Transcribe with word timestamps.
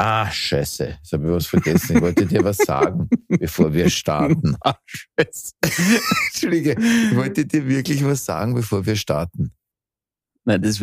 Ah, 0.00 0.30
scheiße. 0.30 0.86
Jetzt 0.86 1.12
habe 1.12 1.26
ich 1.26 1.30
was 1.32 1.46
vergessen. 1.46 1.96
Ich 1.96 2.02
wollte 2.02 2.24
dir 2.24 2.44
was 2.44 2.58
sagen, 2.58 3.08
bevor 3.28 3.72
wir 3.74 3.90
starten. 3.90 4.56
Ah, 4.60 4.76
scheiße. 4.86 5.52
Entschuldige, 6.32 6.76
ich 6.78 7.16
wollte 7.16 7.44
dir 7.44 7.66
wirklich 7.68 8.04
was 8.04 8.24
sagen, 8.24 8.54
bevor 8.54 8.86
wir 8.86 8.94
starten. 8.94 9.52
Nein, 10.44 10.62
das 10.62 10.80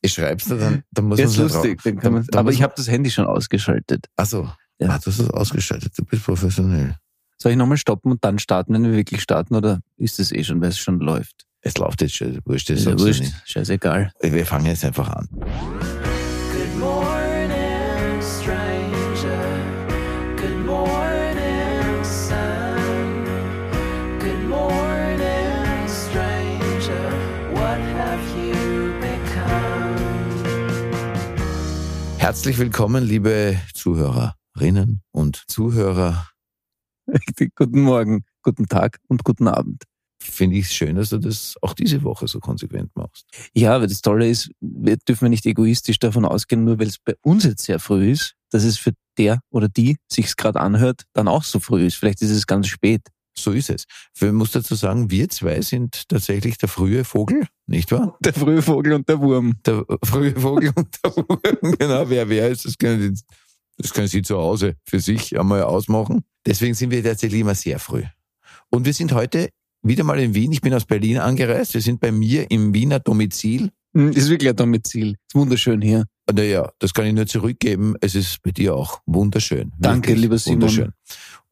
Ich 0.00 0.12
schreib's 0.12 0.44
dir 0.44 0.58
dann, 0.58 0.84
dann 0.92 1.06
muss 1.06 1.18
ist 1.18 1.36
man 1.36 1.48
lustig. 1.48 1.82
Dann 1.82 1.98
kann 1.98 2.12
man, 2.14 2.26
aber 2.34 2.52
ich 2.52 2.62
habe 2.62 2.72
das 2.76 2.88
Handy 2.88 3.10
schon 3.10 3.26
ausgeschaltet. 3.26 4.06
Achso. 4.14 4.48
Ja. 4.78 4.90
Ah, 4.90 4.98
du 4.98 5.10
hast 5.10 5.18
es 5.18 5.30
ausgeschaltet. 5.30 5.92
Du 5.98 6.04
bist 6.04 6.24
professionell. 6.24 6.96
Soll 7.38 7.52
ich 7.52 7.58
nochmal 7.58 7.78
stoppen 7.78 8.12
und 8.12 8.24
dann 8.24 8.38
starten, 8.38 8.74
wenn 8.74 8.84
wir 8.84 8.92
wirklich 8.92 9.22
starten, 9.22 9.56
oder 9.56 9.80
ist 9.96 10.20
es 10.20 10.30
eh 10.30 10.44
schon, 10.44 10.60
weil 10.60 10.68
es 10.68 10.78
schon 10.78 11.00
läuft? 11.00 11.46
Es 11.62 11.76
läuft 11.78 12.00
jetzt 12.00 12.14
schon. 12.14 12.38
Wurscht, 12.44 12.70
das 12.70 12.78
Ist 12.78 12.86
ja 12.86 12.98
wurscht, 12.98 13.24
scheißegal. 13.44 14.12
Wir 14.20 14.46
fangen 14.46 14.66
jetzt 14.66 14.84
einfach 14.84 15.08
an. 15.08 15.28
Herzlich 32.26 32.58
willkommen, 32.58 33.04
liebe 33.04 33.56
Zuhörerinnen 33.72 35.00
und 35.12 35.44
Zuhörer. 35.46 36.28
guten 37.54 37.82
Morgen, 37.82 38.24
guten 38.42 38.66
Tag 38.66 38.98
und 39.06 39.22
guten 39.22 39.46
Abend. 39.46 39.84
Finde 40.20 40.56
ich 40.56 40.64
es 40.64 40.74
schön, 40.74 40.96
dass 40.96 41.10
du 41.10 41.18
das 41.18 41.54
auch 41.62 41.72
diese 41.72 42.02
Woche 42.02 42.26
so 42.26 42.40
konsequent 42.40 42.90
machst. 42.96 43.26
Ja, 43.54 43.76
aber 43.76 43.86
das 43.86 44.02
Tolle 44.02 44.28
ist, 44.28 44.50
wir 44.58 44.96
dürfen 44.96 45.30
nicht 45.30 45.46
egoistisch 45.46 46.00
davon 46.00 46.24
ausgehen, 46.24 46.64
nur 46.64 46.80
weil 46.80 46.88
es 46.88 46.98
bei 46.98 47.14
uns 47.22 47.44
jetzt 47.44 47.64
sehr 47.64 47.78
früh 47.78 48.10
ist, 48.10 48.34
dass 48.50 48.64
es 48.64 48.76
für 48.76 48.90
der 49.18 49.38
oder 49.50 49.68
die 49.68 49.96
sich's 50.10 50.34
gerade 50.34 50.58
anhört, 50.58 51.04
dann 51.12 51.28
auch 51.28 51.44
so 51.44 51.60
früh 51.60 51.86
ist. 51.86 51.94
Vielleicht 51.94 52.22
ist 52.22 52.30
es 52.30 52.48
ganz 52.48 52.66
spät. 52.66 53.02
So 53.38 53.52
ist 53.52 53.70
es. 53.70 53.84
Ich 54.18 54.32
muss 54.32 54.52
dazu 54.52 54.74
sagen, 54.74 55.10
wir 55.10 55.28
zwei 55.28 55.60
sind 55.60 56.08
tatsächlich 56.08 56.56
der 56.58 56.68
frühe 56.68 57.04
Vogel, 57.04 57.46
nicht 57.66 57.92
wahr? 57.92 58.16
Der 58.20 58.32
frühe 58.32 58.62
Vogel 58.62 58.94
und 58.94 59.08
der 59.08 59.20
Wurm. 59.20 59.54
Der 59.66 59.84
frühe 60.04 60.34
Vogel 60.38 60.72
und 60.74 60.88
der 61.04 61.16
Wurm. 61.16 61.38
Genau, 61.78 62.08
wer 62.08 62.28
wer 62.28 62.48
ist, 62.48 62.64
das 62.64 62.76
können, 62.78 63.14
Sie- 63.14 63.22
das 63.78 63.92
können 63.92 64.08
Sie 64.08 64.22
zu 64.22 64.38
Hause 64.38 64.76
für 64.84 65.00
sich 65.00 65.38
einmal 65.38 65.62
ausmachen. 65.62 66.24
Deswegen 66.46 66.74
sind 66.74 66.90
wir 66.90 67.04
tatsächlich 67.04 67.40
immer 67.42 67.54
sehr 67.54 67.78
früh. 67.78 68.04
Und 68.70 68.86
wir 68.86 68.94
sind 68.94 69.12
heute 69.12 69.50
wieder 69.82 70.02
mal 70.02 70.18
in 70.18 70.34
Wien. 70.34 70.50
Ich 70.52 70.62
bin 70.62 70.72
aus 70.72 70.86
Berlin 70.86 71.18
angereist. 71.18 71.74
Wir 71.74 71.82
sind 71.82 72.00
bei 72.00 72.10
mir 72.10 72.50
im 72.50 72.72
Wiener 72.72 73.00
Domizil. 73.00 73.70
Hm, 73.94 74.12
Ist 74.12 74.28
wirklich 74.30 74.48
ein 74.48 74.56
Domizil. 74.56 75.10
Ist 75.10 75.34
wunderschön 75.34 75.82
hier. 75.82 76.04
Naja, 76.32 76.72
das 76.80 76.92
kann 76.94 77.06
ich 77.06 77.12
nur 77.12 77.26
zurückgeben. 77.26 77.94
Es 78.00 78.14
ist 78.14 78.42
bei 78.42 78.50
dir 78.50 78.74
auch 78.74 79.00
wunderschön. 79.06 79.72
Danke, 79.78 80.14
lieber 80.14 80.38
Simon. 80.38 80.62
Wunderschön. 80.62 80.92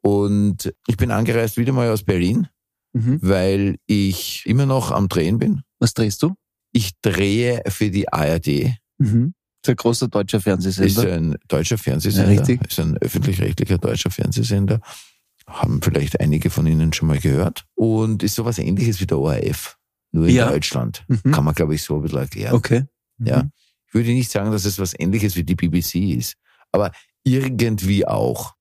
Und 0.05 0.72
ich 0.86 0.97
bin 0.98 1.10
angereist 1.10 1.56
wieder 1.56 1.72
mal 1.72 1.91
aus 1.91 2.02
Berlin, 2.05 2.48
Mhm. 2.92 3.19
weil 3.22 3.77
ich 3.86 4.44
immer 4.47 4.66
noch 4.66 4.91
am 4.92 5.08
Drehen 5.08 5.38
bin. 5.38 5.62
Was 5.80 5.94
drehst 5.94 6.22
du? 6.22 6.34
Ich 6.72 6.92
drehe 7.02 7.62
für 7.69 7.91
die 7.91 8.12
ARD. 8.12 8.75
Mhm. 8.98 9.34
Das 9.62 9.70
ist 9.70 9.72
ein 9.72 9.77
großer 9.77 10.08
deutscher 10.08 10.36
Ist 10.38 10.44
Fernsehsender. 10.44 11.12
ein 11.14 11.36
deutscher 11.48 11.78
Fernsehsender. 11.78 12.30
Ja, 12.32 12.38
richtig. 12.38 12.60
Ist 12.69 12.78
ein 12.80 12.98
öffentlich-rechtlicher 12.98 13.78
deutscher 13.78 14.10
Fernsehsender. 14.10 14.80
Haben 15.47 15.80
vielleicht 15.82 16.20
einige 16.20 16.50
von 16.50 16.66
Ihnen 16.66 16.92
schon 16.92 17.08
mal 17.08 17.19
gehört. 17.19 17.64
Und 17.75 18.22
ist 18.22 18.34
sowas 18.34 18.58
ähnliches 18.58 19.00
wie 19.00 19.06
der 19.06 19.19
ORF. 19.19 19.78
Nur 20.12 20.27
in 20.28 20.34
Ja. 20.34 20.50
Deutschland. 20.50 21.05
Mhm. 21.08 21.32
Kann 21.32 21.44
man, 21.44 21.55
glaube 21.55 21.75
ich, 21.75 21.82
so 21.82 21.97
ein 21.97 22.02
bisschen 22.02 22.19
erklären. 22.19 22.55
Okay. 22.55 22.84
Ja. 23.19 23.42
Mhm. 23.44 23.50
Ich 23.88 23.94
würde 23.94 24.10
nicht 24.10 24.30
sagen, 24.30 24.50
dass 24.52 24.64
es 24.66 24.78
was 24.78 24.94
ähnliches 24.98 25.34
wie 25.36 25.44
die 25.44 25.55
BBC 25.55 26.14
ist. 26.14 26.34
Aber 26.72 26.92
irgendwie 27.25 28.06
auch. 28.06 28.53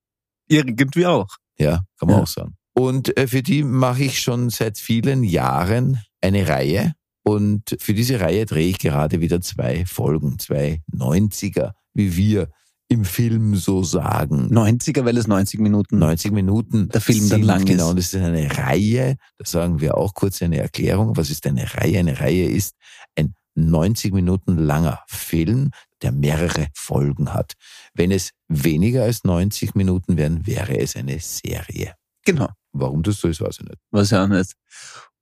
Irgendwie 0.54 1.06
auch. 1.06 1.28
Ja, 1.58 1.84
kann 2.00 2.08
man 2.08 2.18
Ja. 2.18 2.24
auch 2.24 2.28
sagen. 2.28 2.56
Und 2.76 3.16
äh, 3.18 3.28
für 3.28 3.44
die 3.44 3.64
mache 3.64 4.04
ich 4.04 4.20
schon 4.22 4.50
seit 4.50 4.78
vielen 4.80 5.24
Jahren 5.24 6.02
eine 6.22 6.48
Reihe. 6.48 6.94
Und 7.26 7.78
für 7.80 7.94
diese 7.94 8.20
Reihe 8.20 8.46
drehe 8.46 8.68
ich 8.68 8.80
gerade 8.80 9.22
wieder 9.22 9.40
zwei 9.42 9.86
Folgen, 9.86 10.40
zwei 10.40 10.82
90er, 10.94 11.72
wie 11.94 12.18
wir 12.18 12.50
im 12.90 13.06
Film 13.06 13.56
so 13.56 13.82
sagen. 13.84 14.50
90er, 14.54 15.06
weil 15.06 15.18
es 15.18 15.28
90 15.28 15.60
Minuten 15.62 16.00
90 16.00 16.32
Minuten. 16.32 16.90
Der 16.90 17.00
Film 17.02 17.30
dann 17.30 17.44
lang 17.44 17.62
ist. 17.62 17.68
Genau, 17.68 17.90
und 17.92 17.98
das 17.98 18.14
ist 18.14 18.16
eine 18.16 18.58
Reihe. 18.58 19.16
Da 19.38 19.46
sagen 19.46 19.80
wir 19.80 19.98
auch 19.98 20.14
kurz 20.14 20.42
eine 20.42 20.58
Erklärung. 20.58 21.16
Was 21.16 21.30
ist 21.30 21.48
eine 21.48 21.74
Reihe? 21.76 22.00
Eine 22.00 22.20
Reihe 22.20 22.46
ist 22.50 22.76
ein 23.18 23.36
90 23.56 24.14
Minuten 24.14 24.58
langer 24.58 25.00
Film, 25.08 25.70
der 26.02 26.12
mehrere 26.12 26.68
Folgen 26.74 27.34
hat. 27.34 27.54
Wenn 27.94 28.12
es 28.12 28.32
weniger 28.64 29.04
als 29.04 29.24
90 29.24 29.76
Minuten 29.76 30.18
wären, 30.18 30.46
wäre 30.46 30.78
es 30.78 30.96
eine 30.96 31.20
Serie. 31.20 31.94
Genau. 32.26 32.50
Warum 32.72 33.04
das 33.04 33.18
so 33.20 33.28
ist, 33.28 33.42
weiß 33.42 33.60
ich 33.62 33.66
nicht. 33.68 33.78
Was 33.92 34.10
ja 34.12 34.24
auch 34.24 34.28
nicht. 34.28 34.54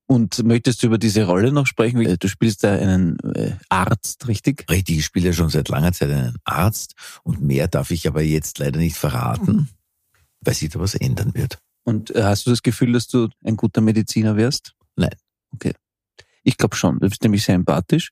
Und 0.06 0.42
möchtest 0.44 0.82
du 0.82 0.88
über 0.88 0.98
diese 0.98 1.24
Rolle 1.24 1.52
noch 1.52 1.66
sprechen? 1.66 2.00
Wie- 2.00 2.16
Du 2.18 2.28
spielst 2.28 2.64
da 2.64 2.72
einen 2.74 3.18
äh, 3.34 3.52
Arzt, 3.68 4.26
richtig? 4.28 4.66
Richtig, 4.70 4.98
ich 4.98 5.04
spiele 5.04 5.26
ja 5.28 5.32
schon 5.32 5.48
seit 5.48 5.68
langer 5.68 5.92
Zeit 5.92 6.10
einen 6.10 6.36
Arzt 6.44 6.94
und 7.22 7.40
mehr 7.40 7.68
darf 7.68 7.90
ich 7.90 8.06
aber 8.08 8.22
jetzt 8.22 8.58
leider 8.58 8.78
nicht 8.78 8.96
verraten, 8.96 9.68
weil 10.40 10.54
sich 10.54 10.68
da 10.70 10.80
was 10.80 10.94
ändern 10.94 11.34
wird. 11.34 11.58
Und 11.84 12.14
äh, 12.14 12.22
hast 12.24 12.46
du 12.46 12.50
das 12.50 12.62
Gefühl, 12.62 12.92
dass 12.92 13.06
du 13.08 13.28
ein 13.44 13.56
guter 13.56 13.80
Mediziner 13.80 14.36
wärst? 14.36 14.74
Nein. 14.96 15.14
Okay. 15.54 15.72
Ich 16.42 16.56
glaube 16.56 16.76
schon. 16.76 16.98
Du 16.98 17.08
bist 17.08 17.22
nämlich 17.22 17.44
sehr 17.44 17.54
empathisch. 17.54 18.10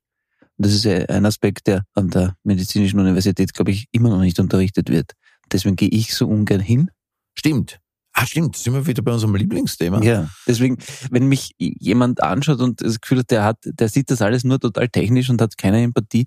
Das 0.62 0.74
ist 0.74 0.84
ja 0.84 0.98
ein 1.06 1.24
Aspekt, 1.24 1.66
der 1.66 1.84
an 1.94 2.10
der 2.10 2.36
medizinischen 2.44 3.00
Universität, 3.00 3.54
glaube 3.54 3.70
ich, 3.70 3.86
immer 3.92 4.10
noch 4.10 4.20
nicht 4.20 4.38
unterrichtet 4.38 4.90
wird. 4.90 5.12
Deswegen 5.50 5.76
gehe 5.76 5.88
ich 5.88 6.14
so 6.14 6.28
ungern 6.28 6.60
hin. 6.60 6.90
Stimmt. 7.34 7.80
Ah, 8.12 8.26
stimmt. 8.26 8.56
Sind 8.56 8.74
wir 8.74 8.86
wieder 8.86 9.02
bei 9.02 9.12
unserem 9.12 9.34
Lieblingsthema? 9.34 10.02
Ja. 10.02 10.28
Deswegen, 10.46 10.76
wenn 11.10 11.26
mich 11.28 11.52
jemand 11.58 12.22
anschaut 12.22 12.60
und 12.60 12.82
das 12.82 13.00
Gefühl 13.00 13.20
hat, 13.20 13.30
der 13.30 13.44
hat, 13.44 13.58
der 13.64 13.88
sieht 13.88 14.10
das 14.10 14.20
alles 14.20 14.44
nur 14.44 14.60
total 14.60 14.88
technisch 14.88 15.30
und 15.30 15.40
hat 15.40 15.56
keine 15.56 15.80
Empathie, 15.80 16.26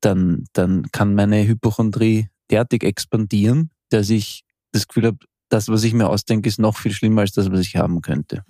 dann, 0.00 0.44
dann 0.54 0.90
kann 0.90 1.14
meine 1.14 1.46
Hypochondrie 1.46 2.28
derartig 2.50 2.82
expandieren, 2.82 3.70
dass 3.90 4.10
ich 4.10 4.42
das 4.72 4.88
Gefühl 4.88 5.06
habe, 5.06 5.18
das, 5.50 5.68
was 5.68 5.84
ich 5.84 5.94
mir 5.94 6.08
ausdenke, 6.08 6.48
ist 6.48 6.58
noch 6.58 6.76
viel 6.76 6.92
schlimmer 6.92 7.20
als 7.20 7.32
das, 7.32 7.50
was 7.50 7.60
ich 7.60 7.76
haben 7.76 8.00
könnte. 8.00 8.42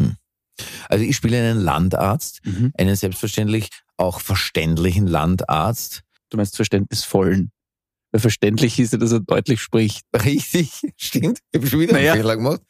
Also 0.88 1.04
ich 1.04 1.16
spiele 1.16 1.36
einen 1.38 1.60
Landarzt, 1.60 2.40
Mhm. 2.44 2.72
einen 2.78 2.96
selbstverständlich 2.96 3.68
auch 3.96 4.20
verständlichen 4.20 5.06
Landarzt. 5.06 6.02
Du 6.30 6.36
meinst 6.36 6.56
verständnisvollen. 6.56 7.50
Weil 8.12 8.20
verständlich 8.20 8.78
ist 8.78 8.92
ja, 8.92 8.98
dass 8.98 9.12
er 9.12 9.20
deutlich 9.20 9.60
spricht. 9.60 10.02
Richtig, 10.24 10.70
stimmt. 10.96 11.40
Ich 11.52 11.58
habe 11.60 11.66
schon 11.66 11.80
wieder 11.80 11.92
Naja. 11.94 12.12
einen 12.12 12.22
Fehler 12.22 12.36
gemacht. 12.36 12.60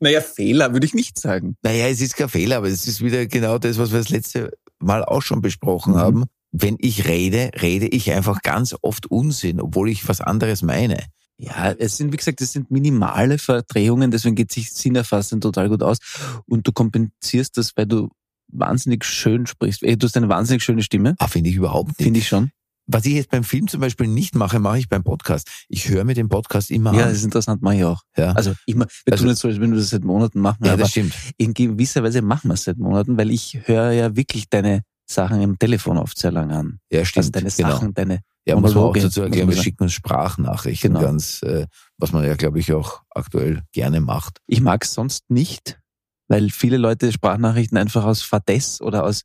Naja, 0.00 0.20
Fehler 0.20 0.72
würde 0.72 0.86
ich 0.86 0.94
nicht 0.94 1.18
sagen. 1.18 1.56
Naja, 1.62 1.86
es 1.88 2.00
ist 2.00 2.16
kein 2.16 2.28
Fehler, 2.28 2.56
aber 2.58 2.68
es 2.68 2.86
ist 2.86 3.02
wieder 3.02 3.26
genau 3.26 3.58
das, 3.58 3.78
was 3.78 3.92
wir 3.92 3.98
das 3.98 4.08
letzte 4.10 4.52
Mal 4.80 5.04
auch 5.04 5.22
schon 5.22 5.40
besprochen 5.40 5.94
Mhm. 5.94 5.98
haben. 5.98 6.24
Wenn 6.50 6.76
ich 6.80 7.06
rede, 7.06 7.50
rede 7.62 7.86
ich 7.86 8.10
einfach 8.12 8.42
ganz 8.42 8.74
oft 8.82 9.06
Unsinn, 9.06 9.60
obwohl 9.60 9.88
ich 9.88 10.06
was 10.08 10.20
anderes 10.20 10.60
meine. 10.62 10.98
Ja, 11.38 11.72
es 11.72 11.96
sind, 11.96 12.12
wie 12.12 12.16
gesagt, 12.16 12.40
es 12.40 12.52
sind 12.52 12.70
minimale 12.70 13.38
Verdrehungen, 13.38 14.10
deswegen 14.10 14.34
geht 14.36 14.52
sich 14.52 14.70
Sinnerfassen 14.72 15.40
total 15.40 15.68
gut 15.68 15.82
aus. 15.82 15.98
Und 16.46 16.66
du 16.68 16.72
kompensierst 16.72 17.56
das, 17.58 17.76
weil 17.76 17.86
du 17.86 18.10
wahnsinnig 18.48 19.04
schön 19.04 19.46
sprichst. 19.46 19.82
Ey, 19.82 19.96
Du 19.96 20.06
hast 20.06 20.16
eine 20.16 20.28
wahnsinnig 20.28 20.62
schöne 20.62 20.82
Stimme, 20.82 21.14
Ah, 21.18 21.26
finde 21.26 21.50
ich 21.50 21.56
überhaupt 21.56 21.88
nicht. 21.88 22.02
finde 22.02 22.20
ich 22.20 22.28
schon. 22.28 22.50
Was 22.86 23.06
ich 23.06 23.14
jetzt 23.14 23.30
beim 23.30 23.44
Film 23.44 23.68
zum 23.68 23.80
Beispiel 23.80 24.08
nicht 24.08 24.34
mache, 24.34 24.58
mache 24.58 24.78
ich 24.78 24.88
beim 24.88 25.04
Podcast. 25.04 25.48
Ich 25.68 25.88
höre 25.88 26.04
mir 26.04 26.14
den 26.14 26.28
Podcast 26.28 26.70
immer 26.70 26.92
Ja, 26.92 27.02
an. 27.04 27.08
das 27.08 27.18
ist 27.18 27.24
interessant, 27.24 27.62
mache 27.62 27.76
ich 27.76 27.84
auch. 27.84 28.02
Ja, 28.16 28.32
Also 28.32 28.54
immer, 28.66 28.86
wir 29.04 29.12
Also- 29.12 29.22
tun 29.24 29.30
jetzt 29.30 29.40
so, 29.40 29.48
als 29.48 29.60
wenn 29.60 29.70
wir 29.70 29.78
das 29.78 29.90
seit 29.90 30.04
Monaten 30.04 30.40
machen, 30.40 30.64
ja 30.64 30.72
aber 30.72 30.82
das 30.82 30.90
stimmt. 30.90 31.14
in 31.38 31.54
gewisser 31.54 32.02
Weise 32.02 32.22
machen 32.22 32.48
wir 32.50 32.54
es 32.54 32.64
seit 32.64 32.78
Monaten, 32.78 33.16
weil 33.16 33.30
ich 33.30 33.60
höre 33.66 33.92
ja 33.92 34.14
wirklich 34.16 34.48
deine 34.50 34.82
Sachen 35.08 35.40
im 35.40 35.58
Telefon 35.58 35.96
oft 35.96 36.18
sehr 36.18 36.32
lang 36.32 36.50
an. 36.52 36.80
Ja, 36.90 37.04
stimmt. 37.04 37.18
Also 37.18 37.30
deine 37.30 37.50
genau. 37.50 37.70
Sachen, 37.70 37.94
deine 37.94 38.20
Ja, 38.44 38.58
muss 38.58 38.74
man 38.74 38.84
auch 38.84 38.96
dazu 38.96 39.22
erklären, 39.22 39.46
man 39.46 39.56
wir 39.56 39.62
schicken 39.62 39.84
uns 39.84 39.92
Sprachnachrichten 39.92 40.94
Genau. 40.94 41.04
ganz, 41.04 41.42
äh, 41.42 41.66
was 41.98 42.12
man 42.12 42.24
ja, 42.24 42.34
glaube 42.34 42.58
ich, 42.58 42.72
auch 42.72 43.02
aktuell 43.10 43.62
gerne 43.72 44.00
macht. 44.00 44.38
Ich 44.46 44.60
mag 44.60 44.84
es 44.84 44.94
sonst 44.94 45.30
nicht, 45.30 45.80
weil 46.28 46.50
viele 46.50 46.76
Leute 46.76 47.12
Sprachnachrichten 47.12 47.78
einfach 47.78 48.04
aus 48.04 48.22
Fadess 48.22 48.80
oder 48.80 49.04
aus 49.04 49.22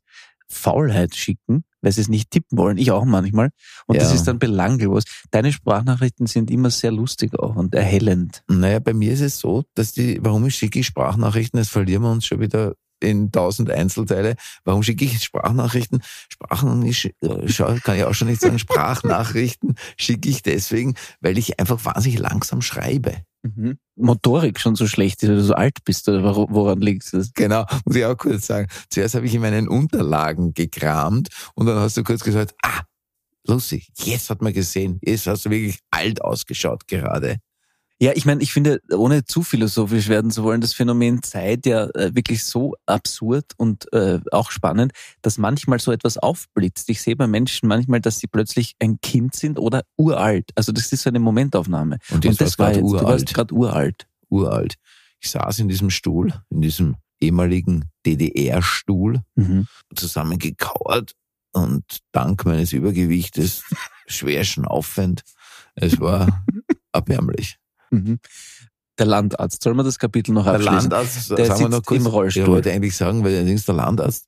Faulheit 0.50 1.14
schicken, 1.14 1.64
weil 1.82 1.92
sie 1.92 2.00
es 2.00 2.08
nicht 2.08 2.30
tippen 2.30 2.56
wollen. 2.56 2.78
Ich 2.78 2.90
auch 2.90 3.04
manchmal. 3.04 3.50
Und 3.86 4.00
das 4.00 4.08
Ja. 4.10 4.14
ist 4.14 4.24
dann 4.24 4.38
belanglos. 4.38 5.04
Deine 5.30 5.52
Sprachnachrichten 5.52 6.26
sind 6.26 6.50
immer 6.50 6.70
sehr 6.70 6.90
lustig 6.92 7.38
auch 7.38 7.56
und 7.56 7.74
erhellend. 7.74 8.42
Naja, 8.48 8.78
bei 8.78 8.94
mir 8.94 9.12
ist 9.12 9.20
es 9.20 9.38
so, 9.40 9.64
dass 9.74 9.92
die, 9.92 10.18
warum 10.22 10.46
ich 10.46 10.54
schicke 10.54 10.78
ich 10.78 10.86
Sprachnachrichten, 10.86 11.58
jetzt 11.58 11.70
verlieren 11.70 12.02
wir 12.02 12.10
uns 12.10 12.24
schon 12.24 12.40
wieder 12.40 12.74
in 13.00 13.32
tausend 13.32 13.70
Einzelteile. 13.70 14.36
Warum 14.64 14.82
schicke 14.82 15.04
ich 15.04 15.22
Sprachnachrichten? 15.22 16.02
Sprachnachrichten, 16.28 17.12
äh, 17.22 17.80
kann 17.80 17.96
ich 17.96 18.04
auch 18.04 18.14
schon 18.14 18.28
nicht 18.28 18.40
sagen, 18.40 18.58
Sprachnachrichten 18.58 19.74
schicke 19.96 20.28
ich 20.28 20.42
deswegen, 20.42 20.94
weil 21.20 21.38
ich 21.38 21.58
einfach 21.60 21.84
wahnsinnig 21.84 22.18
langsam 22.18 22.62
schreibe. 22.62 23.22
Mhm. 23.42 23.78
Motorik 23.96 24.58
schon 24.58 24.74
so 24.74 24.86
schlecht 24.86 25.22
ist, 25.22 25.28
weil 25.28 25.36
du 25.36 25.44
so 25.44 25.54
alt 25.54 25.84
bist 25.84 26.08
oder 26.08 26.22
wor- 26.22 26.48
woran 26.50 26.80
liegt 26.80 27.12
das? 27.12 27.32
Genau, 27.34 27.64
muss 27.84 27.96
ich 27.96 28.04
auch 28.04 28.16
kurz 28.16 28.46
sagen. 28.46 28.68
Zuerst 28.90 29.14
habe 29.14 29.26
ich 29.26 29.34
in 29.34 29.40
meinen 29.40 29.68
Unterlagen 29.68 30.54
gekramt 30.54 31.28
und 31.54 31.66
dann 31.66 31.78
hast 31.78 31.96
du 31.96 32.02
kurz 32.02 32.24
gesagt, 32.24 32.54
ah, 32.62 32.82
Lucy, 33.46 33.86
jetzt 33.96 34.28
hat 34.28 34.42
man 34.42 34.52
gesehen, 34.52 34.98
jetzt 35.02 35.26
hast 35.26 35.46
du 35.46 35.50
wirklich 35.50 35.78
alt 35.90 36.20
ausgeschaut 36.20 36.86
gerade. 36.86 37.36
Ja, 38.00 38.12
ich 38.14 38.24
meine, 38.26 38.42
ich 38.42 38.52
finde, 38.52 38.80
ohne 38.92 39.24
zu 39.24 39.42
philosophisch 39.42 40.08
werden 40.08 40.30
zu 40.30 40.44
wollen, 40.44 40.60
das 40.60 40.72
Phänomen 40.72 41.20
Zeit 41.24 41.66
ja 41.66 41.86
äh, 41.96 42.14
wirklich 42.14 42.44
so 42.44 42.76
absurd 42.86 43.46
und 43.56 43.92
äh, 43.92 44.20
auch 44.30 44.52
spannend, 44.52 44.92
dass 45.20 45.36
manchmal 45.36 45.80
so 45.80 45.90
etwas 45.90 46.16
aufblitzt. 46.16 46.88
Ich 46.90 47.02
sehe 47.02 47.16
bei 47.16 47.26
Menschen 47.26 47.68
manchmal, 47.68 48.00
dass 48.00 48.20
sie 48.20 48.28
plötzlich 48.28 48.76
ein 48.78 49.00
Kind 49.00 49.34
sind 49.34 49.58
oder 49.58 49.82
uralt. 49.96 50.50
Also 50.54 50.70
das 50.70 50.92
ist 50.92 51.02
so 51.02 51.10
eine 51.10 51.18
Momentaufnahme. 51.18 51.98
Und 52.10 52.24
jetzt 52.24 52.40
das 52.40 52.56
war 52.60 52.70
jetzt, 52.70 52.82
du 52.82 52.92
warst 52.92 53.04
uralt. 53.04 53.34
gerade 53.34 53.54
uralt. 53.54 54.06
Uralt. 54.28 54.74
Ich 55.20 55.30
saß 55.30 55.58
in 55.58 55.68
diesem 55.68 55.90
Stuhl, 55.90 56.32
in 56.50 56.60
diesem 56.62 56.96
ehemaligen 57.20 57.86
DDR-Stuhl, 58.06 59.22
Mhm. 59.34 59.66
zusammengekauert 59.96 61.14
und 61.52 61.82
dank 62.12 62.44
meines 62.44 62.72
Übergewichtes 62.72 63.64
schwer 64.06 64.44
schnaufend. 64.44 65.22
Es 65.74 65.98
war 66.00 66.44
erbärmlich. 66.92 67.58
Mhm. 67.90 68.18
Der 68.98 69.06
Landarzt, 69.06 69.62
soll 69.62 69.74
man 69.74 69.84
das 69.86 69.98
Kapitel 69.98 70.32
noch 70.32 70.44
Der 70.44 70.54
abschließen? 70.54 70.90
Landarzt, 70.90 71.30
Der 71.30 71.46
sagen 71.46 71.60
wir 71.60 71.68
noch 71.68 71.84
kurz, 71.84 72.00
im 72.00 72.06
Rollstuhl. 72.06 72.42
Ich 72.42 72.48
wollte 72.48 72.72
eigentlich 72.72 72.96
sagen, 72.96 73.22
weil 73.22 73.36
allerdings 73.36 73.64
der 73.64 73.76
Landarzt, 73.76 74.26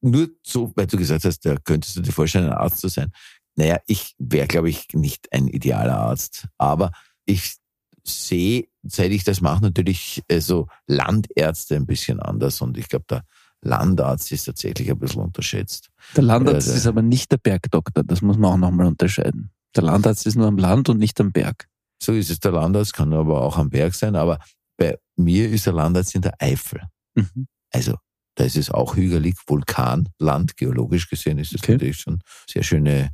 nur 0.00 0.28
so, 0.42 0.72
weil 0.76 0.86
du 0.86 0.96
gesagt 0.96 1.24
hast, 1.24 1.40
da 1.44 1.56
könntest 1.62 1.96
du 1.96 2.00
dir 2.00 2.12
vorstellen, 2.12 2.46
ein 2.46 2.52
Arzt 2.52 2.78
zu 2.80 2.88
sein. 2.88 3.12
Naja, 3.56 3.78
ich 3.86 4.14
wäre, 4.18 4.46
glaube 4.46 4.70
ich, 4.70 4.86
nicht 4.94 5.30
ein 5.32 5.48
idealer 5.48 5.98
Arzt, 5.98 6.46
aber 6.56 6.92
ich 7.26 7.56
sehe, 8.04 8.68
seit 8.84 9.10
ich 9.10 9.24
das 9.24 9.40
mache, 9.40 9.60
natürlich 9.62 10.22
äh, 10.28 10.40
so 10.40 10.68
Landärzte 10.86 11.76
ein 11.76 11.84
bisschen 11.84 12.20
anders 12.20 12.60
und 12.62 12.78
ich 12.78 12.88
glaube, 12.88 13.04
der 13.10 13.24
Landarzt 13.60 14.30
ist 14.32 14.44
tatsächlich 14.44 14.88
ein 14.90 14.98
bisschen 14.98 15.20
unterschätzt. 15.20 15.90
Der 16.16 16.22
Landarzt 16.22 16.68
der- 16.68 16.74
ist 16.76 16.86
aber 16.86 17.02
nicht 17.02 17.30
der 17.32 17.38
Bergdoktor, 17.38 18.04
das 18.04 18.22
muss 18.22 18.38
man 18.38 18.52
auch 18.52 18.56
nochmal 18.56 18.86
unterscheiden. 18.86 19.50
Der 19.76 19.82
Landarzt 19.82 20.26
ist 20.26 20.36
nur 20.36 20.46
am 20.46 20.56
Land 20.56 20.88
und 20.88 20.98
nicht 20.98 21.20
am 21.20 21.32
Berg. 21.32 21.66
So 22.02 22.12
ist 22.12 22.30
es 22.30 22.40
der 22.40 22.52
Landarzt, 22.52 22.92
kann 22.94 23.12
aber 23.12 23.40
auch 23.42 23.56
am 23.58 23.70
Berg 23.70 23.94
sein, 23.94 24.14
aber 24.16 24.38
bei 24.76 24.96
mir 25.16 25.48
ist 25.50 25.66
der 25.66 25.72
Landarzt 25.72 26.14
in 26.14 26.22
der 26.22 26.34
Eifel. 26.40 26.82
Mhm. 27.14 27.46
Also 27.72 27.96
da 28.36 28.44
ist 28.44 28.56
es 28.56 28.70
auch 28.70 28.94
hügelig, 28.96 29.34
Vulkanland, 29.46 30.56
geologisch 30.56 31.08
gesehen 31.08 31.38
ist 31.38 31.54
es 31.54 31.60
Okay. 31.62 31.72
natürlich 31.72 31.98
schon 31.98 32.20
sehr 32.48 32.62
schöne, 32.62 33.10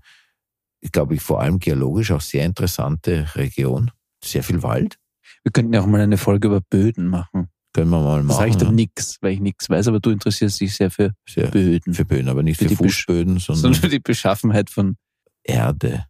ich 0.80 0.92
glaube 0.92 1.14
ich, 1.14 1.22
vor 1.22 1.40
allem 1.40 1.58
geologisch 1.58 2.10
auch 2.12 2.20
sehr 2.20 2.44
interessante 2.44 3.26
Region. 3.34 3.90
Sehr 4.22 4.42
viel 4.42 4.62
Wald, 4.62 4.96
Wir 5.42 5.52
könnten 5.52 5.72
ja 5.74 5.80
auch 5.80 5.86
mal 5.86 6.00
eine 6.00 6.16
Folge 6.18 6.48
über 6.48 6.60
Böden 6.60 7.08
machen. 7.08 7.48
können 7.72 7.90
wir 7.90 8.00
mal 8.02 8.22
machen. 8.22 8.36
sage 8.38 8.50
ich 8.50 8.56
dann 8.56 8.68
ja. 8.68 8.74
nix, 8.74 9.18
weil 9.22 9.32
ich 9.32 9.40
nichts 9.40 9.68
weiß, 9.70 9.88
aber 9.88 10.00
du 10.00 10.10
interessierst 10.10 10.60
dich 10.60 10.74
sehr 10.76 10.90
für 10.90 11.12
Sehr 11.28 11.50
Böden. 11.50 11.92
für 11.94 12.04
Böden, 12.04 12.28
aber 12.28 12.42
nicht 12.42 12.58
Für 12.58 12.68
für, 12.68 12.76
Fußböden, 12.76 13.38
sondern 13.38 13.62
sondern 13.62 13.80
für 13.80 13.88
die 13.88 13.98
Beschaffenheit 14.00 14.68
von 14.70 14.96
Erde, 15.42 16.06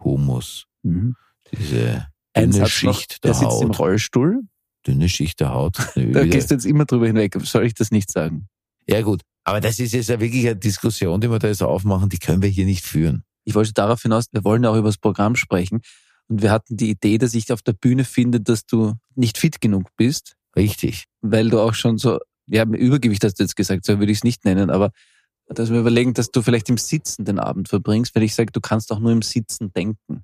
Humus, 0.00 0.66
mhm. 0.82 1.16
diese 1.52 2.06
Dünne 2.40 2.52
Satz 2.52 2.82
noch, 2.82 2.94
Schicht 2.94 3.24
der 3.24 3.32
der 3.32 3.40
sitzt 3.40 3.62
im 3.62 3.68
Haut. 3.70 3.78
Rollstuhl. 3.78 4.40
Dünne 4.86 5.08
Schicht 5.08 5.40
der 5.40 5.50
Haut. 5.52 5.76
Da 5.94 6.00
Wieder- 6.00 6.26
gehst 6.26 6.50
du 6.50 6.54
jetzt 6.54 6.64
immer 6.66 6.84
drüber 6.84 7.06
hinweg. 7.06 7.36
Soll 7.42 7.66
ich 7.66 7.74
das 7.74 7.90
nicht 7.90 8.10
sagen? 8.10 8.48
Ja 8.88 9.02
gut, 9.02 9.22
aber 9.44 9.60
das 9.60 9.78
ist 9.78 9.92
jetzt 9.92 10.08
ja 10.08 10.18
wirklich 10.20 10.46
eine 10.46 10.56
Diskussion, 10.56 11.20
die 11.20 11.30
wir 11.30 11.38
da 11.38 11.48
jetzt 11.48 11.62
aufmachen, 11.62 12.08
die 12.08 12.18
können 12.18 12.42
wir 12.42 12.48
hier 12.48 12.64
nicht 12.64 12.84
führen. 12.84 13.22
Ich 13.44 13.54
wollte 13.54 13.72
darauf 13.72 14.02
hinaus, 14.02 14.26
wir 14.32 14.44
wollen 14.44 14.64
ja 14.64 14.70
auch 14.70 14.76
über 14.76 14.88
das 14.88 14.98
Programm 14.98 15.36
sprechen. 15.36 15.80
Und 16.28 16.42
wir 16.42 16.50
hatten 16.50 16.76
die 16.76 16.90
Idee, 16.90 17.16
dass 17.18 17.32
ich 17.34 17.50
auf 17.52 17.62
der 17.62 17.72
Bühne 17.72 18.04
finde, 18.04 18.40
dass 18.40 18.66
du 18.66 18.94
nicht 19.14 19.38
fit 19.38 19.60
genug 19.62 19.88
bist, 19.96 20.34
Richtig. 20.56 21.04
weil 21.22 21.48
du 21.48 21.58
auch 21.60 21.72
schon 21.74 21.96
so, 21.96 22.18
ja, 22.46 22.64
Übergewicht 22.64 23.24
hast 23.24 23.38
du 23.38 23.42
jetzt 23.44 23.56
gesagt, 23.56 23.86
so 23.86 23.98
würde 23.98 24.12
ich 24.12 24.18
es 24.18 24.24
nicht 24.24 24.44
nennen, 24.44 24.68
aber 24.70 24.90
dass 25.46 25.70
wir 25.70 25.80
überlegen, 25.80 26.12
dass 26.12 26.30
du 26.30 26.42
vielleicht 26.42 26.68
im 26.68 26.76
Sitzen 26.76 27.24
den 27.24 27.38
Abend 27.38 27.68
verbringst, 27.70 28.14
weil 28.14 28.22
ich 28.22 28.34
sage, 28.34 28.52
du 28.52 28.60
kannst 28.60 28.92
auch 28.92 28.98
nur 29.00 29.12
im 29.12 29.22
Sitzen 29.22 29.72
denken. 29.72 30.22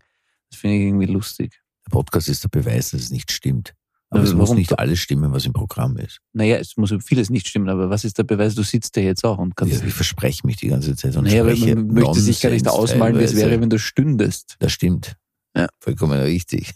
Das 0.50 0.60
finde 0.60 0.76
ich 0.76 0.82
irgendwie 0.82 1.06
lustig. 1.06 1.58
Der 1.86 1.90
Podcast 1.90 2.28
ist 2.28 2.44
der 2.44 2.48
Beweis, 2.48 2.90
dass 2.90 3.02
es 3.02 3.10
nicht 3.10 3.30
stimmt. 3.32 3.74
Aber 4.10 4.20
Aber 4.20 4.28
es 4.28 4.34
muss 4.34 4.52
nicht 4.52 4.78
alles 4.78 5.00
stimmen, 5.00 5.32
was 5.32 5.44
im 5.44 5.52
Programm 5.52 5.96
ist. 5.96 6.18
Naja, 6.32 6.56
es 6.56 6.76
muss 6.76 6.94
vieles 7.04 7.30
nicht 7.30 7.48
stimmen, 7.48 7.68
aber 7.68 7.90
was 7.90 8.04
ist 8.04 8.16
der 8.18 8.22
Beweis? 8.22 8.54
Du 8.54 8.62
sitzt 8.62 8.96
ja 8.96 9.02
jetzt 9.02 9.24
auch 9.24 9.38
und 9.38 9.56
kannst. 9.56 9.80
Ja, 9.80 9.86
ich 9.86 9.94
verspreche 9.94 10.46
mich 10.46 10.56
die 10.56 10.68
ganze 10.68 10.94
Zeit 10.94 11.16
und 11.16 11.24
naja, 11.24 11.42
aber 11.42 11.56
man 11.56 11.86
möchte 11.88 12.20
sich 12.20 12.40
gar 12.40 12.50
nicht 12.50 12.68
ausmalen, 12.68 13.18
wie 13.18 13.24
es 13.24 13.34
wäre, 13.34 13.60
wenn 13.60 13.70
du 13.70 13.78
stündest. 13.78 14.56
Das 14.60 14.72
stimmt. 14.72 15.16
Ja. 15.56 15.66
Vollkommen 15.80 16.20
richtig. 16.20 16.72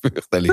Fürchterlich. 0.00 0.52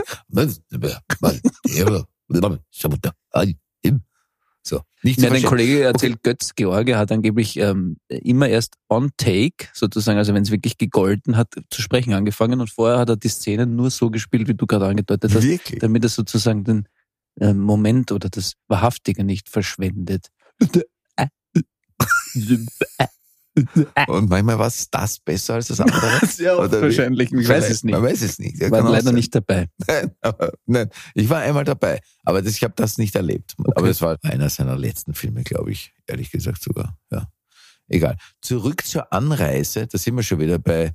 So, 4.66 4.82
nicht 5.02 5.20
Ja, 5.22 5.30
dein. 5.30 5.44
Kollege 5.44 5.84
erzählt, 5.84 6.24
Götz 6.24 6.56
George 6.56 6.98
hat 6.98 7.12
angeblich 7.12 7.58
ähm, 7.58 7.98
immer 8.08 8.48
erst 8.48 8.76
on 8.90 9.12
take, 9.18 9.68
sozusagen, 9.74 10.18
also 10.18 10.34
wenn 10.34 10.44
es 10.44 10.52
wirklich 10.52 10.78
gegolten 10.78 11.36
hat, 11.36 11.50
zu 11.70 11.82
sprechen 11.82 12.14
angefangen 12.14 12.62
und 12.62 12.70
vorher 12.70 12.98
hat 12.98 13.10
er 13.10 13.18
die 13.18 13.28
Szenen 13.28 13.76
nur 13.76 13.92
so 13.92 14.10
gespielt, 14.10 14.48
wie 14.48 14.54
du 14.54 14.66
gerade 14.66 14.88
angedeutet 14.88 15.36
hast, 15.36 15.44
Wirklich? 15.44 15.80
damit 15.80 16.04
er 16.04 16.10
sozusagen 16.10 16.64
den 16.64 16.88
ähm, 17.42 17.60
Moment 17.60 18.14
oder 18.14 18.30
das 18.30 18.54
Wahrhaftige 18.68 19.26
nicht 19.26 19.50
verschwendet. 19.50 20.28
Und 24.08 24.30
manchmal 24.30 24.58
war 24.58 24.68
es 24.68 24.90
das 24.90 25.20
besser 25.20 25.56
als 25.56 25.68
das 25.68 25.80
andere. 25.80 26.26
Sehr 26.28 26.58
wie? 26.58 26.82
wahrscheinlich, 26.82 27.32
ich 27.32 27.48
weiß 27.48 27.70
es 27.70 27.84
nicht. 27.84 27.94
Man 27.94 28.04
weiß 28.04 28.22
es 28.22 28.40
nicht. 28.40 28.62
Ich 28.62 28.72
war 28.72 28.82
leider 28.82 29.04
sein. 29.04 29.16
nicht 29.16 29.34
dabei. 29.34 29.68
Nein, 29.88 30.12
aber, 30.22 30.54
nein, 30.66 30.90
ich 31.14 31.30
war 31.30 31.42
einmal 31.42 31.64
dabei, 31.64 32.00
aber 32.24 32.42
das, 32.42 32.56
ich 32.56 32.64
habe 32.64 32.74
das 32.76 32.98
nicht 32.98 33.16
erlebt. 33.16 33.54
Okay. 33.58 33.72
Aber 33.76 33.90
es 33.90 34.02
war 34.02 34.18
einer 34.24 34.50
seiner 34.50 34.78
letzten 34.78 35.14
Filme, 35.14 35.44
glaube 35.44 35.72
ich, 35.72 35.94
ehrlich 36.08 36.32
gesagt 36.32 36.64
sogar. 36.64 36.98
Ja, 37.12 37.28
egal. 37.88 38.18
Zurück 38.42 38.86
zur 38.86 39.12
Anreise. 39.14 39.88
Da 39.88 39.98
sind 39.98 40.16
wir 40.16 40.24
schon 40.24 40.40
wieder 40.40 40.60
bei. 40.60 40.94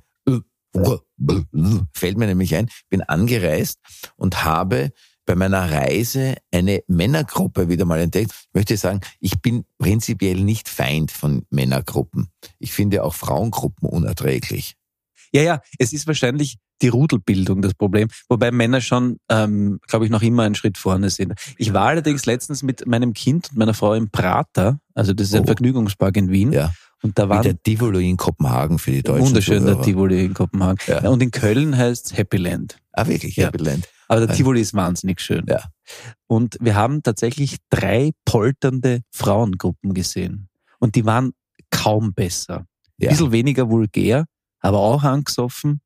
Fällt 1.93 2.17
mir 2.17 2.27
nämlich 2.27 2.55
ein. 2.55 2.69
Bin 2.89 3.01
angereist 3.01 3.79
und 4.15 4.43
habe 4.43 4.91
bei 5.29 5.35
meiner 5.35 5.71
Reise 5.71 6.37
eine 6.51 6.81
Männergruppe 6.87 7.69
wieder 7.69 7.85
mal 7.85 7.99
entdeckt. 7.99 8.31
Ich 8.31 8.47
möchte 8.55 8.75
sagen, 8.77 9.01
ich 9.19 9.39
bin 9.43 9.63
prinzipiell 9.77 10.39
nicht 10.41 10.67
Feind 10.67 11.11
von 11.11 11.45
Männergruppen. 11.51 12.29
Ich 12.57 12.73
finde 12.73 13.03
auch 13.03 13.13
Frauengruppen 13.13 13.87
unerträglich. 13.87 14.73
Ja, 15.31 15.43
ja, 15.43 15.61
es 15.77 15.93
ist 15.93 16.07
wahrscheinlich 16.07 16.57
die 16.81 16.87
Rudelbildung 16.87 17.61
das 17.61 17.75
Problem, 17.75 18.07
wobei 18.27 18.49
Männer 18.49 18.81
schon, 18.81 19.17
ähm, 19.29 19.79
glaube 19.87 20.05
ich, 20.05 20.09
noch 20.09 20.23
immer 20.23 20.41
einen 20.43 20.55
Schritt 20.55 20.79
vorne 20.79 21.11
sind. 21.11 21.33
Ich 21.59 21.73
war 21.73 21.85
allerdings 21.89 22.25
letztens 22.25 22.63
mit 22.63 22.87
meinem 22.87 23.13
Kind 23.13 23.51
und 23.51 23.57
meiner 23.59 23.75
Frau 23.75 23.93
im 23.93 24.09
Prater, 24.09 24.79
also 24.95 25.13
das 25.13 25.27
ist 25.27 25.35
ein 25.35 25.43
Oh. 25.43 25.45
Vergnügungspark 25.45 26.17
in 26.17 26.31
Wien, 26.31 26.53
Ja, 26.53 26.73
und 27.03 27.19
da 27.19 27.29
waren 27.29 27.43
der 27.43 27.61
Tivoli 27.61 28.09
in 28.09 28.17
Kopenhagen 28.17 28.79
für 28.79 28.89
die 28.93 29.03
deutschen 29.03 29.27
wunderschön 29.27 29.63
der 29.63 29.73
Zuhörer. 29.73 29.85
Tivoli 29.85 30.25
in 30.25 30.33
Kopenhagen. 30.33 30.79
Ja. 30.87 31.03
Ja. 31.03 31.09
Und 31.11 31.21
in 31.21 31.29
Köln 31.29 31.77
heißt 31.77 32.17
Happy 32.17 32.37
Land. 32.37 32.79
Ah, 32.93 33.05
wirklich. 33.05 33.37
Happy 33.37 33.63
Land. 33.63 33.87
Aber 34.09 34.19
der 34.21 34.29
Ein- 34.31 34.35
Tivoli 34.35 34.59
ist 34.59 34.73
wahnsinnig 34.73 35.21
schön. 35.21 35.45
Ja. 35.47 35.63
Und 36.27 36.57
wir 36.59 36.75
haben 36.75 37.01
tatsächlich 37.03 37.57
drei 37.69 38.11
polternde 38.25 39.01
Frauengruppen 39.11 39.93
gesehen. 39.93 40.49
Und 40.79 40.95
die 40.95 41.05
waren 41.05 41.31
kaum 41.71 42.13
besser. 42.13 42.57
Ein 42.59 42.65
Ja. 42.97 43.09
bisschen 43.11 43.31
weniger 43.31 43.69
vulgär, 43.69 44.25
aber 44.59 44.79
auch 44.79 45.03
angesoffen. 45.03 45.79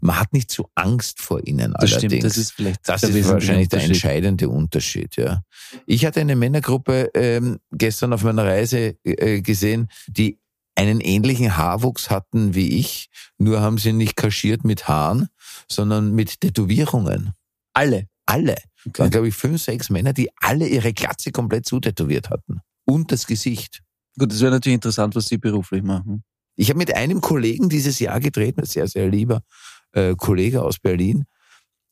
Man 0.00 0.20
hat 0.20 0.32
nicht 0.32 0.52
so 0.52 0.68
Angst 0.76 1.20
vor 1.20 1.44
ihnen 1.46 1.72
Das 1.72 1.92
allerdings. 1.92 2.12
stimmt, 2.12 2.24
das 2.24 2.36
ist 2.36 2.52
vielleicht 2.52 2.88
Das 2.88 3.02
ist 3.02 3.28
wahrscheinlich 3.28 3.70
der 3.70 3.82
entscheidende 3.82 4.48
Unterschied, 4.48 5.16
ja. 5.16 5.42
Ich 5.86 6.04
hatte 6.06 6.20
eine 6.20 6.36
Männergruppe 6.36 7.10
ähm, 7.14 7.58
gestern 7.72 8.12
auf 8.12 8.22
meiner 8.22 8.44
Reise 8.44 8.96
äh, 9.04 9.40
gesehen, 9.40 9.88
die 10.06 10.38
einen 10.76 11.00
ähnlichen 11.00 11.56
Haarwuchs 11.56 12.10
hatten 12.10 12.54
wie 12.54 12.78
ich, 12.78 13.08
nur 13.38 13.60
haben 13.62 13.78
sie 13.78 13.92
nicht 13.92 14.16
kaschiert 14.16 14.64
mit 14.64 14.86
Haaren, 14.86 15.28
sondern 15.68 16.14
mit 16.14 16.40
Tätowierungen. 16.40 17.32
Alle. 17.80 18.06
Alle. 18.26 18.56
Okay. 18.86 18.98
waren, 19.02 19.10
glaube 19.10 19.28
ich, 19.28 19.34
fünf, 19.34 19.62
sechs 19.62 19.90
Männer, 19.90 20.12
die 20.12 20.30
alle 20.36 20.66
ihre 20.68 20.92
Glatze 20.92 21.32
komplett 21.32 21.66
zutätowiert 21.66 22.30
hatten. 22.30 22.60
Und 22.84 23.10
das 23.12 23.26
Gesicht. 23.26 23.82
Gut, 24.18 24.30
das 24.32 24.40
wäre 24.40 24.50
natürlich 24.52 24.74
interessant, 24.74 25.14
was 25.14 25.26
Sie 25.28 25.38
beruflich 25.38 25.82
machen. 25.82 26.22
Ich 26.56 26.68
habe 26.68 26.78
mit 26.78 26.94
einem 26.94 27.20
Kollegen 27.20 27.68
dieses 27.68 27.98
Jahr 27.98 28.20
gedreht, 28.20 28.58
ein 28.58 28.66
sehr, 28.66 28.86
sehr 28.86 29.08
lieber 29.08 29.42
äh, 29.92 30.14
Kollege 30.14 30.62
aus 30.62 30.78
Berlin. 30.78 31.24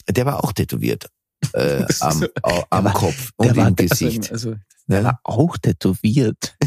Der 0.08 0.26
war 0.26 0.44
auch 0.44 0.52
tätowiert. 0.52 1.08
Äh, 1.54 1.84
am, 2.00 2.12
so- 2.20 2.26
au, 2.42 2.64
am 2.70 2.84
war- 2.84 2.92
Kopf 2.92 3.30
Der 3.40 3.50
und 3.50 3.56
war, 3.56 3.68
im 3.68 3.76
Gesicht. 3.76 4.30
Also, 4.30 4.50
also, 4.50 4.60
der 4.88 4.98
Ja. 4.98 5.04
war 5.04 5.20
auch 5.24 5.56
tätowiert. 5.56 6.56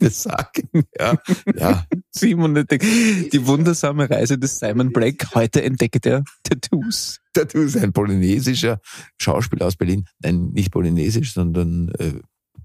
Das 0.00 0.24
sagen. 0.24 0.68
Ja, 0.98 1.16
ja. 1.56 1.86
Simon, 2.10 2.54
die 2.54 3.28
die 3.32 3.46
wundersame 3.46 4.10
Reise 4.10 4.36
des 4.36 4.58
Simon 4.58 4.92
Black. 4.92 5.34
Heute 5.34 5.62
entdeckt 5.62 6.04
er 6.04 6.24
Tattoos. 6.42 7.20
Tattoo 7.52 7.60
ist 7.62 7.76
ein 7.76 7.92
polynesischer 7.92 8.80
Schauspieler 9.20 9.66
aus 9.66 9.76
Berlin. 9.76 10.04
Nein, 10.20 10.50
nicht 10.52 10.70
polynesisch, 10.72 11.34
sondern 11.34 11.90
äh, 11.98 12.14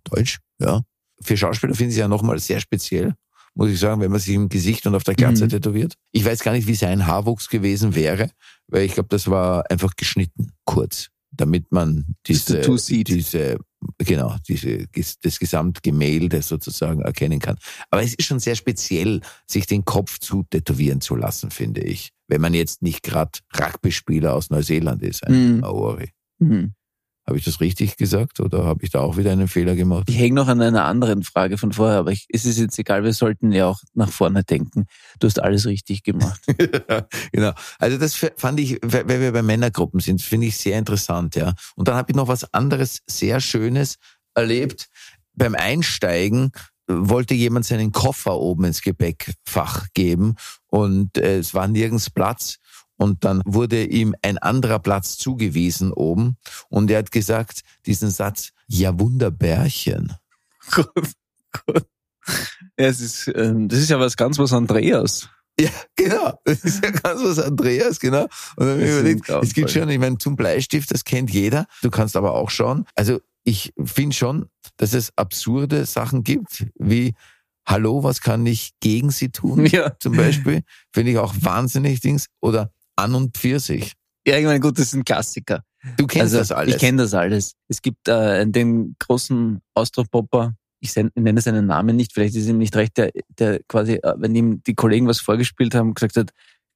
deutsch. 0.05 0.39
Ja. 0.59 0.81
Für 1.21 1.35
Schauspieler 1.35 1.73
finde 1.75 1.89
ich 1.89 1.95
es 1.95 1.99
ja 1.99 2.07
nochmal 2.07 2.39
sehr 2.39 2.59
speziell, 2.59 3.13
muss 3.55 3.69
ich 3.71 3.79
sagen, 3.79 3.99
wenn 3.99 4.11
man 4.11 4.19
sich 4.21 4.33
im 4.35 4.47
Gesicht 4.47 4.85
und 4.87 4.95
auf 4.95 5.03
der 5.03 5.15
Glatze 5.15 5.45
Mhm. 5.45 5.49
tätowiert. 5.49 5.95
Ich 6.13 6.23
weiß 6.23 6.41
gar 6.41 6.53
nicht, 6.53 6.67
wie 6.67 6.75
sein 6.75 7.07
Haarwuchs 7.07 7.49
gewesen 7.49 7.95
wäre, 7.95 8.29
weil 8.67 8.83
ich 8.85 8.93
glaube, 8.93 9.09
das 9.09 9.27
war 9.29 9.69
einfach 9.69 9.95
geschnitten, 9.97 10.51
kurz, 10.65 11.07
damit 11.31 11.71
man 11.71 12.05
diese, 12.27 12.61
diese 13.03 13.57
genau, 13.97 14.35
diese, 14.47 14.85
das 15.21 15.39
Gesamtgemälde 15.39 16.41
sozusagen 16.41 17.01
erkennen 17.01 17.39
kann. 17.39 17.57
Aber 17.89 18.01
es 18.03 18.13
ist 18.13 18.25
schon 18.25 18.39
sehr 18.39 18.55
speziell, 18.55 19.21
sich 19.47 19.65
den 19.67 19.83
Kopf 19.85 20.19
zu 20.19 20.43
tätowieren 20.43 21.01
zu 21.01 21.15
lassen, 21.15 21.49
finde 21.51 21.81
ich. 21.81 22.11
Wenn 22.29 22.41
man 22.41 22.53
jetzt 22.53 22.81
nicht 22.81 23.03
gerade 23.03 23.31
Rugby-Spieler 23.59 24.33
aus 24.33 24.49
Neuseeland 24.49 25.03
ist, 25.03 25.25
ein 25.25 25.55
Mhm. 25.55 25.59
Maori. 25.61 26.11
Mhm. 26.39 26.73
Habe 27.27 27.37
ich 27.37 27.45
das 27.45 27.59
richtig 27.59 27.95
gesagt 27.97 28.39
oder 28.39 28.65
habe 28.65 28.83
ich 28.83 28.89
da 28.89 29.01
auch 29.01 29.15
wieder 29.17 29.31
einen 29.31 29.47
Fehler 29.47 29.75
gemacht? 29.75 30.05
Ich 30.09 30.17
hänge 30.17 30.33
noch 30.33 30.47
an 30.47 30.61
einer 30.61 30.85
anderen 30.85 31.21
Frage 31.21 31.59
von 31.59 31.71
vorher, 31.71 31.99
aber 31.99 32.11
ich, 32.11 32.25
es 32.29 32.43
ist 32.45 32.57
jetzt 32.57 32.79
egal, 32.79 33.03
wir 33.03 33.13
sollten 33.13 33.51
ja 33.51 33.67
auch 33.67 33.81
nach 33.93 34.09
vorne 34.11 34.43
denken. 34.43 34.85
Du 35.19 35.27
hast 35.27 35.39
alles 35.39 35.67
richtig 35.67 36.01
gemacht. 36.01 36.41
genau. 37.31 37.51
Also 37.77 37.97
das 37.99 38.15
fand 38.15 38.59
ich, 38.59 38.79
weil 38.83 39.07
weil 39.07 39.21
wir 39.21 39.31
bei 39.31 39.43
Männergruppen 39.43 39.99
sind, 39.99 40.23
finde 40.23 40.47
ich 40.47 40.57
sehr 40.57 40.79
interessant, 40.79 41.35
ja. 41.35 41.53
Und 41.75 41.87
dann 41.87 41.95
habe 41.95 42.11
ich 42.11 42.15
noch 42.15 42.27
was 42.27 42.51
anderes 42.51 43.01
sehr 43.07 43.41
Schönes 43.41 43.97
erlebt. 44.33 44.89
Beim 45.35 45.53
Einsteigen 45.53 46.51
wollte 46.87 47.35
jemand 47.35 47.65
seinen 47.65 47.91
Koffer 47.91 48.37
oben 48.39 48.63
ins 48.65 48.81
Gepäckfach 48.81 49.87
geben 49.93 50.35
und 50.69 51.17
äh, 51.17 51.37
es 51.39 51.53
war 51.53 51.67
nirgends 51.67 52.09
Platz. 52.09 52.57
Und 52.97 53.23
dann 53.23 53.41
wurde 53.45 53.85
ihm 53.85 54.13
ein 54.21 54.37
anderer 54.37 54.79
Platz 54.79 55.17
zugewiesen 55.17 55.93
oben 55.93 56.35
und 56.67 56.91
er 56.91 56.97
hat 56.99 57.11
gesagt, 57.11 57.61
diesen 57.85 58.09
Satz, 58.09 58.49
ja 58.67 58.99
Wunderbärchen. 58.99 60.13
gut, 60.71 60.89
gut. 61.65 61.85
Ja, 62.77 62.87
es 62.87 62.99
ist, 62.99 63.31
ähm, 63.35 63.69
das 63.69 63.79
ist 63.79 63.89
ja 63.89 63.99
was 63.99 64.17
ganz 64.17 64.37
was 64.37 64.51
Andreas. 64.51 65.29
Ja, 65.59 65.69
genau. 65.95 66.39
Das 66.45 66.63
ist 66.63 66.83
ja 66.83 66.91
ganz 66.91 67.21
was 67.21 67.39
Andreas, 67.39 67.99
genau. 67.99 68.23
Und 68.23 68.65
dann 68.65 68.69
habe 68.69 68.83
ich 68.83 68.91
überlegt, 68.91 69.29
es 69.29 69.53
gibt 69.53 69.71
schon, 69.71 69.89
ich 69.89 69.99
meine, 69.99 70.17
zum 70.17 70.35
Bleistift, 70.35 70.91
das 70.91 71.03
kennt 71.03 71.31
jeder. 71.31 71.67
Du 71.81 71.89
kannst 71.89 72.15
aber 72.15 72.33
auch 72.33 72.49
schauen. 72.49 72.85
Also 72.95 73.19
ich 73.43 73.73
finde 73.83 74.15
schon, 74.15 74.49
dass 74.77 74.93
es 74.93 75.11
absurde 75.17 75.85
Sachen 75.85 76.23
gibt, 76.23 76.67
wie 76.75 77.13
Hallo, 77.67 78.03
was 78.03 78.21
kann 78.21 78.45
ich 78.45 78.71
gegen 78.79 79.11
Sie 79.11 79.29
tun? 79.29 79.65
Ja. 79.65 79.97
Zum 79.99 80.15
Beispiel. 80.15 80.61
Finde 80.93 81.11
ich 81.11 81.17
auch 81.17 81.33
wahnsinnig 81.39 81.99
Dings. 81.99 82.27
Oder 82.41 82.71
an 82.95 83.15
und 83.15 83.37
für 83.37 83.59
sich. 83.59 83.93
Ja, 84.27 84.37
ich 84.37 84.45
meine, 84.45 84.59
gut, 84.59 84.77
das 84.77 84.87
ist 84.87 84.93
ein 84.93 85.03
Klassiker. 85.05 85.63
Du 85.97 86.07
kennst 86.07 86.35
also, 86.35 86.39
das 86.39 86.51
alles. 86.51 86.75
Ich 86.75 86.81
kenne 86.81 87.03
das 87.03 87.13
alles. 87.13 87.53
Es 87.67 87.81
gibt 87.81 88.07
äh, 88.07 88.45
den 88.45 88.95
großen 88.99 89.61
Austropopper, 89.73 90.55
ich 90.81 90.95
nenne 90.95 91.41
seinen 91.41 91.67
Namen 91.67 91.95
nicht, 91.95 92.13
vielleicht 92.13 92.35
ist 92.35 92.47
ihm 92.47 92.57
nicht 92.57 92.75
recht, 92.75 92.97
der, 92.97 93.11
der 93.37 93.61
quasi, 93.67 93.93
äh, 93.93 94.13
wenn 94.17 94.35
ihm 94.35 94.61
die 94.63 94.75
Kollegen 94.75 95.07
was 95.07 95.19
vorgespielt 95.19 95.75
haben, 95.75 95.93
gesagt 95.93 96.17
hat, 96.17 96.31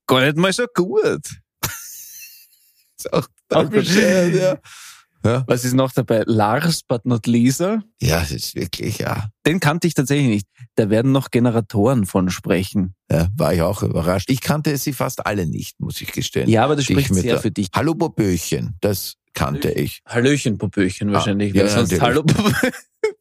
gar 0.08 0.22
nicht 0.22 0.38
mal 0.38 0.54
so 0.54 0.66
gut. 0.74 1.22
ist 2.98 3.12
auch 3.12 3.28
Auch 3.50 3.70
bescheuert, 3.70 4.36
ja. 4.36 4.58
Ja. 5.26 5.44
Was 5.48 5.64
ist 5.64 5.74
noch 5.74 5.92
dabei? 5.92 6.24
Lars, 6.26 6.82
but 6.84 7.06
not 7.06 7.28
Lisa. 7.28 7.82
ja, 8.02 8.22
es 8.22 8.32
ist 8.32 8.56
wirklich, 8.56 8.98
ja. 9.00 9.30
Den 9.46 9.60
kannte 9.60 9.88
ich 9.88 9.94
tatsächlich 9.94 10.28
nicht. 10.28 10.48
Da 10.76 10.90
werden 10.90 11.12
noch 11.12 11.32
Generatoren 11.32 12.06
von 12.06 12.30
sprechen. 12.30 12.96
ja. 13.12 13.28
War 13.38 13.54
ich 13.54 13.62
auch 13.62 13.84
überrascht. 13.84 14.30
Ich 14.30 14.42
kannte 14.42 14.76
sie 14.78 14.94
fast 14.94 15.26
alle 15.26 15.46
nicht, 15.48 15.80
muss 15.80 16.02
ich 16.02 16.12
gestehen. 16.12 16.50
Ja, 16.50 16.64
aber 16.66 16.76
das 16.76 16.86
spricht 16.86 17.12
mit 17.12 17.22
sehr 17.22 17.40
für 17.40 17.52
dich. 17.52 17.68
Hallo 17.74 17.94
Boböchen, 17.96 18.76
das 18.82 19.16
kannte 19.34 19.72
ich. 19.72 20.02
Hallöchen, 20.08 20.58
Popöchen 20.58 21.12
wahrscheinlich. 21.12 21.54
Ah, 21.56 21.58
ja, 21.58 21.68
sonst 21.68 21.92
natürlich. 21.92 22.02
Hallo 22.02 22.24
Popöchen 22.24 22.72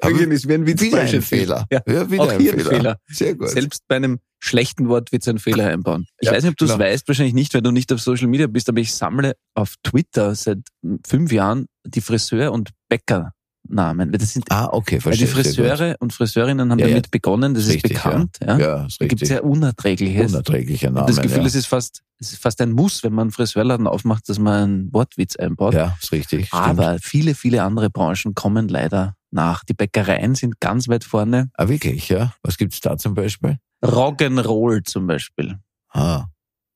ist 0.03 0.49
wie 0.49 0.55
ein 0.55 0.67
Wieder 0.67 1.01
ein. 1.01 1.23
Fehler. 1.23 1.67
Ja, 1.71 1.81
Ja, 1.87 2.11
wieder 2.11 2.23
auch 2.23 2.29
ein 2.31 2.41
hier 2.41 2.53
ein 2.53 2.59
Fehler. 2.61 2.71
Fehler. 2.71 2.97
Sehr 3.09 3.35
gut. 3.35 3.49
Selbst 3.51 3.83
bei 3.89 3.97
einem 3.97 4.19
schlechten 4.41 4.89
Wort 4.89 5.13
wird 5.13 5.23
es 5.23 5.29
einen 5.29 5.39
Fehler 5.39 5.69
einbauen. 5.69 6.07
Ich 6.21 6.27
Ja, 6.27 6.33
weiß 6.35 6.43
nicht, 6.45 6.53
ob 6.53 6.57
du 6.57 6.65
es 6.65 6.79
weißt, 6.79 7.07
wahrscheinlich 7.09 7.35
nicht, 7.35 7.55
weil 7.55 7.63
du 7.63 7.71
nicht 7.71 7.93
auf 7.93 8.01
Social 8.01 8.27
Media 8.27 8.47
bist, 8.47 8.69
aber 8.69 8.81
ich 8.81 8.93
sammle 8.95 9.35
auf 9.55 9.75
Twitter 9.83 10.35
seit 10.35 10.59
fünf 11.07 11.31
Jahren 11.33 11.67
die 11.85 12.01
Friseur- 12.01 12.53
und 12.53 12.71
Bäckernamen. 12.89 14.11
Das 14.13 14.33
sind 14.33 14.47
Ah, 14.51 14.69
okay, 14.73 14.97
die 14.97 15.01
verstehe. 15.01 15.27
gut. 15.29 15.37
Friseure 15.37 15.97
und 16.01 16.13
Friseurinnen 16.13 16.71
haben 16.71 16.79
Ja, 16.79 16.89
damit 16.89 17.11
begonnen, 17.11 17.55
das 17.55 17.69
Richtig, 17.69 17.93
ist 17.93 18.03
bekannt. 18.03 18.39
Ja. 18.45 18.59
Ja, 18.59 18.87
ist 18.87 19.01
Da 19.01 19.07
gibt 19.07 19.23
es 19.23 19.31
richtig. 19.31 19.45
ja 19.45 19.49
Unerträgliches. 19.51 20.33
Unerträglicher 20.33 20.89
Ich 20.89 20.93
Name. 20.93 21.01
habe 21.03 21.13
das 21.13 21.23
Gefühl, 21.23 21.47
es 21.47 21.55
ist 21.55 21.67
fast, 21.67 22.03
es 22.19 22.33
ist 22.33 22.43
fast 22.43 22.61
ein 22.61 22.73
Muss, 22.73 23.03
wenn 23.05 23.13
man 23.13 23.23
einen 23.27 23.31
Friseurladen 23.33 23.87
aufmacht, 23.87 24.29
dass 24.29 24.39
man 24.39 24.63
einen 24.65 24.93
Wortwitz 24.93 25.37
einbaut. 25.37 25.75
ja, 25.75 25.97
ist 26.01 26.11
richtig. 26.13 26.49
stimmt. 26.49 26.63
Aber 26.63 26.99
viele, 27.01 27.35
viele 27.37 27.63
andere 27.63 27.91
Branchen 27.91 28.35
kommen 28.35 28.69
leider 28.69 29.15
nach. 29.33 29.65
Die 29.65 29.75
Bäckereien 29.75 30.35
sind 30.35 30.61
ganz 30.61 30.89
weit 30.89 31.05
vorne. 31.05 31.51
Ah, 31.55 31.69
wirklich, 31.69 32.09
ja. 32.09 32.35
Was 32.43 32.57
gibt's 32.57 32.81
da 32.81 32.97
zum 32.97 33.15
Beispiel? 33.15 33.59
Rock'n'Roll 33.85 34.85
zum 34.85 35.07
Beispiel. 35.07 35.59
Ah, 35.91 36.27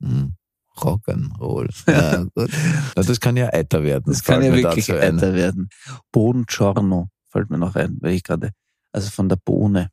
hm. 0.03 0.35
Rock'n'Roll. 0.77 1.69
Ja, 1.87 2.23
gut. 2.35 2.51
Na, 2.97 3.03
das 3.03 3.21
kann 3.21 3.37
ja 3.37 3.53
Eiter 3.53 3.83
werden. 3.83 4.05
Das 4.07 4.23
kann 4.25 4.43
ja 4.43 4.53
wirklich 4.55 4.89
älter 4.89 5.35
werden. 5.35 5.69
Buongiorno 6.13 7.09
fällt 7.31 7.51
mir 7.51 7.59
noch 7.59 7.77
ein, 7.77 7.97
weil 8.01 8.13
ich 8.15 8.23
gerade, 8.25 8.51
also 8.93 9.11
von 9.11 9.29
der 9.29 9.37
Bohne, 9.37 9.91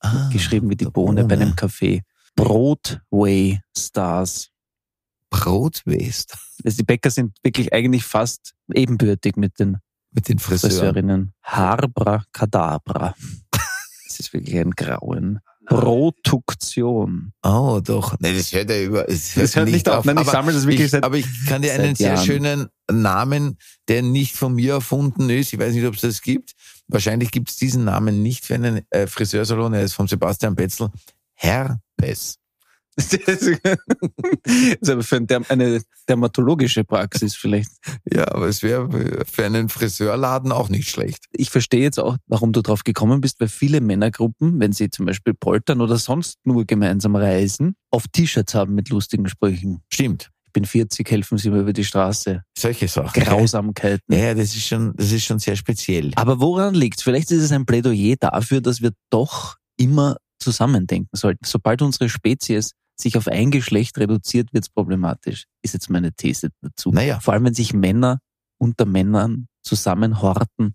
Ah, 0.00 0.28
geschrieben 0.30 0.68
wie 0.68 0.76
die 0.76 0.84
der 0.84 0.90
Bohne, 0.90 1.22
bei 1.24 1.36
Bohne. 1.36 1.46
einem 1.46 1.54
Café. 1.54 2.02
Broadway 2.36 3.60
Stars. 3.76 4.50
Brotwest. 5.30 6.36
Also 6.64 6.76
die 6.78 6.82
Bäcker 6.82 7.10
sind 7.10 7.36
wirklich 7.42 7.72
eigentlich 7.72 8.04
fast 8.04 8.52
ebenbürtig 8.74 9.36
mit 9.36 9.58
den 9.58 9.78
Mit 10.12 10.28
den 10.28 10.38
Friseuren. 10.38 10.72
Friseurinnen. 10.72 11.32
Harbra 11.42 12.24
Kadabra. 12.32 13.14
Das 14.08 14.18
ist 14.18 14.32
wirklich 14.32 14.58
ein 14.58 14.72
Grauen. 14.72 15.38
Produktion. 15.66 17.32
Oh, 17.44 17.80
doch. 17.82 18.18
Nee, 18.18 18.36
das 18.36 18.52
hört 18.52 18.70
ja 18.70 18.82
über. 18.82 19.08
Es 19.08 19.36
hört 19.36 19.44
Das 19.44 19.56
hört 19.56 19.68
nicht 19.68 19.88
auf. 19.88 20.04
Nein, 20.04 20.16
ich 20.16 20.22
aber 20.22 20.32
sammle 20.32 20.52
das 20.52 20.66
wirklich 20.66 20.86
ich, 20.86 20.90
seit 20.90 21.04
Aber 21.04 21.16
ich 21.16 21.26
kann 21.46 21.62
dir 21.62 21.72
einen 21.74 21.94
sehr 21.94 22.14
Jahren. 22.14 22.26
schönen 22.26 22.68
Namen, 22.90 23.56
der 23.86 24.02
nicht 24.02 24.34
von 24.34 24.54
mir 24.54 24.74
erfunden 24.74 25.30
ist. 25.30 25.52
Ich 25.52 25.60
weiß 25.60 25.72
nicht, 25.72 25.86
ob 25.86 25.94
es 25.94 26.00
das 26.00 26.22
gibt. 26.22 26.54
Wahrscheinlich 26.88 27.30
gibt 27.30 27.50
es 27.50 27.56
diesen 27.56 27.84
Namen 27.84 28.20
nicht 28.20 28.44
für 28.44 28.56
einen 28.56 28.80
äh, 28.90 29.06
Friseursalon. 29.06 29.72
Er 29.72 29.82
ist 29.82 29.94
von 29.94 30.08
Sebastian 30.08 30.56
Betzel. 30.56 30.90
Herpes. 31.34 32.39
Das 33.08 33.42
ist 33.42 34.90
aber 34.90 35.02
für 35.02 35.26
eine 35.48 35.82
dermatologische 36.08 36.84
Praxis 36.84 37.34
vielleicht. 37.34 37.70
Ja, 38.12 38.28
aber 38.32 38.48
es 38.48 38.62
wäre 38.62 38.88
für 39.30 39.44
einen 39.44 39.68
Friseurladen 39.68 40.52
auch 40.52 40.68
nicht 40.68 40.88
schlecht. 40.88 41.24
Ich 41.32 41.50
verstehe 41.50 41.82
jetzt 41.82 41.98
auch, 41.98 42.16
warum 42.26 42.52
du 42.52 42.62
drauf 42.62 42.84
gekommen 42.84 43.20
bist, 43.20 43.40
weil 43.40 43.48
viele 43.48 43.80
Männergruppen, 43.80 44.60
wenn 44.60 44.72
sie 44.72 44.90
zum 44.90 45.06
Beispiel 45.06 45.34
poltern 45.34 45.80
oder 45.80 45.96
sonst 45.96 46.38
nur 46.44 46.64
gemeinsam 46.64 47.16
reisen, 47.16 47.74
oft 47.90 48.12
T-Shirts 48.12 48.54
haben 48.54 48.74
mit 48.74 48.88
lustigen 48.90 49.28
Sprüchen. 49.28 49.82
Stimmt. 49.92 50.30
Ich 50.46 50.52
bin 50.52 50.64
40, 50.64 51.08
helfen 51.08 51.38
Sie 51.38 51.48
mir 51.48 51.60
über 51.60 51.72
die 51.72 51.84
Straße. 51.84 52.42
Solche 52.58 52.88
Sachen. 52.88 53.22
Grausamkeiten. 53.22 54.00
Ja, 54.10 54.18
ja, 54.18 54.34
das 54.34 54.56
ist 54.56 54.66
schon, 54.66 54.92
das 54.96 55.12
ist 55.12 55.24
schon 55.24 55.38
sehr 55.38 55.54
speziell. 55.54 56.10
Aber 56.16 56.40
woran 56.40 56.74
liegt 56.74 57.02
Vielleicht 57.02 57.30
ist 57.30 57.42
es 57.42 57.52
ein 57.52 57.66
Plädoyer 57.66 58.16
dafür, 58.18 58.60
dass 58.60 58.82
wir 58.82 58.90
doch 59.10 59.58
immer 59.76 60.16
zusammendenken 60.40 61.16
sollten. 61.16 61.44
Sobald 61.44 61.82
unsere 61.82 62.08
Spezies 62.08 62.72
sich 63.00 63.16
auf 63.16 63.28
ein 63.28 63.50
Geschlecht 63.50 63.98
reduziert, 63.98 64.52
wird 64.52 64.64
es 64.64 64.70
problematisch. 64.70 65.44
Ist 65.62 65.74
jetzt 65.74 65.90
meine 65.90 66.12
These 66.12 66.50
dazu. 66.60 66.90
Naja. 66.90 67.20
Vor 67.20 67.34
allem, 67.34 67.44
wenn 67.44 67.54
sich 67.54 67.72
Männer 67.72 68.20
unter 68.58 68.84
Männern 68.86 69.48
zusammenhorten, 69.62 70.74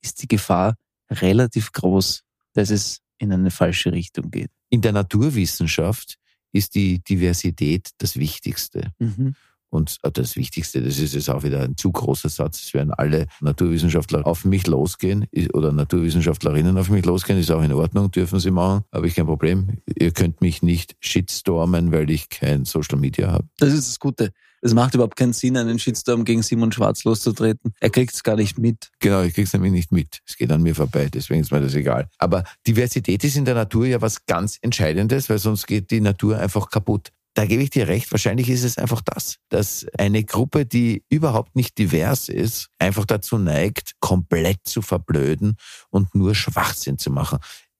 ist 0.00 0.22
die 0.22 0.28
Gefahr 0.28 0.74
relativ 1.10 1.72
groß, 1.72 2.22
dass 2.54 2.70
es 2.70 3.00
in 3.18 3.32
eine 3.32 3.50
falsche 3.50 3.92
Richtung 3.92 4.30
geht. 4.30 4.50
In 4.70 4.80
der 4.80 4.92
Naturwissenschaft 4.92 6.16
ist 6.52 6.74
die 6.74 7.02
Diversität 7.02 7.90
das 7.98 8.16
Wichtigste. 8.16 8.92
Mhm. 8.98 9.34
Und 9.70 9.98
äh, 10.02 10.10
das 10.10 10.36
Wichtigste, 10.36 10.82
das 10.82 10.98
ist 10.98 11.14
jetzt 11.14 11.30
auch 11.30 11.42
wieder 11.42 11.60
ein 11.62 11.76
zu 11.76 11.92
großer 11.92 12.28
Satz, 12.28 12.62
es 12.62 12.74
werden 12.74 12.92
alle 12.92 13.26
Naturwissenschaftler 13.40 14.26
auf 14.26 14.44
mich 14.44 14.66
losgehen 14.66 15.26
oder 15.52 15.72
Naturwissenschaftlerinnen 15.72 16.76
auf 16.78 16.90
mich 16.90 17.04
losgehen, 17.04 17.38
ist 17.38 17.50
auch 17.50 17.62
in 17.62 17.72
Ordnung, 17.72 18.10
dürfen 18.10 18.40
sie 18.40 18.50
machen, 18.50 18.84
habe 18.92 19.06
ich 19.06 19.14
kein 19.14 19.26
Problem. 19.26 19.78
Ihr 19.98 20.12
könnt 20.12 20.40
mich 20.40 20.62
nicht 20.62 20.96
shitstormen, 21.00 21.92
weil 21.92 22.10
ich 22.10 22.28
kein 22.28 22.64
Social 22.64 22.98
Media 22.98 23.30
habe. 23.32 23.48
Das 23.58 23.72
ist 23.72 23.88
das 23.88 23.98
Gute. 23.98 24.32
Es 24.60 24.74
macht 24.74 24.94
überhaupt 24.94 25.16
keinen 25.16 25.32
Sinn, 25.32 25.56
einen 25.56 25.78
Shitstorm 25.78 26.24
gegen 26.24 26.42
Simon 26.42 26.72
Schwarz 26.72 27.04
loszutreten. 27.04 27.74
Er 27.80 27.90
kriegt 27.90 28.12
es 28.12 28.24
gar 28.24 28.34
nicht 28.34 28.58
mit. 28.58 28.90
Genau, 28.98 29.22
ich 29.22 29.34
krieg's 29.34 29.52
nämlich 29.52 29.72
nicht 29.72 29.92
mit. 29.92 30.18
Es 30.26 30.36
geht 30.36 30.50
an 30.50 30.62
mir 30.62 30.74
vorbei, 30.74 31.08
deswegen 31.12 31.40
ist 31.40 31.52
mir 31.52 31.60
das 31.60 31.74
egal. 31.74 32.08
Aber 32.18 32.42
Diversität 32.66 33.22
ist 33.22 33.36
in 33.36 33.44
der 33.44 33.54
Natur 33.54 33.86
ja 33.86 34.00
was 34.00 34.26
ganz 34.26 34.58
Entscheidendes, 34.60 35.30
weil 35.30 35.38
sonst 35.38 35.66
geht 35.66 35.90
die 35.90 36.00
Natur 36.00 36.38
einfach 36.38 36.70
kaputt. 36.70 37.12
Da 37.34 37.46
gebe 37.46 37.62
ich 37.62 37.70
dir 37.70 37.86
recht. 37.88 38.10
Wahrscheinlich 38.10 38.48
ist 38.48 38.64
es 38.64 38.78
einfach 38.78 39.00
das, 39.00 39.36
dass 39.48 39.86
eine 39.96 40.24
Gruppe, 40.24 40.66
die 40.66 41.04
überhaupt 41.08 41.54
nicht 41.54 41.78
divers 41.78 42.28
ist, 42.28 42.68
einfach 42.78 43.04
dazu 43.04 43.38
neigt, 43.38 43.92
komplett 44.00 44.60
zu 44.64 44.82
verblöden 44.82 45.56
und 45.90 46.14
nur 46.14 46.34
Schwachsinn 46.34 46.98
zu 46.98 47.10
machen. 47.10 47.38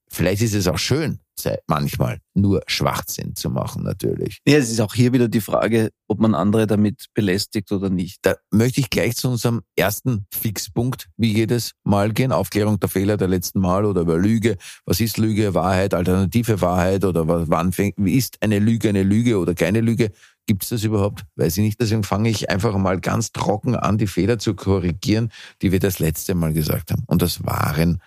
Vielleicht 0.08 0.42
ist 0.42 0.54
es 0.54 0.68
auch 0.68 0.78
schön, 0.78 1.20
manchmal 1.66 2.18
nur 2.34 2.62
Schwachsinn 2.66 3.34
zu 3.34 3.50
machen, 3.50 3.82
natürlich. 3.82 4.38
Ja, 4.46 4.56
es 4.58 4.70
ist 4.70 4.80
auch 4.80 4.94
hier 4.94 5.12
wieder 5.12 5.28
die 5.28 5.40
Frage, 5.40 5.90
ob 6.08 6.20
man 6.20 6.34
andere 6.34 6.66
damit 6.66 7.06
belästigt 7.14 7.72
oder 7.72 7.90
nicht. 7.90 8.18
Da 8.22 8.36
möchte 8.50 8.80
ich 8.80 8.90
gleich 8.90 9.16
zu 9.16 9.28
unserem 9.28 9.62
ersten 9.76 10.26
Fixpunkt, 10.32 11.08
wie 11.16 11.32
jedes 11.32 11.72
Mal 11.84 12.12
gehen. 12.12 12.32
Aufklärung 12.32 12.78
der 12.80 12.88
Fehler 12.88 13.16
der 13.16 13.28
letzten 13.28 13.60
Mal 13.60 13.84
oder 13.84 14.02
über 14.02 14.18
Lüge. 14.18 14.56
Was 14.84 15.00
ist 15.00 15.18
Lüge, 15.18 15.54
Wahrheit, 15.54 15.94
alternative 15.94 16.60
Wahrheit 16.60 17.04
oder 17.04 17.26
wa- 17.28 17.44
wann 17.46 17.72
fängt, 17.72 17.94
wie 17.98 18.16
ist 18.16 18.36
eine 18.40 18.58
Lüge 18.58 18.88
eine 18.88 19.02
Lüge 19.02 19.38
oder 19.38 19.54
keine 19.54 19.80
Lüge? 19.80 20.10
Gibt's 20.46 20.70
das 20.70 20.82
überhaupt? 20.84 21.24
Weiß 21.36 21.58
ich 21.58 21.62
nicht. 21.64 21.80
Deswegen 21.80 22.04
fange 22.04 22.30
ich 22.30 22.48
einfach 22.48 22.76
mal 22.78 22.98
ganz 23.00 23.32
trocken 23.32 23.76
an, 23.76 23.98
die 23.98 24.06
Fehler 24.06 24.38
zu 24.38 24.54
korrigieren, 24.54 25.30
die 25.60 25.72
wir 25.72 25.78
das 25.80 25.98
letzte 25.98 26.34
Mal 26.34 26.54
gesagt 26.54 26.90
haben. 26.90 27.02
Und 27.06 27.20
das 27.20 27.44
waren 27.44 28.00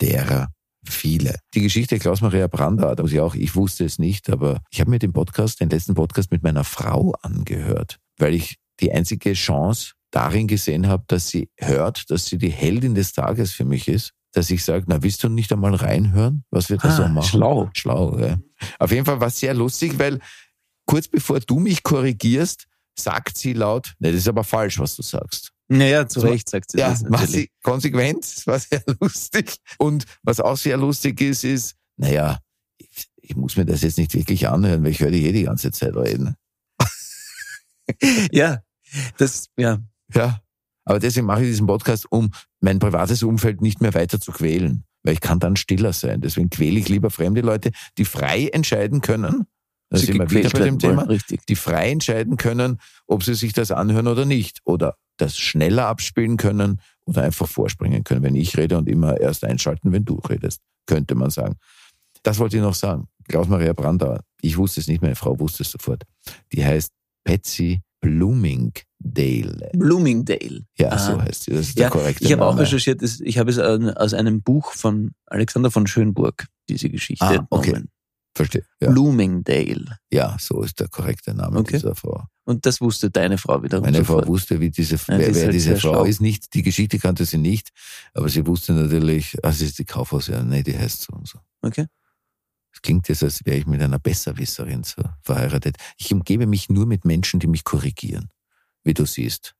derer 0.00 0.48
viele. 0.84 1.38
Die 1.54 1.60
Geschichte 1.62 1.98
Klaus-Maria 1.98 2.46
Brandau, 2.48 2.94
da 2.94 3.02
muss 3.02 3.12
ich 3.12 3.20
auch, 3.20 3.34
ich 3.34 3.54
wusste 3.54 3.84
es 3.84 3.98
nicht, 3.98 4.28
aber 4.30 4.60
ich 4.70 4.80
habe 4.80 4.90
mir 4.90 4.98
den 4.98 5.12
Podcast, 5.12 5.60
den 5.60 5.70
letzten 5.70 5.94
Podcast 5.94 6.30
mit 6.30 6.42
meiner 6.42 6.64
Frau 6.64 7.12
angehört, 7.22 7.98
weil 8.18 8.34
ich 8.34 8.56
die 8.80 8.92
einzige 8.92 9.32
Chance 9.34 9.92
darin 10.10 10.46
gesehen 10.48 10.88
habe, 10.88 11.04
dass 11.06 11.28
sie 11.28 11.48
hört, 11.58 12.10
dass 12.10 12.26
sie 12.26 12.38
die 12.38 12.50
Heldin 12.50 12.94
des 12.94 13.12
Tages 13.12 13.52
für 13.52 13.64
mich 13.64 13.88
ist, 13.88 14.10
dass 14.32 14.50
ich 14.50 14.64
sage, 14.64 14.84
na, 14.88 15.02
willst 15.02 15.22
du 15.24 15.28
nicht 15.28 15.52
einmal 15.52 15.74
reinhören, 15.74 16.44
was 16.50 16.68
wir 16.70 16.78
da 16.78 16.88
Ah, 16.88 16.96
so 16.96 17.08
machen? 17.08 17.28
schlau. 17.28 17.70
Schlau, 17.74 18.18
ja. 18.18 18.38
Auf 18.78 18.90
jeden 18.90 19.04
Fall 19.04 19.20
war 19.20 19.28
es 19.28 19.38
sehr 19.38 19.54
lustig, 19.54 19.98
weil 19.98 20.18
kurz 20.86 21.06
bevor 21.08 21.40
du 21.40 21.58
mich 21.60 21.82
korrigierst, 21.82 22.66
sagt 22.98 23.38
sie 23.38 23.52
laut, 23.52 23.94
ne, 23.98 24.08
das 24.10 24.20
ist 24.22 24.28
aber 24.28 24.44
falsch, 24.44 24.78
was 24.78 24.96
du 24.96 25.02
sagst. 25.02 25.52
Naja, 25.72 26.06
zu 26.06 26.20
Recht 26.20 26.48
sagt 26.48 26.70
sie 26.70 26.78
Ja, 26.78 26.90
das 26.90 27.02
war 27.04 27.10
natürlich. 27.10 27.32
sie 27.32 27.50
konsequent, 27.62 28.46
war 28.46 28.58
sehr 28.58 28.82
lustig. 29.00 29.56
Und 29.78 30.04
was 30.22 30.40
auch 30.40 30.56
sehr 30.56 30.76
lustig 30.76 31.20
ist, 31.20 31.44
ist, 31.44 31.76
naja, 31.96 32.38
ich, 32.78 33.08
ich 33.16 33.36
muss 33.36 33.56
mir 33.56 33.64
das 33.64 33.82
jetzt 33.82 33.98
nicht 33.98 34.14
wirklich 34.14 34.48
anhören, 34.48 34.84
weil 34.84 34.90
ich 34.90 35.00
höre 35.00 35.10
die 35.10 35.26
eh 35.26 35.32
die 35.32 35.44
ganze 35.44 35.70
Zeit 35.70 35.96
reden. 35.96 36.36
Ja, 38.30 38.62
das, 39.18 39.48
ja. 39.56 39.78
Ja. 40.14 40.40
Aber 40.84 40.98
deswegen 40.98 41.26
mache 41.26 41.42
ich 41.42 41.48
diesen 41.48 41.66
Podcast, 41.66 42.10
um 42.10 42.32
mein 42.60 42.78
privates 42.78 43.22
Umfeld 43.22 43.60
nicht 43.60 43.80
mehr 43.80 43.94
weiter 43.94 44.20
zu 44.20 44.32
quälen. 44.32 44.84
Weil 45.04 45.14
ich 45.14 45.20
kann 45.20 45.40
dann 45.40 45.56
stiller 45.56 45.92
sein. 45.92 46.20
Deswegen 46.20 46.50
quäle 46.50 46.78
ich 46.78 46.88
lieber 46.88 47.10
fremde 47.10 47.40
Leute, 47.40 47.72
die 47.98 48.04
frei 48.04 48.48
entscheiden 48.48 49.00
können. 49.00 49.46
Da 49.90 49.98
Sie 49.98 50.06
sind 50.06 50.18
wir 50.18 50.30
wieder 50.30 50.50
bei 50.50 50.60
dem 50.60 50.78
Thema. 50.78 51.02
Richtig. 51.02 51.44
Die 51.46 51.56
frei 51.56 51.90
entscheiden 51.90 52.36
können, 52.36 52.78
ob 53.06 53.24
sie 53.24 53.34
sich 53.34 53.52
das 53.52 53.70
anhören 53.70 54.06
oder 54.06 54.24
nicht. 54.24 54.60
Oder 54.64 54.96
das 55.22 55.36
schneller 55.38 55.86
abspielen 55.86 56.36
können 56.36 56.80
oder 57.06 57.22
einfach 57.22 57.48
vorspringen 57.48 58.04
können, 58.04 58.22
wenn 58.22 58.34
ich 58.36 58.56
rede 58.56 58.76
und 58.78 58.88
immer 58.88 59.18
erst 59.20 59.44
einschalten, 59.44 59.92
wenn 59.92 60.04
du 60.04 60.14
redest, 60.28 60.60
könnte 60.86 61.14
man 61.14 61.30
sagen. 61.30 61.56
Das 62.22 62.38
wollte 62.38 62.56
ich 62.56 62.62
noch 62.62 62.74
sagen. 62.74 63.08
Klaus-Maria 63.28 63.72
Brandauer, 63.72 64.20
ich 64.40 64.56
wusste 64.56 64.80
es 64.80 64.88
nicht, 64.88 65.02
meine 65.02 65.14
Frau 65.16 65.38
wusste 65.38 65.62
es 65.62 65.70
sofort. 65.70 66.02
Die 66.52 66.64
heißt 66.64 66.90
Patsy 67.24 67.80
Bloomingdale. 68.00 69.70
Bloomingdale. 69.74 70.64
Ja, 70.78 70.88
Ah. 70.90 70.98
so 70.98 71.20
heißt 71.20 71.44
sie. 71.44 71.50
Das 71.52 71.60
ist 71.68 71.78
Ja, 71.78 71.84
der 71.84 71.90
korrekte 71.90 72.24
Ich 72.24 72.32
habe 72.32 72.44
auch 72.44 72.58
recherchiert, 72.58 73.02
ich 73.02 73.38
habe 73.38 73.50
es 73.50 73.58
an- 73.58 73.90
aus 73.90 74.14
einem 74.14 74.42
Buch 74.42 74.72
von 74.72 75.12
Alexander 75.26 75.70
von 75.70 75.86
Schönburg, 75.86 76.46
diese 76.68 76.88
Geschichte 76.90 77.24
Ah, 77.24 77.46
okay. 77.50 77.70
entnommen. 77.70 77.88
Verstehe. 78.34 78.64
Ja. 78.80 78.90
Bloomingdale. 78.90 79.98
ja, 80.10 80.36
so 80.40 80.62
ist 80.62 80.80
der 80.80 80.88
korrekte 80.88 81.34
Name 81.34 81.58
Okay. 81.58 81.72
dieser 81.76 81.94
Frau. 81.94 82.24
Und 82.44 82.64
das 82.66 82.80
wusste 82.80 83.10
deine 83.10 83.36
Frau 83.38 83.62
wiederum 83.62 83.84
Meine 83.84 83.98
sofort. 83.98 84.24
Frau 84.24 84.32
wusste, 84.32 84.58
wie 84.60 84.70
diese, 84.70 84.96
Ja, 84.96 85.02
wer, 85.08 85.34
wer 85.34 85.44
halt 85.44 85.54
diese 85.54 85.72
Frau 85.76 85.78
schlau. 85.92 86.04
ist. 86.04 86.20
Nicht, 86.20 86.54
die 86.54 86.62
Geschichte 86.62 86.98
kannte 86.98 87.24
sie 87.26 87.38
nicht, 87.38 87.70
aber 88.14 88.28
sie 88.28 88.46
wusste 88.46 88.72
natürlich, 88.72 89.36
sie 89.50 89.64
ist 89.66 89.78
die 89.78 89.84
Kaufhaus, 89.84 90.28
ja, 90.28 90.42
nee, 90.42 90.62
die 90.62 90.76
heißt 90.76 91.02
so 91.02 91.12
und 91.12 91.28
so. 91.28 91.38
Okay. 91.60 91.86
Es 92.74 92.80
klingt 92.80 93.06
jetzt, 93.08 93.22
als 93.22 93.44
wäre 93.44 93.58
ich 93.58 93.66
mit 93.66 93.82
einer 93.82 93.98
Besserwisserin 93.98 94.82
so 94.82 95.02
verheiratet. 95.20 95.76
Ich 95.98 96.10
umgebe 96.12 96.46
mich 96.46 96.70
nur 96.70 96.86
mit 96.86 97.04
Menschen, 97.04 97.38
die 97.38 97.46
mich 97.46 97.64
korrigieren, 97.64 98.30
wie 98.82 98.94
du 98.94 99.04
siehst. 99.04 99.54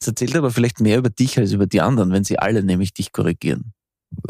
Es 0.00 0.08
erzählt 0.08 0.34
aber 0.34 0.50
vielleicht 0.50 0.80
mehr 0.80 0.98
über 0.98 1.10
dich 1.10 1.38
als 1.38 1.52
über 1.52 1.68
die 1.68 1.80
anderen, 1.80 2.10
wenn 2.10 2.24
sie 2.24 2.40
alle 2.40 2.64
nämlich 2.64 2.92
dich 2.92 3.12
korrigieren. 3.12 3.72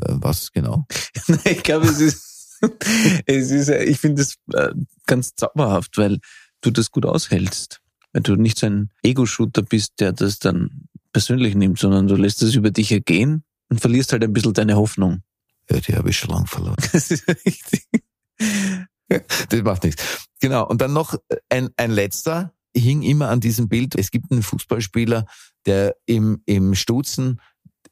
Äh, 0.03 0.13
Was 0.21 0.53
genau? 0.53 0.87
Ich 1.47 1.63
glaube, 1.63 1.87
es 1.87 2.01
ist, 2.01 2.30
es 3.27 3.51
ist, 3.51 3.69
äh, 3.69 3.85
ich 3.85 3.99
finde 3.99 4.23
es 4.23 4.37
äh, 4.53 4.71
ganz 5.07 5.35
zauberhaft, 5.35 5.97
weil 5.99 6.19
du 6.61 6.71
das 6.71 6.91
gut 6.91 7.07
aushältst. 7.07 7.81
Weil 8.13 8.23
du 8.23 8.37
nicht 8.37 8.59
so 8.59 8.67
ein 8.67 8.91
Ego-Shooter 9.03 9.63
bist, 9.63 10.01
der 10.01 10.13
das 10.13 10.39
dann 10.39 10.89
persönlich 11.13 11.55
nimmt, 11.55 11.79
sondern 11.79 12.07
du 12.07 12.17
lässt 12.17 12.43
es 12.43 12.55
über 12.55 12.71
dich 12.71 12.93
ergehen 12.93 13.45
und 13.69 13.81
verlierst 13.81 14.13
halt 14.13 14.25
ein 14.25 14.33
bisschen 14.33 14.53
deine 14.53 14.77
Hoffnung. 14.77 15.23
Ja, 15.71 15.81
die 15.81 15.95
habe 15.95 16.11
ich 16.11 16.19
schon 16.19 16.31
lang 16.31 16.47
verloren. 16.47 16.77
Das 16.93 17.11
ist 17.11 17.27
richtig. 17.29 17.87
Das 19.09 19.63
macht 19.63 19.85
nichts. 19.85 20.29
Genau. 20.41 20.67
Und 20.67 20.81
dann 20.81 20.93
noch 20.93 21.17
ein, 21.49 21.71
ein 21.77 21.91
letzter, 21.91 22.53
hing 22.77 23.03
immer 23.03 23.29
an 23.29 23.41
diesem 23.41 23.69
Bild. 23.69 23.97
Es 23.97 24.11
gibt 24.11 24.31
einen 24.31 24.43
Fußballspieler, 24.43 25.27
der 25.67 25.97
im, 26.07 26.43
im 26.47 26.75
Stutzen 26.75 27.41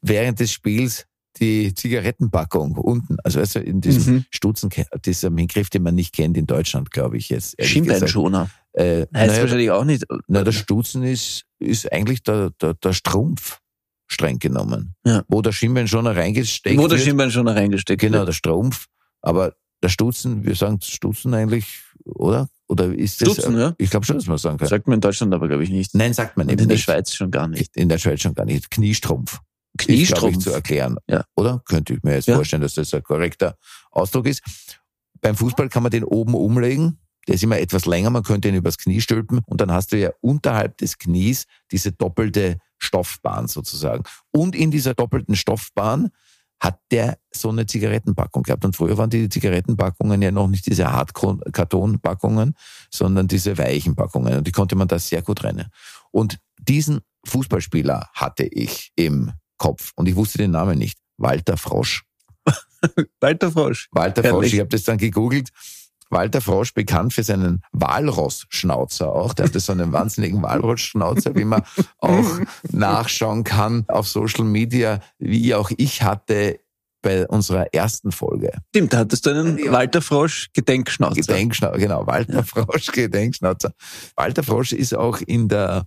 während 0.01 0.39
des 0.39 0.51
Spiels 0.51 1.05
die 1.39 1.73
Zigarettenpackung 1.73 2.73
unten, 2.77 3.17
also, 3.23 3.39
also 3.39 3.59
in 3.59 3.81
diesem 3.81 4.15
Mhm. 4.15 4.25
Stutzen, 4.31 4.69
dieser 5.05 5.29
Begriff, 5.29 5.69
den 5.69 5.83
man 5.83 5.95
nicht 5.95 6.13
kennt 6.13 6.37
in 6.37 6.45
Deutschland, 6.47 6.91
glaube 6.91 7.17
ich 7.17 7.29
jetzt. 7.29 7.55
Schienbeinschoner. 7.63 8.49
Äh, 8.73 9.01
Heißt 9.01 9.11
naja, 9.11 9.41
wahrscheinlich 9.41 9.71
auch 9.71 9.83
nicht. 9.85 10.05
na, 10.27 10.43
der 10.43 10.51
Stutzen 10.51 11.03
ist, 11.03 11.45
ist 11.59 11.91
eigentlich 11.91 12.21
der, 12.23 12.51
der, 12.61 12.75
der 12.75 12.93
Strumpf, 12.93 13.59
streng 14.07 14.39
genommen. 14.39 14.95
Ja. 15.05 15.23
Wo 15.27 15.41
der 15.41 15.51
Schienbeinschoner 15.51 16.15
reingesteckt 16.15 16.77
Wo 16.77 16.87
der 16.87 16.97
wird. 16.97 17.01
Schienbeinschoner 17.07 17.55
reingesteckt 17.55 18.01
Genau, 18.01 18.19
wird. 18.19 18.29
der 18.29 18.33
Strumpf. 18.33 18.85
Aber 19.21 19.55
der 19.83 19.89
Stutzen, 19.89 20.43
wir 20.45 20.55
sagen 20.55 20.79
Stutzen 20.81 21.33
eigentlich, 21.33 21.79
oder? 22.05 22.49
Oder 22.67 22.93
ist 22.93 23.21
das? 23.21 23.33
Stutzen, 23.33 23.57
ja. 23.57 23.73
Ich 23.79 23.89
glaube 23.89 24.05
schon, 24.05 24.17
dass 24.17 24.27
man 24.27 24.37
sagen 24.37 24.57
kann. 24.57 24.67
Sagt 24.67 24.87
man 24.87 24.95
in 24.95 25.01
Deutschland 25.01 25.33
aber, 25.33 25.47
glaube 25.47 25.63
ich, 25.63 25.69
nicht. 25.71 25.95
Nein, 25.95 26.13
sagt 26.13 26.37
man 26.37 26.45
Und 26.47 26.53
eben 26.53 26.61
in 26.63 26.67
der 26.69 26.75
nicht. 26.75 26.83
Schweiz 26.83 27.13
schon 27.13 27.31
gar 27.31 27.47
nicht. 27.47 27.75
In 27.75 27.89
der 27.89 27.97
Schweiz 27.97 28.21
schon 28.21 28.35
gar 28.35 28.45
nicht. 28.45 28.69
Kniestrumpf. 28.69 29.39
Kniestrumpf. 29.77 30.43
zu 30.43 30.51
erklären. 30.51 30.97
Ja. 31.07 31.23
Oder? 31.35 31.61
Könnte 31.65 31.93
ich 31.93 32.03
mir 32.03 32.15
jetzt 32.15 32.27
Ja. 32.27 32.35
vorstellen, 32.35 32.61
dass 32.61 32.73
das 32.73 32.93
ein 32.93 33.03
korrekter 33.03 33.57
Ausdruck 33.91 34.27
ist. 34.27 34.41
Beim 35.21 35.35
Fußball 35.35 35.69
kann 35.69 35.83
man 35.83 35.91
den 35.91 36.03
oben 36.03 36.33
umlegen. 36.33 36.99
Der 37.27 37.35
ist 37.35 37.43
immer 37.43 37.59
etwas 37.59 37.85
länger, 37.85 38.09
man 38.09 38.23
könnte 38.23 38.47
ihn 38.49 38.55
übers 38.55 38.77
Knie 38.77 39.01
stülpen 39.01 39.41
und 39.45 39.61
dann 39.61 39.71
hast 39.71 39.91
du 39.91 39.97
ja 39.99 40.09
unterhalb 40.21 40.77
des 40.77 40.97
Knies 40.97 41.45
diese 41.71 41.91
doppelte 41.91 42.57
Stoffbahn 42.79 43.47
sozusagen. 43.47 44.03
Und 44.31 44.55
in 44.55 44.71
dieser 44.71 44.93
doppelten 44.95 45.35
Stoffbahn 45.35 46.09
hat 46.61 46.79
der 46.91 47.19
so 47.31 47.49
eine 47.49 47.65
Zigarettenpackung 47.65 48.43
gehabt. 48.43 48.65
Und 48.65 48.75
früher 48.75 48.97
waren 48.97 49.09
die 49.09 49.29
Zigarettenpackungen 49.29 50.21
ja 50.21 50.31
noch 50.31 50.47
nicht 50.47 50.65
diese 50.65 50.91
Hartkartonpackungen, 50.91 52.55
sondern 52.91 53.27
diese 53.27 53.57
weichen 53.57 53.95
Packungen. 53.95 54.37
Und 54.39 54.47
die 54.47 54.51
konnte 54.51 54.75
man 54.75 54.87
da 54.87 54.99
sehr 54.99 55.21
gut 55.21 55.43
rennen. 55.43 55.67
Und 56.11 56.37
diesen 56.57 56.99
Fußballspieler 57.25 58.09
hatte 58.13 58.43
ich 58.43 58.91
im 58.95 59.31
Kopf 59.59 59.91
und 59.95 60.07
ich 60.07 60.15
wusste 60.15 60.39
den 60.39 60.51
Namen 60.51 60.79
nicht. 60.79 60.97
Walter 61.17 61.57
Frosch. 61.57 62.03
Walter 63.19 63.51
Frosch. 63.51 63.87
Walter 63.91 64.23
Herrlich. 64.23 64.39
Frosch, 64.39 64.53
ich 64.53 64.59
habe 64.59 64.69
das 64.69 64.83
dann 64.83 64.97
gegoogelt. 64.97 65.49
Walter 66.09 66.41
Frosch, 66.41 66.73
bekannt 66.73 67.13
für 67.13 67.23
seinen 67.23 67.61
Walross-Schnauzer 67.71 69.11
auch. 69.13 69.33
Der 69.33 69.45
hatte 69.45 69.59
so 69.59 69.73
einen 69.73 69.93
wahnsinnigen 69.93 70.41
Walross-Schnauzer, 70.41 71.35
wie 71.35 71.45
man 71.45 71.61
auch 71.99 72.39
nachschauen 72.71 73.43
kann 73.43 73.85
auf 73.87 74.07
Social 74.07 74.45
Media, 74.45 75.01
wie 75.19 75.53
auch 75.53 75.69
ich 75.77 76.01
hatte 76.01 76.59
bei 77.01 77.27
unserer 77.27 77.73
ersten 77.73 78.11
Folge. 78.11 78.51
Stimmt, 78.69 78.93
da 78.93 78.99
hattest 78.99 79.25
du 79.25 79.29
einen 79.29 79.57
Ja. 79.57 79.71
Walter 79.71 80.01
Frosch 80.01 80.49
Gedenkschnauzer. 80.53 81.21
Gedenkschnauzer, 81.21 81.77
genau, 81.77 82.05
Walter 82.07 82.43
Frosch, 82.43 82.87
Gedenkschnauzer. 82.91 83.71
Walter 84.15 84.43
Frosch 84.43 84.73
ist 84.73 84.95
auch 84.95 85.21
in 85.21 85.47
der, 85.47 85.85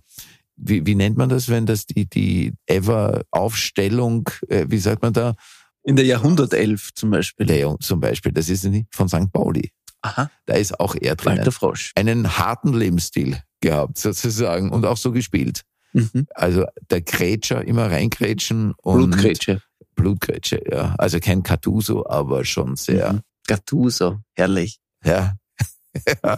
wie, 0.55 0.85
wie 0.85 0.95
nennt 0.95 1.17
man 1.17 1.29
das, 1.29 1.49
wenn 1.49 1.65
das 1.65 1.85
die, 1.85 2.07
die 2.07 2.53
Ever-Aufstellung, 2.67 4.29
äh, 4.49 4.65
wie 4.69 4.77
sagt 4.79 5.01
man 5.01 5.13
da, 5.13 5.35
In 5.83 5.95
der 5.95 6.05
Jahrhundertelf 6.05 6.93
zum 6.93 7.11
Beispiel. 7.11 7.45
Leon 7.45 7.77
zum 7.81 7.99
Beispiel, 7.99 8.31
das 8.31 8.49
ist 8.49 8.63
nicht 8.65 8.87
von 8.93 9.09
St. 9.09 9.31
Pauli. 9.31 9.71
Aha, 10.01 10.29
Da 10.45 10.55
ist 10.55 10.79
auch 10.79 10.95
er 10.99 11.15
drinnen. 11.15 11.37
Walter 11.39 11.51
Frosch. 11.51 11.91
Einen 11.95 12.37
harten 12.37 12.73
Lebensstil 12.73 13.41
gehabt, 13.61 13.97
sozusagen, 13.97 14.69
und 14.71 14.85
auch 14.85 14.97
so 14.97 15.11
gespielt. 15.11 15.61
Mhm. 15.93 16.27
Also 16.35 16.65
der 16.89 17.01
Grätscher, 17.01 17.65
immer 17.65 17.89
reingrätschen 17.89 18.73
und 18.81 19.11
Blutgrätsche. 19.11 19.61
Blutgrätsche, 19.95 20.61
ja. 20.69 20.95
Also 20.97 21.19
kein 21.19 21.43
Cartuso, 21.43 22.05
aber 22.07 22.43
schon 22.45 22.75
sehr, 22.75 23.13
Mhm. 23.13 23.21
Gattuso, 23.47 24.19
herrlich. 24.35 24.79
ja. 25.05 25.35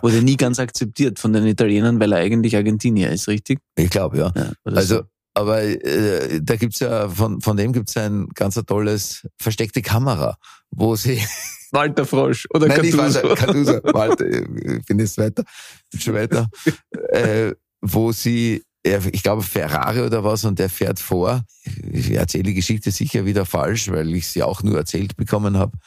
Wurde 0.02 0.22
nie 0.22 0.38
ganz 0.38 0.60
akzeptiert 0.60 1.20
von 1.20 1.34
den 1.34 1.46
Italienern, 1.46 2.00
weil 2.00 2.12
er 2.12 2.20
eigentlich 2.20 2.56
Argentinier 2.56 3.10
ist, 3.12 3.28
richtig? 3.28 3.60
Ich 3.78 3.90
glaube, 3.90 4.18
ja. 4.18 4.32
Ja, 4.36 4.52
Also, 4.66 4.96
so. 4.98 5.04
aber 5.34 5.62
äh, 5.62 6.42
da 6.42 6.56
gibt's 6.58 6.80
ja, 6.80 7.08
von, 7.10 7.40
von 7.42 7.56
dem 7.58 7.72
gibt's 7.74 7.96
ein 7.98 8.28
ganz 8.36 8.56
tolles 8.66 9.28
versteckte 9.40 9.82
Kamera, 9.82 10.38
wo 10.72 10.96
sie, 10.96 11.22
Walter 11.72 12.06
Frosch 12.06 12.46
oder 12.54 12.68
nein, 12.68 12.82
nicht 12.82 12.98
Gattuso. 12.98 13.24
Walter, 13.24 13.36
Cartuso, 13.36 13.80
Walter, 13.94 14.26
ich 14.28 14.86
bin 14.86 15.00
jetzt 15.00 15.18
weiter, 15.18 15.44
bin 15.92 16.00
schon 16.02 16.14
weiter, 16.14 16.50
äh, 17.12 17.54
wo 17.82 18.12
sie, 18.12 18.62
ich 18.84 19.24
glaube 19.24 19.42
Ferrari 19.42 20.02
oder 20.02 20.24
was, 20.24 20.46
und 20.46 20.60
der 20.60 20.70
fährt 20.70 21.00
vor. 21.00 21.44
Ich 21.92 22.12
erzähle 22.12 22.44
die 22.44 22.54
Geschichte 22.54 22.92
sicher 22.92 23.26
wieder 23.26 23.46
falsch, 23.46 23.90
weil 23.90 24.14
ich 24.14 24.28
sie 24.28 24.44
auch 24.44 24.62
nur 24.62 24.78
erzählt 24.78 25.16
bekommen 25.16 25.58
habe. 25.58 25.78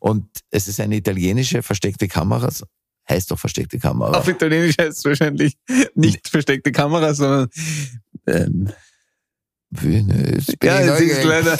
Und 0.00 0.26
es 0.50 0.66
ist 0.66 0.80
eine 0.80 0.96
italienische 0.96 1.62
versteckte 1.62 2.08
Kamera, 2.08 2.48
heißt 3.08 3.30
doch 3.30 3.38
versteckte 3.38 3.78
Kamera. 3.78 4.18
Auf 4.18 4.28
Italienisch 4.28 4.76
heißt 4.78 4.98
es 4.98 5.04
wahrscheinlich 5.04 5.56
nicht 5.94 6.28
versteckte 6.28 6.72
Kamera, 6.72 7.14
sondern 7.14 7.48
ähm, 8.26 8.72
ja, 10.62 10.80
es 10.80 11.00
ist 11.00 11.24
leider 11.24 11.58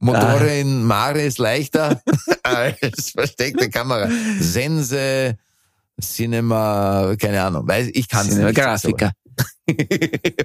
Motore 0.00 0.58
in 0.58 0.82
Mare 0.84 1.22
ist 1.22 1.38
leichter 1.38 2.02
als 2.42 3.10
versteckte 3.10 3.70
Kamera. 3.70 4.10
Sense, 4.40 5.36
Cinema, 6.00 7.14
keine 7.18 7.42
Ahnung, 7.42 7.66
weiß 7.66 7.90
ich 7.92 8.08
kann 8.08 8.26
es 8.28 8.34
nicht. 8.34 8.54
Grafiker. 8.54 9.12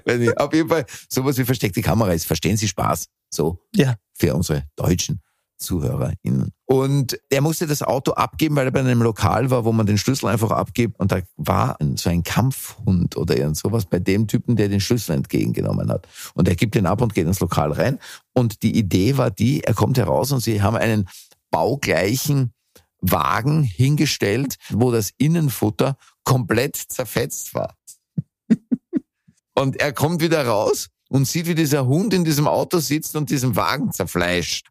Nicht. 0.05 0.37
Auf 0.37 0.53
jeden 0.53 0.67
Fall, 0.67 0.85
sowas 1.07 1.37
wie 1.37 1.45
versteckte 1.45 1.81
Kamera 1.81 2.11
ist. 2.11 2.25
Verstehen 2.25 2.57
Sie 2.57 2.67
Spaß? 2.67 3.05
So. 3.29 3.59
Ja. 3.73 3.95
Für 4.13 4.35
unsere 4.35 4.63
deutschen 4.75 5.21
ZuhörerInnen. 5.61 6.51
Und 6.65 7.19
er 7.29 7.41
musste 7.41 7.67
das 7.67 7.81
Auto 7.81 8.11
abgeben, 8.13 8.55
weil 8.55 8.65
er 8.65 8.71
bei 8.71 8.79
einem 8.79 9.01
Lokal 9.01 9.49
war, 9.49 9.65
wo 9.65 9.71
man 9.71 9.85
den 9.85 9.97
Schlüssel 9.97 10.27
einfach 10.27 10.51
abgibt. 10.51 10.99
Und 10.99 11.11
da 11.11 11.21
war 11.37 11.77
so 11.95 12.09
ein 12.09 12.23
Kampfhund 12.23 13.17
oder 13.17 13.37
irgend 13.37 13.57
sowas 13.57 13.85
bei 13.85 13.99
dem 13.99 14.27
Typen, 14.27 14.55
der 14.55 14.69
den 14.69 14.79
Schlüssel 14.79 15.13
entgegengenommen 15.13 15.89
hat. 15.89 16.07
Und 16.33 16.47
er 16.47 16.55
gibt 16.55 16.75
den 16.75 16.85
ab 16.85 17.01
und 17.01 17.13
geht 17.13 17.27
ins 17.27 17.39
Lokal 17.39 17.71
rein. 17.71 17.99
Und 18.33 18.63
die 18.63 18.77
Idee 18.77 19.17
war 19.17 19.31
die, 19.31 19.63
er 19.63 19.73
kommt 19.73 19.97
heraus 19.97 20.31
und 20.31 20.41
sie 20.41 20.61
haben 20.61 20.77
einen 20.77 21.07
baugleichen 21.51 22.53
Wagen 23.01 23.63
hingestellt, 23.63 24.55
wo 24.69 24.91
das 24.91 25.11
Innenfutter 25.17 25.97
komplett 26.23 26.75
zerfetzt 26.75 27.53
war. 27.53 27.75
Und 29.53 29.75
er 29.81 29.91
kommt 29.91 30.21
wieder 30.21 30.45
raus 30.47 30.87
und 31.09 31.27
sieht, 31.27 31.45
wie 31.45 31.55
dieser 31.55 31.85
Hund 31.85 32.13
in 32.13 32.23
diesem 32.23 32.47
Auto 32.47 32.79
sitzt 32.79 33.17
und 33.17 33.29
diesen 33.29 33.57
Wagen 33.57 33.91
zerfleischt. 33.91 34.70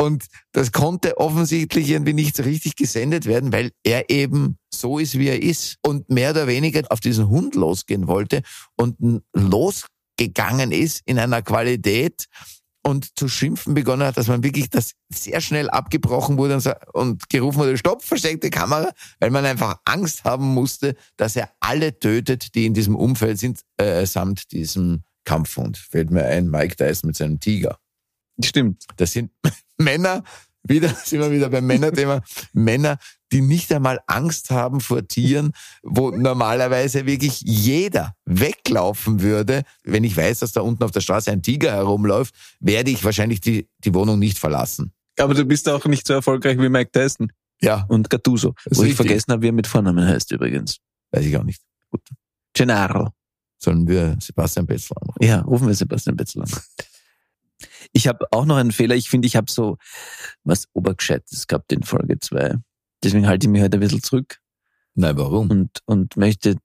Und 0.00 0.28
das 0.52 0.72
konnte 0.72 1.18
offensichtlich 1.18 1.90
irgendwie 1.90 2.14
nicht 2.14 2.34
so 2.34 2.42
richtig 2.42 2.74
gesendet 2.74 3.26
werden, 3.26 3.52
weil 3.52 3.70
er 3.84 4.08
eben 4.08 4.56
so 4.72 4.98
ist, 4.98 5.18
wie 5.18 5.28
er 5.28 5.42
ist 5.42 5.76
und 5.82 6.08
mehr 6.08 6.30
oder 6.30 6.46
weniger 6.46 6.80
auf 6.88 7.00
diesen 7.00 7.28
Hund 7.28 7.54
losgehen 7.54 8.08
wollte 8.08 8.40
und 8.78 8.96
losgegangen 9.34 10.72
ist 10.72 11.02
in 11.04 11.18
einer 11.18 11.42
Qualität 11.42 12.28
und 12.82 13.18
zu 13.18 13.28
schimpfen 13.28 13.74
begonnen 13.74 14.06
hat, 14.06 14.16
dass 14.16 14.28
man 14.28 14.42
wirklich 14.42 14.70
das 14.70 14.92
sehr 15.12 15.42
schnell 15.42 15.68
abgebrochen 15.68 16.38
wurde 16.38 16.54
und, 16.54 16.60
so- 16.60 16.72
und 16.94 17.28
gerufen 17.28 17.58
wurde, 17.58 17.76
stopp, 17.76 18.02
versteckte 18.02 18.48
Kamera, 18.48 18.92
weil 19.18 19.28
man 19.28 19.44
einfach 19.44 19.80
Angst 19.84 20.24
haben 20.24 20.46
musste, 20.54 20.96
dass 21.18 21.36
er 21.36 21.50
alle 21.60 21.98
tötet, 21.98 22.54
die 22.54 22.64
in 22.64 22.72
diesem 22.72 22.96
Umfeld 22.96 23.38
sind, 23.38 23.60
äh, 23.76 24.06
samt 24.06 24.50
diesem 24.52 25.02
Kampfhund. 25.26 25.76
Fällt 25.76 26.10
mir 26.10 26.24
ein, 26.24 26.48
Mike 26.48 26.76
Tyson 26.76 27.08
mit 27.08 27.16
seinem 27.16 27.38
Tiger. 27.38 27.78
Stimmt. 28.42 28.86
Das 28.96 29.12
sind 29.12 29.30
Männer, 29.80 30.22
wieder 30.62 30.88
sind 31.04 31.20
wir 31.20 31.30
wieder 31.32 31.48
beim 31.48 31.66
Männerthema, 31.66 32.22
Männer, 32.52 32.98
die 33.32 33.40
nicht 33.40 33.72
einmal 33.72 34.00
Angst 34.06 34.50
haben 34.50 34.80
vor 34.80 35.06
Tieren, 35.06 35.52
wo 35.82 36.10
normalerweise 36.10 37.06
wirklich 37.06 37.40
jeder 37.42 38.14
weglaufen 38.24 39.22
würde. 39.22 39.62
Wenn 39.84 40.04
ich 40.04 40.16
weiß, 40.16 40.40
dass 40.40 40.52
da 40.52 40.60
unten 40.60 40.82
auf 40.84 40.90
der 40.90 41.00
Straße 41.00 41.30
ein 41.30 41.42
Tiger 41.42 41.72
herumläuft, 41.72 42.34
werde 42.60 42.90
ich 42.90 43.04
wahrscheinlich 43.04 43.40
die, 43.40 43.68
die 43.84 43.94
Wohnung 43.94 44.18
nicht 44.18 44.38
verlassen. 44.38 44.92
Aber 45.18 45.34
du 45.34 45.44
bist 45.44 45.68
auch 45.68 45.84
nicht 45.86 46.06
so 46.06 46.14
erfolgreich 46.14 46.58
wie 46.58 46.68
Mike 46.68 46.90
Tyson 46.92 47.32
Ja, 47.60 47.84
und 47.88 48.10
Gattuso. 48.10 48.54
Wo 48.70 48.82
ich 48.84 48.94
vergessen 48.94 49.32
habe, 49.32 49.42
wie 49.42 49.48
er 49.48 49.52
mit 49.52 49.66
Vornamen 49.66 50.06
heißt 50.06 50.32
übrigens. 50.32 50.78
weiß 51.12 51.24
ich 51.24 51.36
auch 51.36 51.44
nicht. 51.44 51.62
Gennaro. 52.52 53.10
Sollen 53.58 53.86
wir 53.86 54.16
Sebastian 54.20 54.66
Betzler 54.66 54.96
anrufen? 55.00 55.22
Ja, 55.22 55.40
rufen 55.42 55.66
wir 55.68 55.74
Sebastian 55.74 56.16
Betzel 56.16 56.42
an. 56.42 56.48
Ich 57.92 58.06
habe 58.08 58.26
auch 58.30 58.44
noch 58.44 58.56
einen 58.56 58.72
Fehler. 58.72 58.94
Ich 58.94 59.08
finde, 59.10 59.26
ich 59.26 59.36
habe 59.36 59.50
so 59.50 59.76
was 60.44 60.66
Obergescheites 60.72 61.46
gehabt 61.46 61.72
in 61.72 61.82
Folge 61.82 62.18
2. 62.18 62.56
Deswegen 63.02 63.26
halte 63.26 63.46
ich 63.46 63.50
mich 63.50 63.62
heute 63.62 63.76
ein 63.78 63.80
bisschen 63.80 64.02
zurück 64.02 64.38
Nein, 64.94 65.16
warum? 65.16 65.50
und, 65.50 65.78
und 65.86 66.16
möchte 66.16 66.56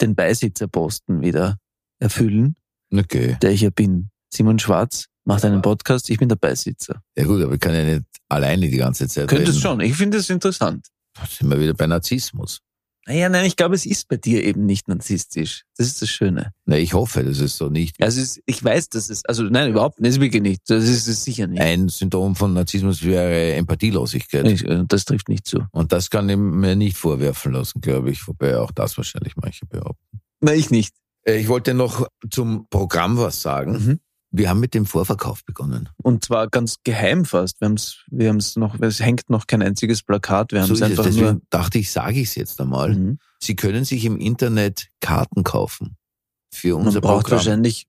den 0.00 0.14
Beisitzerposten 0.14 1.22
wieder 1.22 1.58
erfüllen, 1.98 2.56
Okay. 2.92 3.36
der 3.42 3.50
ich 3.52 3.62
ja 3.62 3.70
bin. 3.70 4.10
Simon 4.32 4.58
Schwarz 4.58 5.06
macht 5.24 5.44
einen 5.44 5.62
Podcast, 5.62 6.10
ich 6.10 6.18
bin 6.18 6.28
der 6.28 6.36
Beisitzer. 6.36 7.02
Ja 7.16 7.24
gut, 7.24 7.42
aber 7.42 7.54
ich 7.54 7.60
kann 7.60 7.74
ja 7.74 7.84
nicht 7.84 8.02
alleine 8.28 8.68
die 8.68 8.76
ganze 8.76 9.08
Zeit 9.08 9.28
Könntest 9.28 9.58
reden. 9.58 9.60
schon. 9.62 9.80
Ich 9.80 9.94
finde 9.96 10.18
es 10.18 10.30
interessant. 10.30 10.88
Da 11.14 11.26
sind 11.26 11.48
wir 11.50 11.60
wieder 11.60 11.74
bei 11.74 11.86
Narzissmus. 11.86 12.60
Naja, 13.06 13.28
nein, 13.28 13.46
ich 13.46 13.56
glaube, 13.56 13.74
es 13.74 13.84
ist 13.84 14.06
bei 14.06 14.16
dir 14.16 14.44
eben 14.44 14.64
nicht 14.64 14.86
narzisstisch. 14.86 15.64
Das 15.76 15.88
ist 15.88 16.02
das 16.02 16.08
Schöne. 16.08 16.52
Na, 16.66 16.76
ich 16.78 16.94
hoffe, 16.94 17.24
das 17.24 17.40
ist 17.40 17.56
so 17.56 17.68
nicht. 17.68 18.00
Also 18.00 18.20
es, 18.20 18.40
ich 18.46 18.62
weiß, 18.62 18.90
dass 18.90 19.10
es, 19.10 19.24
also 19.24 19.42
nein, 19.42 19.70
überhaupt 19.70 19.98
nicht, 20.00 20.08
das 20.10 20.16
ist 20.16 20.20
wirklich 20.20 20.42
nicht. 20.42 20.62
Das 20.68 20.84
ist 20.84 21.08
es 21.08 21.24
sicher 21.24 21.48
nicht. 21.48 21.60
Ein 21.60 21.88
Symptom 21.88 22.36
von 22.36 22.52
Narzissmus 22.52 23.02
wäre 23.02 23.54
Empathielosigkeit. 23.54 24.46
Ich, 24.46 24.64
äh, 24.64 24.84
Das 24.86 25.04
trifft 25.04 25.28
nicht 25.28 25.46
zu. 25.46 25.66
Und 25.72 25.90
das 25.92 26.10
kann 26.10 26.28
ich 26.28 26.36
mir 26.36 26.76
nicht 26.76 26.96
vorwerfen 26.96 27.52
lassen, 27.54 27.80
glaube 27.80 28.12
ich, 28.12 28.26
wobei 28.28 28.56
auch 28.58 28.70
das 28.70 28.96
wahrscheinlich 28.96 29.34
manche 29.34 29.66
behaupten. 29.66 30.20
Nein, 30.40 30.58
ich 30.60 30.70
nicht. 30.70 30.94
Äh, 31.24 31.38
Ich 31.38 31.48
wollte 31.48 31.74
noch 31.74 32.06
zum 32.30 32.68
Programm 32.70 33.16
was 33.18 33.42
sagen. 33.42 33.72
Mhm. 33.72 34.00
Wir 34.34 34.48
haben 34.48 34.60
mit 34.60 34.72
dem 34.74 34.86
Vorverkauf 34.86 35.44
begonnen. 35.44 35.88
Und 36.02 36.24
zwar 36.24 36.48
ganz 36.48 36.76
geheim 36.84 37.24
fast. 37.26 37.60
Wir 37.60 37.66
haben 37.66 37.74
es 37.74 37.98
wir 38.10 38.28
haben's 38.30 38.56
noch, 38.56 38.80
es 38.80 38.98
hängt 39.00 39.28
noch 39.28 39.46
kein 39.46 39.62
einziges 39.62 40.02
Plakat. 40.02 40.52
Wir 40.52 40.62
haben 40.62 40.68
So 40.68 40.74
es 40.74 40.80
es. 40.80 40.90
einfach 40.90 41.04
Deswegen 41.04 41.26
nur. 41.26 41.40
dachte 41.50 41.78
ich, 41.78 41.92
sage 41.92 42.18
ich 42.20 42.28
es 42.28 42.34
jetzt 42.34 42.60
einmal. 42.60 42.94
Mhm. 42.94 43.18
Sie 43.40 43.56
können 43.56 43.84
sich 43.84 44.04
im 44.04 44.16
Internet 44.16 44.88
Karten 45.00 45.44
kaufen 45.44 45.96
für 46.52 46.76
Man 46.78 46.86
unser 46.86 47.00
braucht 47.00 47.24
Programm. 47.24 47.38
wahrscheinlich 47.38 47.86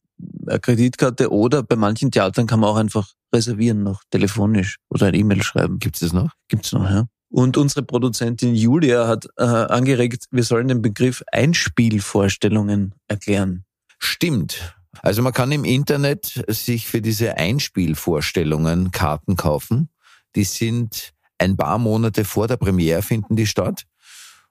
eine 0.48 0.60
Kreditkarte 0.60 1.32
oder 1.32 1.64
bei 1.64 1.76
manchen 1.76 2.12
Theatern 2.12 2.46
kann 2.46 2.60
man 2.60 2.70
auch 2.70 2.76
einfach 2.78 3.14
reservieren 3.34 3.82
noch 3.84 4.04
telefonisch 4.12 4.78
oder 4.90 5.08
ein 5.08 5.14
E-Mail 5.16 5.42
schreiben. 5.44 5.80
Gibt 5.80 5.96
es 5.96 6.02
das 6.02 6.14
noch? 6.14 6.34
Gibt's 6.50 6.72
noch, 6.72 6.90
ja. 6.90 7.08
Und 7.30 7.58
unsere 7.58 7.82
Produzentin 7.84 8.54
Julia 8.54 9.08
hat 9.08 9.26
äh, 9.38 9.44
angeregt, 9.44 10.26
wir 10.30 10.44
sollen 10.44 10.68
den 10.68 10.82
Begriff 10.84 11.24
Einspielvorstellungen 11.32 12.94
erklären. 13.08 13.66
Stimmt. 13.98 14.76
Also 15.02 15.22
man 15.22 15.34
kann 15.34 15.52
im 15.52 15.66
Internet 15.66 16.44
sich 16.48 16.88
für 16.88 17.02
diese 17.02 17.38
Einspielvorstellungen 17.38 18.92
Karten 18.92 19.36
kaufen. 19.36 19.90
Die 20.36 20.44
sind 20.44 21.14
ein 21.38 21.58
paar 21.58 21.78
Monate 21.78 22.26
vor 22.26 22.48
der 22.48 22.58
Premiere 22.58 23.02
finden 23.02 23.36
die 23.36 23.48
statt. 23.48 23.84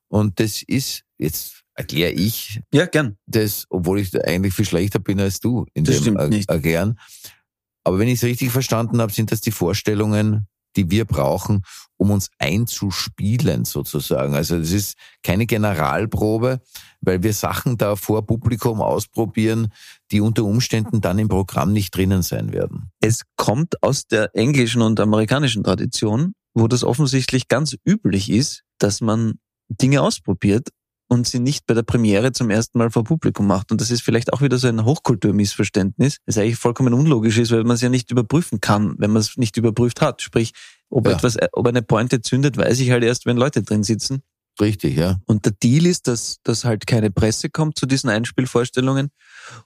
Und 0.09 0.40
das 0.40 0.62
ist, 0.62 1.05
jetzt 1.18 1.62
erkläre 1.74 2.12
ich 2.12 2.61
Ja, 2.72 2.87
gern. 2.87 3.16
das, 3.26 3.66
obwohl 3.70 4.00
ich 4.00 4.11
da 4.11 4.20
eigentlich 4.20 4.52
viel 4.55 4.66
schlechter 4.66 4.98
bin 4.98 5.20
als 5.20 5.40
du 5.40 5.64
in 5.74 5.85
Das 5.85 6.02
dem 6.02 6.16
er. 6.16 6.31
Erklären. 6.48 6.98
Aber 7.85 7.98
wenn 7.98 8.09
ich 8.09 8.14
es 8.14 8.24
richtig 8.24 8.50
verstanden 8.50 9.00
habe, 9.00 9.12
sind 9.12 9.33
das 9.33 9.40
die 9.40 9.50
Vorstellungen, 9.50 10.46
die 10.76 10.90
wir 10.90 11.04
brauchen, 11.04 11.62
um 11.96 12.11
uns 12.11 12.30
einzuspielen 12.38 13.64
sozusagen. 13.64 14.35
Also 14.35 14.56
es 14.56 14.72
ist 14.72 14.94
keine 15.22 15.46
Generalprobe, 15.46 16.61
weil 17.00 17.22
wir 17.22 17.32
Sachen 17.32 17.78
da 17.78 17.96
vor 17.96 18.26
Publikum 18.26 18.80
ausprobieren, 18.80 19.72
die 20.11 20.20
unter 20.20 20.44
Umständen 20.44 21.00
dann 21.00 21.18
im 21.18 21.28
Programm 21.28 21.72
nicht 21.72 21.94
drinnen 21.96 22.22
sein 22.22 22.52
werden. 22.52 22.90
Es 23.00 23.22
kommt 23.37 23.82
aus 23.82 24.06
der 24.06 24.35
englischen 24.35 24.82
und 24.82 25.00
amerikanischen 25.00 25.64
Tradition, 25.64 26.35
wo 26.54 26.68
das 26.68 26.85
offensichtlich 26.85 27.48
ganz 27.48 27.76
üblich 27.85 28.30
ist, 28.30 28.62
dass 28.78 29.00
man 29.00 29.38
Dinge 29.68 30.02
ausprobiert 30.02 30.68
und 31.12 31.27
sie 31.27 31.40
nicht 31.40 31.66
bei 31.66 31.75
der 31.75 31.83
Premiere 31.83 32.33
zum 32.33 32.48
ersten 32.48 32.79
Mal 32.79 32.90
vor 32.90 33.05
Publikum 33.05 33.46
macht. 33.46 33.70
Und 33.70 33.83
das 33.83 33.90
ist 33.90 34.01
vielleicht 34.01 34.33
auch 34.33 34.40
wieder 34.40 34.57
so 34.57 34.66
ein 34.66 34.83
Hochkulturmissverständnis, 34.87 36.16
das 36.25 36.38
eigentlich 36.38 36.57
vollkommen 36.57 36.94
unlogisch 36.94 37.37
ist, 37.37 37.51
weil 37.51 37.64
man 37.64 37.75
es 37.75 37.83
ja 37.83 37.90
nicht 37.90 38.11
überprüfen 38.11 38.62
kann, 38.62 38.94
wenn 38.96 39.11
man 39.11 39.20
es 39.20 39.37
nicht 39.37 39.59
überprüft 39.59 40.01
hat. 40.01 40.22
Sprich, 40.22 40.53
ob 40.88 41.07
Ja. 41.07 41.12
etwas, 41.12 41.37
ob 41.53 41.66
eine 41.66 41.83
Pointe 41.83 42.22
zündet, 42.22 42.57
weiß 42.57 42.81
ich 42.81 42.90
halt 42.92 43.05
erst, 43.05 43.27
wenn 43.27 43.37
Leute 43.37 43.62
drin 43.62 43.83
sitzen. 43.83 44.22
Richtig, 44.59 44.96
ja. 44.96 45.18
Und 45.27 45.44
der 45.44 45.53
Deal 45.53 45.85
ist, 45.85 46.09
dass, 46.09 46.38
dass 46.44 46.64
halt 46.64 46.87
keine 46.87 47.11
Presse 47.11 47.51
kommt 47.51 47.79
zu 47.79 47.85
diesen 47.85 48.09
Einspielvorstellungen 48.09 49.11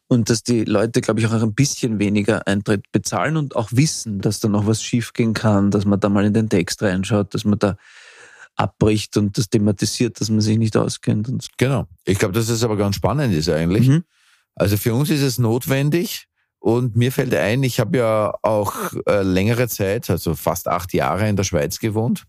und 0.09 0.31
dass 0.31 0.43
die 0.43 0.65
Leute, 0.65 1.01
glaube 1.01 1.21
ich, 1.21 1.27
auch 1.29 1.33
ein 1.33 1.55
bisschen 1.55 2.01
weniger 2.01 2.45
Eintritt 2.49 2.91
bezahlen 2.91 3.37
und 3.37 3.55
auch 3.55 3.69
wissen, 3.71 4.21
dass 4.21 4.41
da 4.41 4.49
noch 4.49 4.67
was 4.67 4.83
schiefgehen 4.83 5.33
kann, 5.33 5.71
dass 5.71 5.85
man 5.85 6.01
da 6.01 6.09
mal 6.09 6.25
in 6.25 6.35
den 6.35 6.49
Text 6.49 6.83
reinschaut, 6.83 7.35
dass 7.35 7.45
man 7.45 7.61
da 7.61 7.77
abbricht 8.57 9.17
und 9.17 9.39
das 9.39 9.49
thematisiert, 9.49 10.21
dass 10.21 10.31
man 10.31 10.41
sich 10.41 10.59
nicht 10.59 10.77
auskennt. 10.77 11.29
Und 11.29 11.43
so. 11.43 11.49
Genau. 11.59 11.87
Ich 12.05 12.19
glaube, 12.19 12.35
dass 12.35 12.47
das 12.47 12.65
aber 12.65 12.77
ganz 12.77 12.97
spannend 12.97 13.35
ist 13.35 13.49
eigentlich. 13.49 13.89
Mhm. 13.89 14.05
Also 14.55 14.77
für 14.77 14.95
uns 14.95 15.11
ist 15.11 15.23
es 15.23 15.39
notwendig 15.39 16.27
und 16.59 16.97
mir 16.97 17.13
fällt 17.13 17.35
ein, 17.35 17.63
ich 17.63 17.79
habe 17.79 17.99
ja 17.99 18.35
auch 18.43 18.75
äh, 19.07 19.23
längere 19.23 19.69
Zeit, 19.69 20.09
also 20.11 20.35
fast 20.35 20.69
acht 20.69 20.95
Jahre 20.95 21.29
in 21.29 21.37
der 21.37 21.45
Schweiz 21.45 21.79
gewohnt 21.79 22.25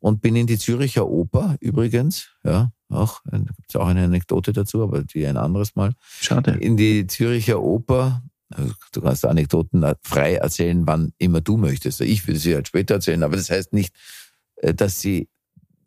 und 0.00 0.22
bin 0.22 0.36
in 0.36 0.46
die 0.46 0.58
Züricher 0.58 1.06
Oper 1.06 1.56
übrigens, 1.60 2.30
ja, 2.42 2.72
auch, 2.88 3.20
da 3.24 3.38
gibt 3.38 3.68
es 3.68 3.76
auch 3.76 3.86
eine 3.86 4.04
Anekdote 4.04 4.52
dazu, 4.52 4.82
aber 4.82 5.02
die 5.02 5.26
ein 5.26 5.36
anderes 5.36 5.74
Mal, 5.76 5.92
Schade. 6.20 6.52
in 6.52 6.76
die 6.76 7.06
Züricher 7.06 7.60
Oper. 7.60 8.22
Also 8.48 8.72
Du 8.92 9.00
kannst 9.02 9.24
Anekdoten 9.24 9.84
frei 10.02 10.36
erzählen, 10.36 10.86
wann 10.86 11.12
immer 11.18 11.40
du 11.40 11.56
möchtest. 11.56 12.00
Ich 12.00 12.26
würde 12.28 12.38
sie 12.38 12.54
halt 12.54 12.68
später 12.68 12.94
erzählen, 12.94 13.24
aber 13.24 13.36
das 13.36 13.50
heißt 13.50 13.72
nicht, 13.72 13.92
äh, 14.56 14.72
dass 14.72 15.00
sie 15.00 15.28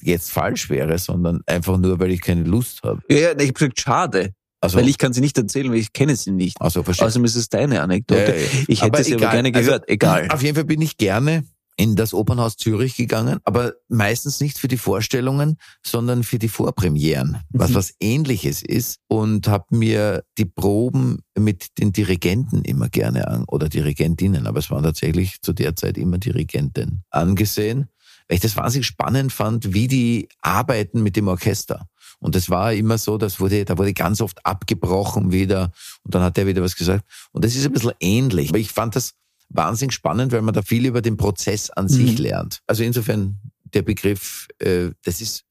jetzt 0.01 0.31
falsch 0.31 0.69
wäre, 0.69 0.97
sondern 0.97 1.41
einfach 1.45 1.77
nur, 1.77 1.99
weil 1.99 2.11
ich 2.11 2.21
keine 2.21 2.43
Lust 2.43 2.81
habe. 2.83 3.01
Ja, 3.09 3.17
ja, 3.17 3.31
ich 3.31 3.39
habe 3.47 3.53
gesagt, 3.53 3.79
schade, 3.79 4.33
Also, 4.61 4.77
weil 4.77 4.87
ich 4.87 4.97
kann 4.97 5.13
sie 5.13 5.21
nicht 5.21 5.37
erzählen, 5.37 5.69
weil 5.71 5.77
ich 5.79 5.93
kenne 5.93 6.15
sie 6.15 6.31
nicht. 6.31 6.59
also 6.61 6.83
verstehe. 6.83 7.07
Außerdem 7.07 7.25
ist 7.25 7.35
es 7.35 7.49
deine 7.49 7.81
Anekdote. 7.81 8.21
Ja, 8.35 8.35
ja. 8.35 8.47
Ich 8.67 8.81
hätte 8.81 8.93
Aber 8.93 9.03
sie 9.03 9.13
aber 9.13 9.21
egal. 9.23 9.31
gerne 9.43 9.57
Also, 9.57 9.67
gehört. 9.67 9.89
Egal. 9.89 10.27
Auf 10.31 10.41
jeden 10.43 10.55
Fall 10.55 10.65
bin 10.65 10.81
ich 10.81 10.97
gerne 10.97 11.43
in 11.77 11.95
das 11.95 12.13
Opernhaus 12.13 12.57
Zürich 12.57 12.97
gegangen, 12.97 13.39
aber 13.45 13.71
meistens 13.87 14.41
nicht 14.41 14.57
für 14.57 14.67
die 14.67 14.75
Vorstellungen, 14.75 15.55
sondern 15.81 16.23
für 16.23 16.37
die 16.37 16.49
Vorpremieren, 16.49 17.37
was 17.51 17.69
Mhm. 17.69 17.75
was 17.75 17.93
ähnliches 18.01 18.61
ist 18.61 18.97
und 19.07 19.47
habe 19.47 19.63
mir 19.77 20.25
die 20.37 20.43
Proben 20.43 21.19
mit 21.37 21.79
den 21.79 21.93
Dirigenten 21.93 22.63
immer 22.65 22.89
gerne 22.89 23.29
an 23.29 23.45
oder 23.47 23.69
Dirigentinnen, 23.69 24.45
aber 24.45 24.59
es 24.59 24.69
waren 24.69 24.83
tatsächlich 24.83 25.37
zu 25.41 25.53
der 25.53 25.73
Zeit 25.77 25.97
immer 25.97 26.17
Dirigenten 26.17 27.03
angesehen, 27.11 27.87
weil 28.29 28.35
ich 28.35 28.41
das 28.41 28.55
wahnsinnig 28.55 28.85
spannend 28.85 29.33
fand, 29.33 29.73
wie 29.73 29.87
die 29.87 30.29
arbeiten 30.41 31.01
mit 31.03 31.15
dem 31.15 31.27
Orchester. 31.27 31.87
Und 32.19 32.35
das 32.35 32.49
war 32.49 32.73
immer 32.73 32.97
so, 32.97 33.17
das 33.17 33.39
wurde, 33.39 33.65
da 33.65 33.77
wurde 33.77 33.93
ganz 33.93 34.21
oft 34.21 34.45
abgebrochen 34.45 35.31
wieder 35.31 35.71
und 36.03 36.13
dann 36.13 36.21
hat 36.21 36.37
er 36.37 36.45
wieder 36.47 36.61
was 36.61 36.75
gesagt. 36.75 37.05
Und 37.31 37.43
das 37.43 37.55
ist 37.55 37.65
ein 37.65 37.71
bisschen 37.71 37.93
ähnlich. 37.99 38.49
Aber 38.49 38.59
ich 38.59 38.71
fand 38.71 38.95
das 38.95 39.13
wahnsinnig 39.49 39.93
spannend, 39.93 40.31
weil 40.31 40.41
man 40.43 40.53
da 40.53 40.61
viel 40.61 40.85
über 40.85 41.01
den 41.01 41.17
Prozess 41.17 41.69
an 41.71 41.87
sich 41.89 42.17
Mhm. 42.17 42.23
lernt. 42.23 42.59
Also 42.67 42.83
insofern 42.83 43.39
der 43.73 43.81
Begriff, 43.81 44.47
äh, 44.59 44.89
das 45.03 45.21
ist, 45.21 45.43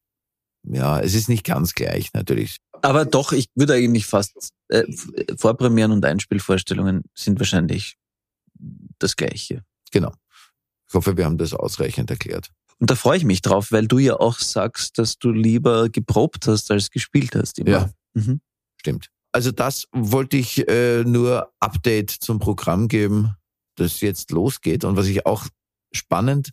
ja, 0.62 1.00
es 1.00 1.14
ist 1.14 1.28
nicht 1.28 1.44
ganz 1.44 1.74
gleich 1.74 2.12
natürlich. 2.12 2.58
Aber 2.82 3.04
doch, 3.06 3.32
ich 3.32 3.46
würde 3.56 3.74
eigentlich 3.74 4.06
fast, 4.06 4.50
äh, 4.68 4.84
Vorpremieren 5.36 5.90
und 5.90 6.04
Einspielvorstellungen 6.04 7.02
sind 7.14 7.40
wahrscheinlich 7.40 7.96
das 8.98 9.16
Gleiche. 9.16 9.64
Genau. 9.90 10.12
Ich 10.88 10.94
hoffe, 10.94 11.16
wir 11.16 11.24
haben 11.24 11.38
das 11.38 11.54
ausreichend 11.54 12.10
erklärt. 12.10 12.50
Und 12.78 12.90
da 12.90 12.94
freue 12.94 13.18
ich 13.18 13.24
mich 13.24 13.42
drauf, 13.42 13.72
weil 13.72 13.88
du 13.88 13.98
ja 13.98 14.18
auch 14.18 14.38
sagst, 14.38 14.98
dass 14.98 15.18
du 15.18 15.30
lieber 15.30 15.88
geprobt 15.88 16.46
hast 16.46 16.70
als 16.70 16.90
gespielt 16.90 17.34
hast. 17.34 17.58
Immer. 17.58 17.70
Ja. 17.70 17.90
Mhm. 18.14 18.40
Stimmt. 18.76 19.10
Also 19.32 19.50
das 19.52 19.86
wollte 19.92 20.36
ich 20.36 20.68
äh, 20.68 21.04
nur 21.04 21.52
Update 21.60 22.10
zum 22.10 22.38
Programm 22.38 22.88
geben, 22.88 23.34
das 23.76 24.00
jetzt 24.00 24.30
losgeht. 24.30 24.84
Und 24.84 24.96
was 24.96 25.06
ich 25.06 25.26
auch 25.26 25.46
spannend, 25.92 26.50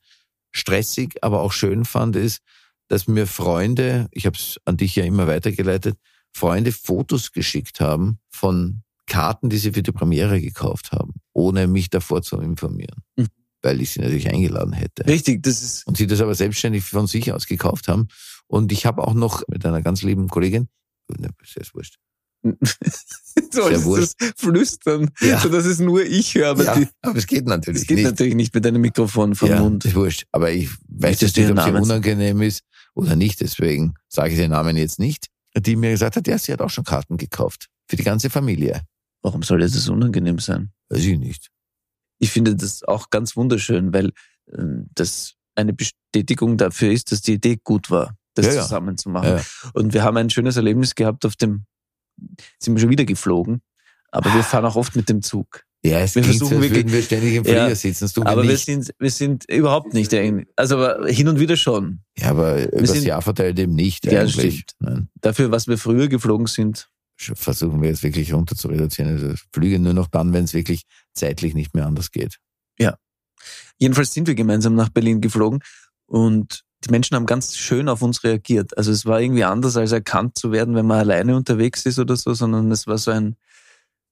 stressig, 0.52 1.24
aber 1.24 1.42
auch 1.42 1.52
schön 1.52 1.86
fand, 1.86 2.16
ist, 2.16 2.42
dass 2.88 3.08
mir 3.08 3.28
Freunde, 3.28 4.08
ich 4.12 4.26
habe 4.26 4.38
es 4.38 4.60
an 4.66 4.78
dich 4.78 4.96
ja 4.96 5.04
immer 5.04 5.28
weitergeleitet, 5.28 5.98
Freunde 6.34 6.72
Fotos 6.72 7.32
geschickt 7.32 7.80
haben 7.80 8.20
von 8.30 8.84
Karten, 9.08 9.50
die 9.50 9.58
sie 9.58 9.72
für 9.72 9.84
die 9.84 9.92
Premiere 9.92 10.42
gekauft 10.42 10.92
haben, 10.92 11.14
ohne 11.34 11.68
mich 11.68 11.90
davor 11.90 12.22
zu 12.22 12.40
informieren, 12.40 13.02
Mhm. 13.16 13.28
Weil 13.66 13.82
ich 13.82 13.90
sie 13.92 14.00
natürlich 14.00 14.30
eingeladen 14.30 14.72
hätte. 14.74 15.06
Richtig, 15.08 15.44
das 15.44 15.62
ist 15.62 15.86
Und 15.88 15.98
sie 15.98 16.08
das 16.08 16.22
aber 16.22 16.36
selbstständig 16.36 16.84
von 16.86 17.08
sich 17.08 17.34
aus 17.34 17.48
gekauft 17.48 17.88
haben. 17.90 18.08
Und 18.48 18.72
ich 18.72 18.86
habe 18.86 19.02
auch 19.06 19.14
noch 19.14 19.44
mit 19.50 19.66
einer 19.66 19.82
ganz 19.82 20.04
lieben 20.04 20.28
Kollegin, 20.30 20.70
ne, 21.10 21.30
ist 21.44 21.56
jetzt 21.56 21.74
wurscht, 21.76 21.96
so 23.52 23.68
Sehr 23.68 23.84
wurscht. 23.86 24.14
das 24.20 24.34
Flüstern, 24.38 25.10
Ja. 25.22 25.40
so 25.40 25.50
dass 25.50 25.66
es 25.66 25.80
nur 25.80 26.04
ich 26.06 26.36
höre, 26.36 26.50
aber 26.50 26.64
ja, 26.64 26.76
die, 26.76 26.88
aber 27.02 27.18
es 27.18 27.26
geht 27.26 27.48
natürlich 27.48 27.82
das 27.82 27.88
geht 27.88 27.98
nicht. 27.98 28.06
natürlich 28.06 28.36
nicht 28.36 28.54
mit 28.54 28.66
einem 28.68 28.82
Mikrofon 28.82 29.34
vom 29.34 29.50
ja, 29.50 29.60
Mund. 29.60 29.84
ist 29.84 29.96
wurscht. 29.96 30.26
Aber 30.32 30.52
ich 30.52 30.70
weiß 30.88 31.22
jetzt 31.22 31.36
nicht, 31.38 31.50
ob 31.50 31.60
sie 31.60 31.72
unangenehm 31.72 32.42
ist 32.44 32.62
oder 32.94 33.16
nicht. 33.16 33.42
Deswegen 33.42 33.96
sage 34.10 34.34
ich 34.34 34.38
den 34.38 34.52
Namen 34.52 34.78
jetzt 34.78 35.00
nicht. 35.00 35.28
Die 35.58 35.76
mir 35.76 35.90
gesagt 35.92 36.18
hat, 36.18 36.28
ja, 36.28 36.38
sie 36.38 36.54
hat 36.54 36.62
auch 36.62 36.70
schon 36.70 36.84
Karten 36.84 37.18
gekauft. 37.18 37.68
Für 37.90 37.96
die 37.96 38.04
ganze 38.04 38.30
Familie. 38.30 38.82
Warum 39.24 39.42
soll 39.42 39.60
das 39.62 39.90
unangenehm 39.90 40.38
sein? 40.40 40.72
Weiß 40.90 41.04
ich 41.04 41.18
nicht. 41.18 41.50
Ich 42.20 42.32
finde 42.32 42.56
das 42.56 42.84
auch 42.84 43.10
ganz 43.10 43.36
wunderschön, 43.36 43.94
weil 43.94 44.12
ähm, 44.58 44.88
das 44.96 45.34
eine 45.56 45.74
Bestätigung 45.74 46.58
dafür 46.58 46.92
ist, 46.92 47.12
dass 47.12 47.22
die 47.22 47.34
Idee 47.34 47.58
gut 47.64 47.90
war, 47.90 48.16
das 48.34 48.48
Ja, 48.48 48.62
zusammen 48.62 48.98
zu 48.98 49.10
machen. 49.10 49.38
Ja. 49.38 49.42
Und 49.74 49.94
wir 49.94 50.04
haben 50.04 50.18
ein 50.18 50.30
schönes 50.30 50.56
Erlebnis 50.58 50.96
gehabt 50.96 51.26
auf 51.26 51.36
dem, 51.36 51.66
sind 52.60 52.76
wir 52.76 52.82
schon 52.82 52.90
wieder 52.90 53.06
geflogen, 53.06 53.62
aber 54.12 54.34
wir 54.34 54.44
fahren 54.44 54.66
auch 54.66 54.76
oft 54.76 54.96
mit 54.96 55.10
dem 55.10 55.22
Zug. 55.22 55.64
Ja, 55.84 56.00
es 56.00 56.16
Wir 56.16 56.24
versuchen 56.24 56.54
als 56.54 56.62
wirklich- 56.64 56.80
würden 56.86 56.94
wir 56.94 57.02
ständig 57.04 57.36
im 57.36 57.44
Flieger 57.46 57.70
Ja, 57.70 57.76
sitzen. 57.76 58.06
Das 58.06 58.16
wir 58.16 58.26
aber 58.26 58.42
wir 58.44 58.52
nicht. 58.54 58.66
sind, 58.66 58.92
wir 58.98 59.12
sind 59.12 59.46
überhaupt 59.48 59.94
nicht, 59.94 60.12
also 60.56 60.78
aber 60.78 61.08
hin 61.08 61.28
und 61.28 61.40
wieder 61.40 61.56
schon. 61.58 62.00
ja, 62.18 62.32
aber 62.32 62.74
übers 62.74 62.90
sind- 62.92 63.04
Jahr 63.06 63.22
verteilt 63.22 63.60
eben 63.60 63.76
nicht 63.76 64.06
Ja, 64.12 64.22
eigentlich. 64.22 64.66
Dafür, 65.22 65.52
was 65.52 65.68
wir 65.68 65.78
früher 65.78 66.08
geflogen 66.08 66.48
sind. 66.48 66.90
Versuchen 67.18 67.82
wir 67.82 67.90
jetzt 67.90 68.04
wirklich 68.04 68.34
runter 68.34 68.56
zu 68.56 68.68
reduzieren. 68.68 69.12
Also 69.12 69.36
Flüge 69.54 69.80
nur 69.80 69.94
noch 69.94 70.08
dann, 70.08 70.34
wenn 70.34 70.44
es 70.44 70.54
wirklich 70.54 70.84
zeitlich 71.14 71.54
nicht 71.54 71.74
mehr 71.74 71.86
anders 71.86 72.12
geht. 72.12 72.40
Jedenfalls 73.78 74.14
sind 74.14 74.28
wir 74.28 74.36
gemeinsam 74.36 74.76
nach 74.76 74.90
Berlin 74.90 75.22
geflogen 75.22 75.62
und 76.06 76.64
die 76.84 76.92
Menschen 76.92 77.16
haben 77.16 77.26
ganz 77.26 77.58
schön 77.58 77.90
auf 77.90 78.02
uns 78.02 78.24
reagiert. 78.24 78.78
Also 78.78 78.92
es 78.92 79.06
war 79.06 79.20
irgendwie 79.20 79.44
anders 79.44 79.76
als 79.76 79.92
erkannt 79.92 80.38
zu 80.38 80.52
werden, 80.52 80.76
wenn 80.76 80.86
man 80.86 81.00
alleine 81.00 81.36
unterwegs 81.36 81.86
ist 81.86 82.00
oder 82.00 82.16
so, 82.16 82.34
sondern 82.34 82.72
es 82.72 82.86
war 82.86 82.98
so 82.98 83.12
ein, 83.12 83.36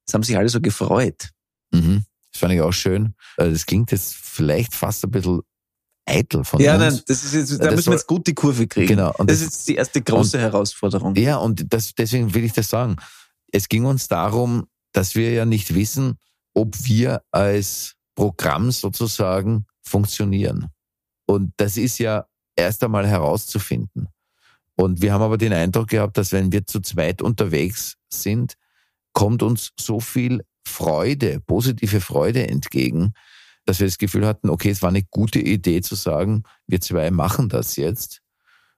es 0.07 0.13
haben 0.13 0.23
sich 0.23 0.37
alle 0.37 0.49
so 0.49 0.59
gefreut. 0.59 1.29
Mhm. 1.71 2.03
Das 2.31 2.39
fand 2.39 2.53
ich 2.53 2.61
auch 2.61 2.73
schön. 2.73 3.13
Das 3.37 3.65
klingt 3.65 3.91
jetzt 3.91 4.15
vielleicht 4.15 4.73
fast 4.73 5.03
ein 5.03 5.11
bisschen 5.11 5.41
eitel 6.05 6.43
von 6.43 6.59
ja, 6.61 6.75
uns. 6.75 6.81
nein, 6.83 7.01
das 7.07 7.23
ist 7.23 7.33
jetzt, 7.33 7.51
da 7.53 7.65
Das 7.65 7.75
müssen 7.75 7.91
wir 7.91 7.93
jetzt 7.95 8.07
gut 8.07 8.27
die 8.27 8.33
Kurve 8.33 8.67
kriegen. 8.67 8.87
Genau. 8.87 9.13
Und 9.17 9.29
das, 9.29 9.39
das- 9.39 9.47
ist 9.47 9.53
jetzt 9.53 9.67
die 9.69 9.75
erste 9.75 10.01
große 10.01 10.39
Herausforderung. 10.39 11.15
Ja, 11.15 11.37
und 11.37 11.71
das, 11.73 11.93
deswegen 11.95 12.33
will 12.33 12.43
ich 12.43 12.53
das 12.53 12.69
sagen. 12.69 12.97
Es 13.51 13.69
ging 13.69 13.85
uns 13.85 14.07
darum, 14.07 14.67
dass 14.91 15.15
wir 15.15 15.31
ja 15.31 15.45
nicht 15.45 15.73
wissen, 15.75 16.17
ob 16.53 16.75
wir 16.85 17.21
als 17.31 17.95
Programm 18.15 18.71
sozusagen 18.71 19.65
funktionieren. 19.81 20.69
Und 21.25 21.53
das 21.57 21.77
ist 21.77 21.99
ja 21.99 22.25
erst 22.55 22.83
einmal 22.83 23.07
herauszufinden. 23.07 24.07
Und 24.75 25.01
wir 25.01 25.13
haben 25.13 25.21
aber 25.21 25.37
den 25.37 25.53
Eindruck 25.53 25.89
gehabt, 25.89 26.17
dass 26.17 26.31
wenn 26.31 26.51
wir 26.51 26.65
zu 26.65 26.79
zweit 26.79 27.21
unterwegs 27.21 27.95
sind, 28.09 28.55
kommt 29.13 29.43
uns 29.43 29.71
so 29.79 29.99
viel 29.99 30.43
Freude, 30.65 31.39
positive 31.39 32.01
Freude 32.01 32.47
entgegen, 32.47 33.13
dass 33.65 33.79
wir 33.79 33.87
das 33.87 33.97
Gefühl 33.97 34.25
hatten, 34.25 34.49
okay, 34.49 34.69
es 34.69 34.81
war 34.81 34.89
eine 34.89 35.03
gute 35.03 35.39
Idee 35.39 35.81
zu 35.81 35.95
sagen, 35.95 36.43
wir 36.67 36.81
zwei 36.81 37.11
machen 37.11 37.49
das 37.49 37.75
jetzt 37.75 38.21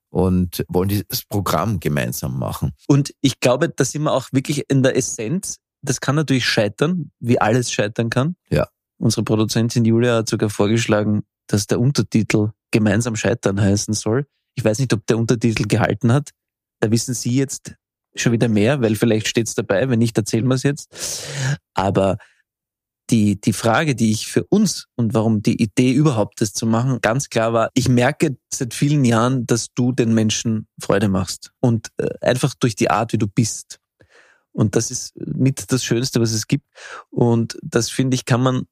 und 0.09 0.63
wollen 0.67 0.89
dieses 0.89 1.25
Programm 1.27 1.79
gemeinsam 1.79 2.39
machen. 2.39 2.71
Und 2.87 3.13
ich 3.21 3.39
glaube, 3.39 3.69
da 3.69 3.83
sind 3.83 4.03
wir 4.03 4.13
auch 4.13 4.29
wirklich 4.31 4.63
in 4.69 4.83
der 4.83 4.95
Essenz. 4.95 5.57
Das 5.81 5.99
kann 5.99 6.15
natürlich 6.15 6.45
scheitern, 6.45 7.11
wie 7.19 7.39
alles 7.39 7.71
scheitern 7.71 8.09
kann. 8.09 8.35
Ja. 8.49 8.67
Unsere 8.97 9.23
Produzentin 9.23 9.85
Julia 9.85 10.17
hat 10.17 10.29
sogar 10.29 10.49
vorgeschlagen, 10.49 11.23
dass 11.47 11.67
der 11.67 11.79
Untertitel 11.79 12.51
gemeinsam 12.71 13.15
scheitern 13.15 13.59
heißen 13.59 13.93
soll. 13.93 14.25
Ich 14.55 14.63
weiß 14.63 14.79
nicht, 14.79 14.93
ob 14.93 15.05
der 15.05 15.17
Untertitel 15.17 15.63
gehalten 15.67 16.11
hat. 16.13 16.31
Da 16.79 16.91
wissen 16.91 17.13
Sie 17.13 17.35
jetzt 17.35 17.75
schon 18.15 18.31
wieder 18.31 18.47
mehr, 18.47 18.81
weil 18.81 18.95
vielleicht 18.95 19.27
steht 19.27 19.47
es 19.47 19.55
dabei. 19.55 19.89
Wenn 19.89 19.99
nicht, 19.99 20.17
erzählen 20.17 20.47
wir 20.47 20.55
es 20.55 20.63
jetzt. 20.63 20.93
Aber 21.73 22.17
die, 23.09 23.39
die 23.39 23.53
Frage, 23.53 23.95
die 23.95 24.11
ich 24.11 24.27
für 24.27 24.43
uns 24.45 24.87
und 24.95 25.13
warum 25.13 25.41
die 25.41 25.61
Idee 25.61 25.91
überhaupt, 25.91 26.41
das 26.41 26.53
zu 26.53 26.65
machen, 26.65 26.99
ganz 27.01 27.29
klar 27.29 27.53
war, 27.53 27.69
ich 27.73 27.87
merke 27.87 28.37
seit 28.51 28.73
vielen 28.73 29.05
Jahren, 29.05 29.45
dass 29.45 29.73
du 29.73 29.91
den 29.91 30.13
Menschen 30.13 30.67
Freude 30.79 31.07
machst. 31.07 31.51
Und 31.59 31.89
äh, 31.97 32.07
einfach 32.21 32.55
durch 32.55 32.75
die 32.75 32.89
Art, 32.89 33.13
wie 33.13 33.17
du 33.17 33.27
bist. 33.27 33.79
Und 34.51 34.75
das 34.75 34.89
ist 34.89 35.13
mit 35.17 35.71
das 35.71 35.83
Schönste, 35.83 36.21
was 36.21 36.31
es 36.31 36.47
gibt. 36.47 36.65
Und 37.09 37.57
das 37.61 37.89
finde 37.89 38.15
ich, 38.15 38.25
kann 38.25 38.41
man, 38.41 38.63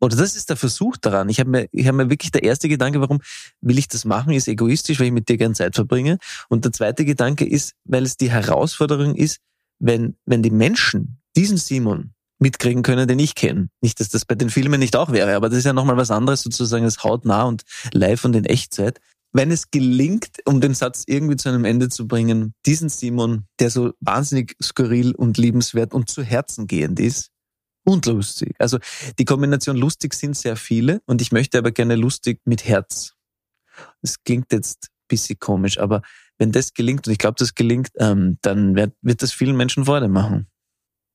oder 0.00 0.16
das 0.16 0.36
ist 0.36 0.50
der 0.50 0.56
Versuch 0.56 0.96
daran. 0.96 1.28
Ich 1.28 1.40
habe 1.40 1.48
mir, 1.48 1.68
ich 1.72 1.86
habe 1.86 1.96
mir 1.96 2.10
wirklich 2.10 2.32
der 2.32 2.42
erste 2.42 2.68
Gedanke, 2.68 3.00
warum 3.00 3.20
will 3.60 3.78
ich 3.78 3.88
das 3.88 4.04
machen, 4.04 4.32
ist 4.32 4.48
egoistisch, 4.48 4.98
weil 4.98 5.06
ich 5.06 5.12
mit 5.12 5.28
dir 5.28 5.38
gern 5.38 5.54
Zeit 5.54 5.76
verbringe. 5.76 6.18
Und 6.48 6.64
der 6.64 6.72
zweite 6.72 7.04
Gedanke 7.04 7.46
ist, 7.46 7.74
weil 7.84 8.02
es 8.02 8.16
die 8.16 8.30
Herausforderung 8.30 9.14
ist, 9.14 9.38
wenn, 9.78 10.16
wenn 10.26 10.42
die 10.42 10.50
Menschen 10.50 11.20
diesen 11.36 11.56
Simon 11.56 12.12
mitkriegen 12.38 12.82
können, 12.82 13.08
den 13.08 13.18
ich 13.18 13.34
kenne. 13.34 13.68
Nicht, 13.80 14.00
dass 14.00 14.08
das 14.08 14.24
bei 14.24 14.34
den 14.34 14.50
Filmen 14.50 14.80
nicht 14.80 14.96
auch 14.96 15.12
wäre, 15.12 15.34
aber 15.34 15.48
das 15.48 15.58
ist 15.58 15.64
ja 15.64 15.72
nochmal 15.72 15.96
was 15.96 16.10
anderes, 16.10 16.42
sozusagen 16.42 16.84
das 16.84 17.02
hautnah 17.02 17.44
und 17.44 17.62
live 17.92 18.24
und 18.24 18.36
in 18.36 18.44
Echtzeit. 18.44 19.00
Wenn 19.32 19.50
es 19.50 19.70
gelingt, 19.70 20.38
um 20.44 20.60
den 20.60 20.74
Satz 20.74 21.04
irgendwie 21.06 21.36
zu 21.36 21.48
einem 21.48 21.64
Ende 21.64 21.88
zu 21.88 22.06
bringen, 22.06 22.54
diesen 22.64 22.88
Simon, 22.88 23.46
der 23.58 23.70
so 23.70 23.92
wahnsinnig 24.00 24.56
skurril 24.62 25.14
und 25.14 25.36
liebenswert 25.36 25.92
und 25.92 26.08
zu 26.08 26.22
Herzen 26.22 26.66
gehend 26.66 27.00
ist 27.00 27.30
und 27.84 28.06
lustig. 28.06 28.54
Also 28.58 28.78
die 29.18 29.24
Kombination 29.24 29.76
lustig 29.76 30.14
sind 30.14 30.36
sehr 30.36 30.56
viele 30.56 31.02
und 31.06 31.20
ich 31.20 31.32
möchte 31.32 31.58
aber 31.58 31.70
gerne 31.70 31.96
lustig 31.96 32.40
mit 32.44 32.64
Herz. 32.66 33.14
Es 34.00 34.22
klingt 34.24 34.52
jetzt 34.52 34.88
bisschen 35.08 35.38
komisch, 35.38 35.78
aber 35.78 36.02
wenn 36.38 36.52
das 36.52 36.74
gelingt, 36.74 37.06
und 37.06 37.12
ich 37.12 37.18
glaube, 37.18 37.36
das 37.38 37.54
gelingt, 37.54 37.90
ähm, 37.98 38.38
dann 38.42 38.74
wird, 38.74 38.94
wird 39.02 39.22
das 39.22 39.32
vielen 39.32 39.56
Menschen 39.56 39.84
Freude 39.84 40.08
machen. 40.08 40.48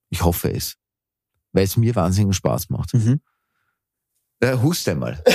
Ich 0.10 0.24
hoffe 0.24 0.52
es. 0.52 0.78
Weil 1.54 1.66
es 1.66 1.78
mir 1.78 1.96
wahnsinnigen 1.96 2.34
Spaß 2.34 2.70
macht. 2.70 2.94
Mhm. 2.94 3.22
Äh, 4.40 4.58
hust 4.58 4.88
einmal. 4.90 5.22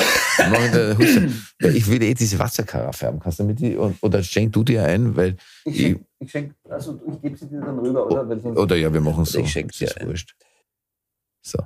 Ich 1.59 1.87
will 1.87 2.02
eh 2.02 2.12
diese 2.12 2.38
Wasserkaraffe 2.38 3.07
haben. 3.07 3.20
Kannst 3.20 3.38
du 3.38 3.44
mit 3.44 3.59
die, 3.59 3.74
oder 3.79 4.22
schenk 4.22 4.52
du 4.52 4.62
dir 4.62 4.85
ein, 4.85 5.16
weil 5.16 5.37
ich, 5.64 5.96
ich 6.18 6.31
schenk, 6.31 6.55
also 6.68 7.00
ich 7.11 7.22
gebe 7.22 7.37
sie 7.38 7.48
dir 7.48 7.61
dann 7.61 7.79
rüber, 7.79 8.07
oder? 8.07 8.38
Sonst- 8.38 8.59
oder 8.59 8.76
ja, 8.76 8.92
wir 8.92 9.00
machen 9.00 9.22
es 9.22 9.33
so. 9.33 9.38
Ich 9.38 9.57
ist 9.57 9.81
dir 9.81 9.96
ein. 9.96 10.09
wurscht. 10.09 10.35
So. 11.40 11.59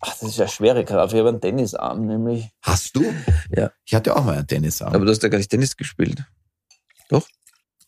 Ach, 0.00 0.10
das 0.18 0.22
ist 0.22 0.36
ja 0.36 0.46
schwere 0.46 0.84
Karaffe. 0.84 1.14
Ich 1.14 1.20
habe 1.20 1.30
einen 1.30 1.40
Tennisarm, 1.40 2.06
nämlich. 2.06 2.50
Hast 2.60 2.96
du? 2.96 3.04
Ja. 3.50 3.70
Ich 3.86 3.94
hatte 3.94 4.14
auch 4.14 4.24
mal 4.24 4.36
einen 4.36 4.46
Tennisarm. 4.46 4.94
Aber 4.94 5.04
du 5.06 5.10
hast 5.10 5.22
ja 5.22 5.30
gar 5.30 5.38
nicht 5.38 5.50
Tennis 5.50 5.74
gespielt. 5.76 6.22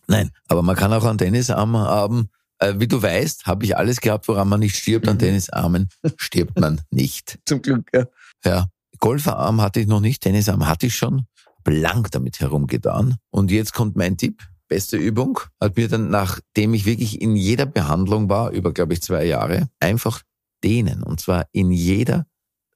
Nein, 0.08 0.30
aber 0.48 0.62
man 0.62 0.76
kann 0.76 0.92
auch 0.92 1.04
einen 1.04 1.18
Tennisarm 1.18 1.76
haben. 1.76 2.28
Äh, 2.62 2.78
wie 2.78 2.86
du 2.86 3.02
weißt, 3.02 3.46
habe 3.46 3.64
ich 3.64 3.76
alles 3.76 4.00
gehabt, 4.00 4.28
woran 4.28 4.48
man 4.48 4.60
nicht 4.60 4.76
stirbt. 4.76 5.08
An 5.08 5.16
Mhm. 5.16 5.20
Tennisarmen 5.20 5.88
stirbt 6.16 6.58
man 6.60 6.80
nicht. 6.90 7.38
Zum 7.44 7.60
Glück, 7.60 7.90
ja. 7.92 8.06
Ja, 8.44 8.66
Golferarm 8.98 9.60
hatte 9.60 9.80
ich 9.80 9.88
noch 9.88 10.00
nicht, 10.00 10.22
Tennisarm 10.22 10.66
hatte 10.68 10.86
ich 10.86 10.94
schon, 10.94 11.26
blank 11.64 12.12
damit 12.12 12.38
herumgetan. 12.38 13.16
Und 13.30 13.50
jetzt 13.50 13.74
kommt 13.74 13.96
mein 13.96 14.16
Tipp. 14.16 14.42
Beste 14.68 14.96
Übung 14.96 15.40
hat 15.60 15.76
mir 15.76 15.88
dann, 15.88 16.08
nachdem 16.08 16.72
ich 16.72 16.86
wirklich 16.86 17.20
in 17.20 17.34
jeder 17.34 17.66
Behandlung 17.66 18.28
war, 18.28 18.50
über, 18.52 18.72
glaube 18.72 18.94
ich, 18.94 19.02
zwei 19.02 19.24
Jahre, 19.24 19.68
einfach 19.80 20.22
dehnen. 20.62 21.02
Und 21.02 21.20
zwar 21.20 21.46
in 21.52 21.72
jeder 21.72 22.26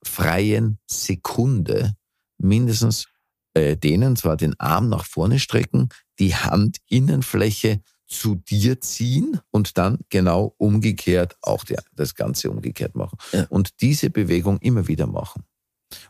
freien 0.03 0.79
Sekunde 0.90 1.94
mindestens 2.38 3.07
äh, 3.55 3.77
dehnen, 3.77 4.16
zwar 4.16 4.37
den 4.37 4.59
Arm 4.59 4.88
nach 4.88 5.05
vorne 5.05 5.38
strecken, 5.38 5.88
die 6.18 6.35
Handinnenfläche 6.35 7.81
zu 8.07 8.37
dir 8.37 8.81
ziehen 8.81 9.40
und 9.51 9.79
dann 9.79 9.99
genau 10.11 10.55
umgekehrt 10.59 11.37
auch 11.42 11.64
die, 11.64 11.77
das 11.95 12.14
Ganze 12.14 12.51
umgekehrt 12.51 12.95
machen. 12.95 13.19
Ja. 13.33 13.47
Und 13.49 13.81
diese 13.81 14.11
Bewegung 14.11 14.59
immer 14.61 14.87
wieder 14.88 15.07
machen. 15.07 15.45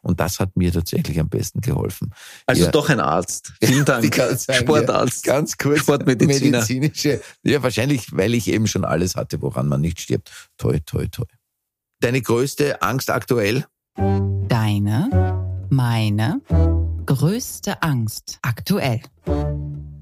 Und 0.00 0.20
das 0.20 0.40
hat 0.40 0.56
mir 0.56 0.72
tatsächlich 0.72 1.20
am 1.20 1.28
besten 1.28 1.60
geholfen. 1.60 2.12
Also 2.46 2.64
Ja. 2.64 2.70
doch 2.70 2.88
ein 2.88 3.00
Arzt. 3.00 3.52
Vielen 3.62 3.84
Dank. 3.86 4.14
sein, 4.14 4.56
Sportarzt. 4.56 5.24
Ganz 5.24 5.58
kurz. 5.58 5.80
Sportmediziner. 5.80 6.58
Medizinische. 6.60 7.20
Ja, 7.42 7.62
wahrscheinlich, 7.62 8.06
weil 8.12 8.34
ich 8.34 8.48
eben 8.48 8.66
schon 8.66 8.84
alles 8.84 9.16
hatte, 9.16 9.42
woran 9.42 9.68
man 9.68 9.80
nicht 9.82 10.00
stirbt. 10.00 10.30
Toi, 10.56 10.78
toi, 10.86 11.06
toi. 11.08 11.26
Deine 12.00 12.22
größte 12.22 12.80
Angst 12.82 13.10
aktuell? 13.10 13.64
Deine, 14.48 15.10
meine 15.70 16.40
größte 17.06 17.82
Angst 17.82 18.38
aktuell. 18.42 19.00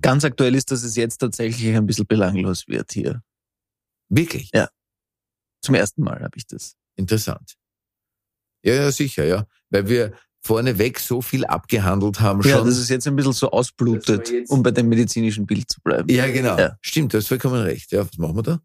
Ganz 0.05 0.25
aktuell 0.25 0.55
ist, 0.55 0.71
dass 0.71 0.83
es 0.83 0.97
jetzt 0.97 1.19
tatsächlich 1.19 1.75
ein 1.75 1.87
bisschen 1.87 2.07
belanglos 2.07 2.69
wird 2.69 2.93
hier. 2.93 3.23
Wirklich? 4.11 4.51
Zum 5.63 5.75
ersten 5.75 6.03
Mal 6.03 6.21
habe 6.23 6.37
ich 6.37 6.47
das. 6.47 6.77
Interessant. 6.97 7.55
Ja, 8.63 8.75
ja, 8.75 8.93
sicher, 8.93 9.25
ja. 9.25 9.47
Weil 9.71 9.89
wir 9.89 10.13
vorneweg 10.43 10.99
so 11.01 11.23
viel 11.23 11.47
abgehandelt 11.47 12.21
haben 12.21 12.43
Ja, 12.43 12.59
schon. 12.59 12.67
dass 12.67 12.77
es 12.77 12.91
jetzt 12.91 13.07
ein 13.09 13.17
bisschen 13.17 13.33
so 13.33 13.51
ausblutet, 13.51 14.31
um 14.49 14.63
bei 14.63 14.71
dem 14.73 14.91
medizinischen 14.91 15.47
Bild 15.47 15.71
zu 15.71 15.81
bleiben. 15.81 16.07
ja, 16.13 16.27
genau. 16.31 16.59
Ja. 16.59 16.77
Stimmt, 16.83 17.15
du 17.15 17.19
hast 17.19 17.29
vollkommen 17.29 17.63
recht. 17.63 17.91
Ja, 17.93 18.01
was 18.07 18.19
machen 18.19 18.37
wir 18.37 18.43
da? 18.43 18.61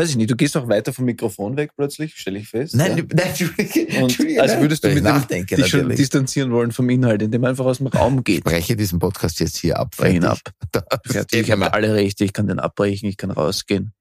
Weiß 0.00 0.08
ich 0.08 0.16
nicht, 0.16 0.30
du 0.30 0.36
gehst 0.36 0.56
auch 0.56 0.66
weiter 0.66 0.94
vom 0.94 1.04
Mikrofon 1.04 1.58
weg 1.58 1.72
plötzlich, 1.76 2.16
stelle 2.16 2.38
ich 2.38 2.48
fest. 2.48 2.74
Nein, 2.74 2.96
ja. 2.96 3.04
nein, 3.12 3.26
Entschuldige. 3.28 4.02
Und 4.02 4.40
als 4.40 4.58
würdest 4.58 4.82
du 4.82 4.88
Weil 4.88 4.96
ich 4.96 5.02
mit 5.02 5.10
dem 5.10 5.14
nachdenken 5.14 5.56
dich 5.56 5.66
schon 5.66 5.80
natürlich. 5.80 5.98
distanzieren 5.98 6.52
wollen 6.52 6.72
vom 6.72 6.88
Inhalt, 6.88 7.20
indem 7.20 7.42
er 7.42 7.50
einfach 7.50 7.66
aus 7.66 7.78
dem 7.78 7.88
Raum 7.88 8.24
geht. 8.24 8.42
breche 8.44 8.76
diesen 8.76 8.98
Podcast 8.98 9.40
jetzt 9.40 9.58
hier 9.58 9.78
ab. 9.78 9.94
Brech 9.94 10.14
ihn 10.14 10.22
fertig. 10.22 10.54
ab. 10.72 11.04
Ich 11.32 11.50
habe 11.50 11.70
alle 11.74 11.92
Rechte, 11.92 12.24
ich 12.24 12.32
kann 12.32 12.46
den 12.46 12.60
abbrechen, 12.60 13.10
ich 13.10 13.18
kann 13.18 13.30
rausgehen. 13.30 13.92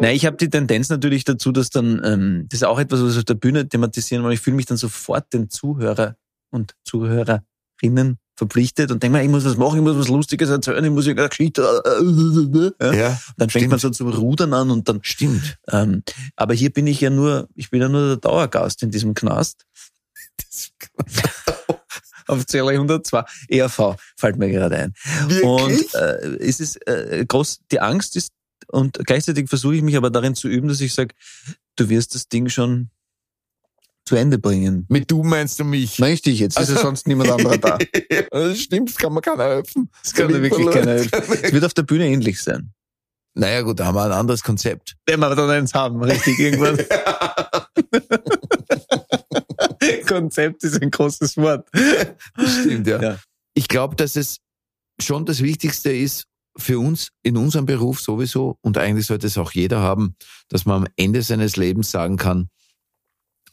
Nein, 0.00 0.16
ich 0.16 0.24
habe 0.24 0.38
die 0.38 0.48
Tendenz 0.48 0.88
natürlich 0.88 1.24
dazu, 1.24 1.52
dass 1.52 1.68
dann, 1.68 2.00
ähm, 2.02 2.46
das 2.48 2.60
ist 2.60 2.64
auch 2.64 2.78
etwas, 2.78 3.02
was 3.02 3.12
wir 3.12 3.18
auf 3.18 3.24
der 3.24 3.34
Bühne 3.34 3.68
thematisieren 3.68 4.24
wollen. 4.24 4.32
Ich 4.32 4.40
fühle 4.40 4.56
mich 4.56 4.64
dann 4.64 4.78
sofort 4.78 5.30
den 5.34 5.50
Zuhörer 5.50 6.16
und 6.50 6.74
Zuhörerinnen 6.84 8.16
verpflichtet 8.42 8.90
und 8.90 9.02
denke 9.02 9.18
mir, 9.18 9.24
ich 9.24 9.30
muss 9.30 9.44
was 9.44 9.56
machen, 9.56 9.78
ich 9.78 9.82
muss 9.82 9.96
was 9.96 10.08
Lustiges 10.08 10.50
erzählen, 10.50 10.84
ich 10.84 10.90
muss 10.90 11.06
irgendeine 11.06 11.28
Geschichte. 11.28 11.62
Ja? 12.80 12.92
Ja, 12.92 13.20
Dann 13.36 13.50
fängt 13.50 13.62
stimmt. 13.62 13.70
man 13.70 13.78
so 13.78 13.90
zum 13.90 14.08
Rudern 14.08 14.52
an 14.52 14.70
und 14.70 14.88
dann. 14.88 15.00
stimmt. 15.02 15.58
Ähm, 15.70 16.02
aber 16.36 16.54
hier 16.54 16.70
bin 16.70 16.86
ich 16.86 17.00
ja 17.00 17.10
nur, 17.10 17.48
ich 17.54 17.70
bin 17.70 17.80
ja 17.80 17.88
nur 17.88 18.08
der 18.08 18.16
Dauergast 18.16 18.82
in 18.82 18.90
diesem 18.90 19.14
Knast. 19.14 19.64
Auf 22.28 22.46
Zelle 22.46 22.70
102. 22.70 23.24
ERV 23.48 23.96
fällt 24.16 24.36
mir 24.36 24.50
gerade 24.50 24.76
ein. 24.76 24.94
Und 25.42 25.94
äh, 25.94 26.36
es 26.40 26.60
ist 26.60 26.86
äh, 26.86 27.24
groß, 27.26 27.60
die 27.70 27.80
Angst 27.80 28.16
ist, 28.16 28.30
und 28.68 28.98
gleichzeitig 29.04 29.48
versuche 29.48 29.74
ich 29.74 29.82
mich 29.82 29.96
aber 29.96 30.10
darin 30.10 30.34
zu 30.34 30.48
üben, 30.48 30.68
dass 30.68 30.80
ich 30.80 30.94
sage, 30.94 31.14
du 31.76 31.88
wirst 31.88 32.14
das 32.14 32.28
Ding 32.28 32.48
schon 32.48 32.90
zu 34.04 34.16
Ende 34.16 34.38
bringen. 34.38 34.84
Mit 34.88 35.10
du 35.10 35.22
meinst 35.22 35.58
du 35.60 35.64
mich? 35.64 36.02
Richtig, 36.02 36.40
jetzt 36.40 36.58
ist 36.58 36.70
ja 36.70 36.78
sonst 36.78 37.06
niemand 37.06 37.30
anderer 37.30 37.58
da. 37.58 37.78
das 38.30 38.60
stimmt, 38.60 38.90
das 38.90 38.96
kann 38.96 39.12
man 39.12 39.22
keiner 39.22 39.44
helfen. 39.44 39.90
Das 40.02 40.12
kann 40.12 40.30
mir 40.30 40.42
wirklich 40.42 40.70
keiner 40.70 40.92
helfen. 40.92 41.10
Es 41.42 41.52
wird 41.52 41.64
auf 41.64 41.74
der 41.74 41.84
Bühne 41.84 42.08
ähnlich 42.08 42.42
sein. 42.42 42.72
Naja 43.34 43.62
gut, 43.62 43.80
da 43.80 43.86
haben 43.86 43.94
wir 43.94 44.04
ein 44.04 44.12
anderes 44.12 44.42
Konzept. 44.42 44.94
Wenn 45.06 45.20
wir 45.20 45.34
dann 45.34 45.48
eins 45.48 45.72
haben, 45.72 46.02
richtig, 46.02 46.38
irgendwas. 46.38 46.78
Konzept 50.06 50.62
ist 50.64 50.82
ein 50.82 50.90
großes 50.90 51.38
Wort. 51.38 51.66
Stimmt, 52.36 52.86
ja. 52.86 53.00
Ja. 53.00 53.18
Ich 53.54 53.68
glaube, 53.68 53.96
dass 53.96 54.16
es 54.16 54.38
schon 55.00 55.24
das 55.24 55.42
Wichtigste 55.42 55.90
ist 55.92 56.26
für 56.56 56.78
uns 56.78 57.08
in 57.22 57.38
unserem 57.38 57.64
Beruf 57.64 58.00
sowieso 58.00 58.58
und 58.60 58.76
eigentlich 58.76 59.06
sollte 59.06 59.26
es 59.26 59.38
auch 59.38 59.52
jeder 59.52 59.80
haben, 59.80 60.14
dass 60.48 60.66
man 60.66 60.82
am 60.82 60.88
Ende 60.96 61.22
seines 61.22 61.56
Lebens 61.56 61.90
sagen 61.90 62.16
kann, 62.16 62.50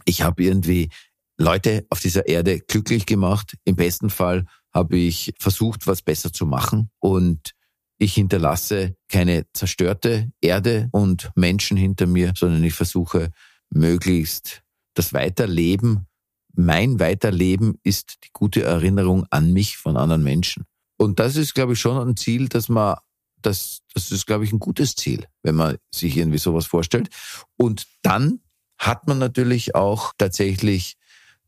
ich 0.10 0.24
habe 0.24 0.44
irgendwie 0.44 0.90
Leute 1.38 1.86
auf 1.90 2.00
dieser 2.00 2.28
Erde 2.28 2.60
glücklich 2.60 3.06
gemacht. 3.06 3.56
Im 3.64 3.76
besten 3.76 4.10
Fall 4.10 4.46
habe 4.74 4.98
ich 4.98 5.34
versucht, 5.40 5.88
was 5.88 6.02
besser 6.02 6.34
zu 6.34 6.46
machen 6.46 6.90
und 7.00 7.52
ich 8.00 8.16
hinterlasse 8.16 8.96
keine 9.08 9.46
zerstörte 9.54 10.32
Erde 10.42 10.90
und 10.92 11.32
Menschen 11.36 11.78
hinter 11.78 12.08
mir, 12.08 12.34
sondern 12.36 12.64
ich 12.64 12.74
versuche 12.74 13.32
möglichst 13.70 14.64
das 14.96 15.14
Weiterleben, 15.14 16.08
mein 16.56 17.00
Weiterleben 17.00 17.80
ist 17.84 18.18
die 18.24 18.30
gute 18.34 18.64
Erinnerung 18.64 19.26
an 19.30 19.54
mich 19.54 19.78
von 19.78 19.96
anderen 19.96 20.24
Menschen. 20.24 20.66
Und 20.98 21.20
das 21.20 21.36
ist, 21.36 21.54
glaube 21.54 21.74
ich, 21.74 21.80
schon 21.80 21.98
ein 21.98 22.18
Ziel, 22.18 22.50
dass 22.50 22.68
man, 22.68 22.98
das, 23.42 23.82
das 23.94 24.12
ist, 24.12 24.26
glaube 24.26 24.44
ich, 24.44 24.52
ein 24.52 24.60
gutes 24.60 24.96
Ziel, 24.96 25.26
wenn 25.44 25.56
man 25.56 25.78
sich 25.94 26.18
irgendwie 26.18 26.40
sowas 26.40 26.66
vorstellt. 26.66 27.10
Und 27.56 27.86
dann 28.02 28.42
hat 28.80 29.08
man 29.08 29.20
natürlich 29.20 29.76
auch 29.76 30.14
tatsächlich 30.18 30.96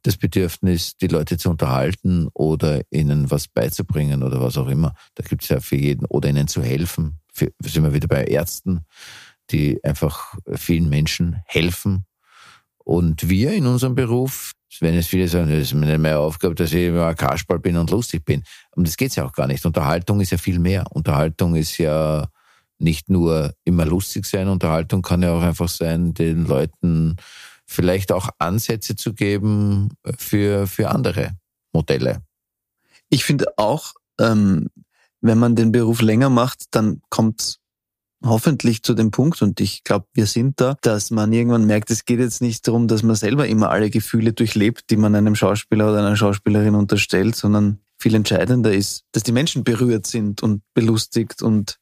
das 0.04 0.17
Bedürfnis, 0.17 0.98
die 0.98 1.08
Leute 1.08 1.38
zu 1.38 1.50
unterhalten 1.50 2.28
oder 2.34 2.82
ihnen 2.89 3.30
was 3.32 3.48
beizubringen 3.48 4.24
oder 4.24 4.41
was 4.41 4.58
auch 4.58 4.67
immer. 4.67 4.96
Da 5.15 5.24
gibt 5.24 5.44
es 5.44 5.50
ja 5.50 5.60
für 5.60 5.76
jeden 5.76 6.06
oder 6.06 6.30
ihnen 6.30 6.48
zu 6.48 6.62
helfen. 6.62 7.20
Für, 7.34 7.52
sind 7.63 7.84
wir 7.84 7.94
wieder 7.94 8.08
bei 8.08 8.26
Ärzten, 8.26 8.86
die 9.52 9.84
einfach 9.84 10.36
vielen 10.54 10.89
Menschen 10.89 11.41
helfen. 11.46 12.06
Und 12.84 13.30
wir 13.30 13.54
in 13.54 13.67
unserem 13.67 13.96
Beruf, 13.96 14.54
wenn 14.80 14.96
es 14.96 15.08
viele 15.08 15.28
sagen, 15.28 15.50
das 15.50 15.60
ist 15.60 15.74
mir 15.74 15.86
nicht 15.86 16.00
mehr 16.00 16.20
Aufgabe, 16.20 16.56
dass 16.56 16.74
ich 16.74 16.88
immer 16.88 17.13
Kasperl 17.13 17.60
bin 17.60 17.78
und 17.78 17.91
lustig 17.91 18.26
bin. 18.26 18.44
Um 18.76 18.84
das 18.84 18.98
geht's 18.98 19.15
ja 19.15 19.26
auch 19.26 19.34
gar 19.34 19.48
nicht. 19.48 19.65
Unterhaltung 19.65 20.20
ist 20.20 20.32
ja 20.32 20.38
viel 20.38 20.60
mehr. 20.60 20.86
Unterhaltung 20.89 21.56
ist 21.56 21.78
ja 21.78 22.28
nicht 22.82 23.10
nur 23.10 23.54
immer 23.63 23.86
lustig 23.86 24.26
sein. 24.26 24.48
Unterhaltung 24.48 25.02
kann 25.02 25.24
ja 25.24 25.34
auch 25.34 25.41
einfach 25.41 25.70
sein, 25.70 26.13
den 26.13 26.46
Leuten 26.46 27.15
vielleicht 27.65 28.12
auch 28.12 28.30
Ansätze 28.38 28.96
zu 28.96 29.13
geben 29.13 29.89
für, 30.17 30.67
für 30.67 30.89
andere 30.89 31.32
Modelle. 31.74 32.22
Ich 33.10 33.24
finde 33.24 33.58
auch, 33.58 33.94
ähm, 34.20 34.70
wenn 35.22 35.38
man 35.38 35.56
den 35.56 35.72
Beruf 35.72 36.02
länger 36.02 36.30
macht, 36.30 36.65
dann 36.72 37.02
kommt 37.10 37.60
hoffentlich 38.24 38.84
zu 38.84 38.94
dem 38.94 39.12
Punkt, 39.12 39.41
und 39.41 39.60
ich 39.60 39.84
glaube, 39.84 40.06
wir 40.13 40.28
sind 40.28 40.60
da, 40.60 40.78
dass 40.82 41.12
man 41.12 41.34
irgendwann 41.34 41.65
merkt, 41.65 41.89
es 41.89 42.06
geht 42.06 42.20
jetzt 42.20 42.41
nicht 42.41 42.67
darum, 42.67 42.88
dass 42.88 43.04
man 43.04 43.15
selber 43.15 43.48
immer 43.48 43.70
alle 43.70 43.89
Gefühle 43.89 44.34
durchlebt, 44.34 44.89
die 44.89 44.98
man 44.98 45.15
einem 45.15 45.36
Schauspieler 45.36 45.89
oder 45.89 46.00
einer 46.00 46.15
Schauspielerin 46.15 46.76
unterstellt, 46.76 47.36
sondern 47.36 47.80
viel 48.02 48.16
entscheidender 48.16 48.74
ist, 48.74 49.04
dass 49.12 49.22
die 49.22 49.32
Menschen 49.32 49.64
berührt 49.64 50.08
sind 50.08 50.42
und 50.42 50.64
belustigt 50.74 51.44
und 51.44 51.78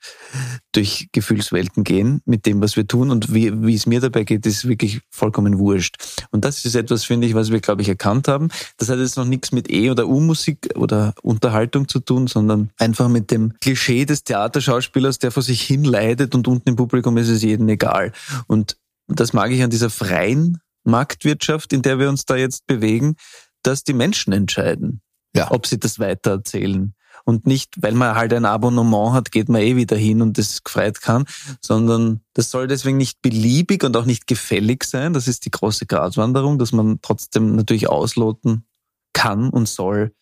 durch 0.73 1.07
Gefühlswelten 1.13 1.85
gehen 1.85 2.21
mit 2.25 2.45
dem, 2.45 2.61
was 2.61 2.75
wir 2.75 2.85
tun. 2.85 3.09
Und 3.09 3.33
wie, 3.33 3.65
wie 3.65 3.73
es 3.73 3.85
mir 3.85 4.01
dabei 4.01 4.25
geht, 4.25 4.45
ist 4.45 4.67
wirklich 4.67 4.99
vollkommen 5.09 5.59
wurscht. 5.59 5.95
Und 6.31 6.43
das 6.43 6.65
ist 6.65 6.75
etwas, 6.75 7.05
finde 7.05 7.25
ich, 7.25 7.35
was 7.35 7.51
wir, 7.51 7.61
glaube 7.61 7.81
ich, 7.81 7.87
erkannt 7.87 8.27
haben. 8.27 8.49
Das 8.77 8.89
hat 8.89 8.99
jetzt 8.99 9.15
noch 9.15 9.25
nichts 9.25 9.53
mit 9.53 9.71
E- 9.71 9.89
oder 9.89 10.07
U-Musik 10.07 10.69
oder 10.75 11.13
Unterhaltung 11.21 11.87
zu 11.87 11.99
tun, 12.01 12.27
sondern 12.27 12.69
einfach 12.77 13.07
mit 13.07 13.31
dem 13.31 13.53
Klischee 13.61 14.03
des 14.03 14.25
Theaterschauspielers, 14.25 15.19
der 15.19 15.31
vor 15.31 15.43
sich 15.43 15.61
hin 15.61 15.85
leidet 15.85 16.35
und 16.35 16.47
unten 16.49 16.69
im 16.69 16.75
Publikum 16.75 17.17
ist 17.17 17.29
es 17.29 17.41
jedem 17.41 17.69
egal. 17.69 18.11
Und 18.47 18.77
das 19.07 19.31
mag 19.31 19.51
ich 19.51 19.63
an 19.63 19.69
dieser 19.69 19.89
freien 19.89 20.59
Marktwirtschaft, 20.83 21.71
in 21.71 21.81
der 21.81 21.97
wir 21.97 22.09
uns 22.09 22.25
da 22.25 22.35
jetzt 22.35 22.67
bewegen, 22.67 23.15
dass 23.63 23.83
die 23.83 23.93
Menschen 23.93 24.33
entscheiden 24.33 25.01
Ja. 25.35 25.51
ob 25.51 25.67
sie 25.67 25.79
das 25.79 25.99
weitererzählen. 25.99 26.93
Und 27.25 27.45
nicht, 27.45 27.81
weil 27.81 27.93
man 27.93 28.15
halt 28.15 28.33
ein 28.33 28.45
Abonnement 28.45 29.13
hat, 29.13 29.31
geht 29.31 29.49
man 29.49 29.61
eh 29.61 29.75
wieder 29.75 29.95
hin 29.95 30.21
und 30.21 30.37
das 30.37 30.63
gefreut 30.63 31.01
kann, 31.01 31.25
sondern 31.61 32.21
das 32.33 32.49
soll 32.49 32.67
deswegen 32.67 32.97
nicht 32.97 33.21
beliebig 33.21 33.83
und 33.83 33.95
auch 33.97 34.05
nicht 34.05 34.25
gefällig 34.25 34.83
sein. 34.83 35.13
Das 35.13 35.27
ist 35.27 35.45
die 35.45 35.51
große 35.51 35.85
Gratwanderung, 35.85 36.57
dass 36.57 36.71
man 36.71 36.99
trotzdem 37.01 37.55
natürlich 37.55 37.87
ausloten 37.87 38.65
kann 39.13 39.49
und 39.49 39.67
soll, 39.67 40.13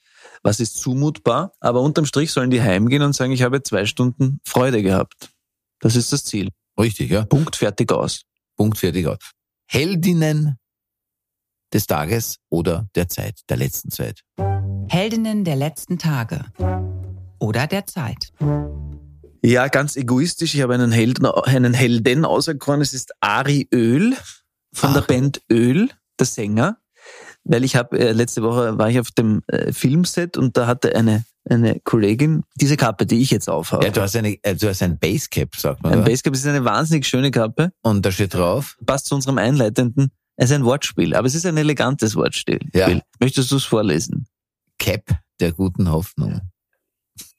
was 0.44 0.60
ist 0.60 0.78
zumutbar. 0.78 1.54
Aber 1.60 1.82
unterm 1.82 2.06
Strich 2.06 2.32
sollen 2.32 2.50
die 2.50 2.62
heimgehen 2.62 3.04
und 3.04 3.14
sagen, 3.14 3.32
ich 3.32 3.44
habe 3.44 3.64
zwei 3.64 3.86
Stunden 3.86 4.40
Freude 4.44 4.84
gehabt. 4.84 5.30
Das 5.80 5.96
ist 5.96 6.12
das 6.12 6.26
Ziel. 6.26 6.50
Richtig, 6.80 7.12
ja. 7.12 7.26
Punkt, 7.26 7.56
fertig 7.56 7.92
aus. 7.92 8.24
Punkt, 8.56 8.78
fertig 8.78 9.08
aus. 9.08 9.18
Heldinnen 9.68 10.58
des 11.74 11.86
Tages 11.86 12.38
oder 12.50 12.88
der 12.96 13.10
Zeit, 13.10 13.42
der 13.50 13.58
letzten 13.58 13.92
Zeit. 13.92 14.24
Heldinnen 14.90 15.44
der 15.44 15.56
letzten 15.56 15.98
Tage 15.98 16.46
oder 17.40 17.68
der 17.68 17.86
Zeit. 17.86 18.32
Ja, 19.44 19.68
ganz 19.68 19.96
egoistisch. 19.96 20.56
Ich 20.56 20.62
habe 20.62 20.74
einen 20.74 20.92
Helden, 20.92 21.26
einen 21.26 21.74
Helden 21.74 22.26
auserkoren. 22.26 22.82
Es 22.82 22.94
ist 22.94 23.12
Ari 23.20 23.68
Öl 23.74 24.16
von 24.74 24.94
der 24.94 25.04
Ach. 25.04 25.08
Band 25.08 25.42
Öl, 25.52 25.90
der 26.20 26.26
Sänger. 26.26 26.78
Weil 27.44 27.64
ich 27.64 27.76
habe 27.76 27.98
äh, 27.98 28.12
letzte 28.12 28.44
Woche 28.44 28.78
war 28.78 28.90
ich 28.90 29.00
auf 29.00 29.12
dem 29.12 29.42
äh, 29.48 29.72
Filmset 29.72 30.38
und 30.38 30.58
da 30.58 30.68
hatte 30.68 30.96
eine 30.96 31.24
eine 31.50 31.80
Kollegin 31.80 32.44
diese 32.56 32.76
Kappe, 32.76 33.06
die 33.06 33.22
ich 33.22 33.32
jetzt 33.32 33.50
aufhabe. 33.50 33.86
Ja, 33.86 33.92
du 33.92 34.02
hast 34.02 34.18
eine, 34.18 34.38
äh, 34.44 34.56
du 34.56 34.68
hast 34.68 34.84
ein 34.84 34.98
Basecap, 35.00 35.56
sagt 35.56 35.82
man. 35.82 35.94
ein 35.94 36.00
oder? 36.00 36.10
Basecap 36.10 36.34
ist 36.34 36.46
eine 36.46 36.66
wahnsinnig 36.66 37.08
schöne 37.08 37.32
Kappe, 37.32 37.72
Und 37.84 38.06
da 38.06 38.12
steht 38.12 38.34
drauf, 38.34 38.78
passt 38.86 39.06
zu 39.06 39.16
unserem 39.16 39.38
einleitenden. 39.38 40.12
Es 40.36 40.50
ist 40.50 40.56
ein 40.56 40.66
Wortspiel, 40.66 41.16
aber 41.16 41.26
es 41.26 41.36
ist 41.36 41.46
ein 41.46 41.56
elegantes 41.56 42.16
Wortspiel. 42.16 42.60
Ja. 42.74 43.00
Möchtest 43.20 43.52
du 43.52 43.56
es 43.56 43.64
vorlesen? 43.64 44.28
Cap 44.80 45.04
der 45.40 45.52
guten 45.54 45.90
Hoffnung. 45.92 46.42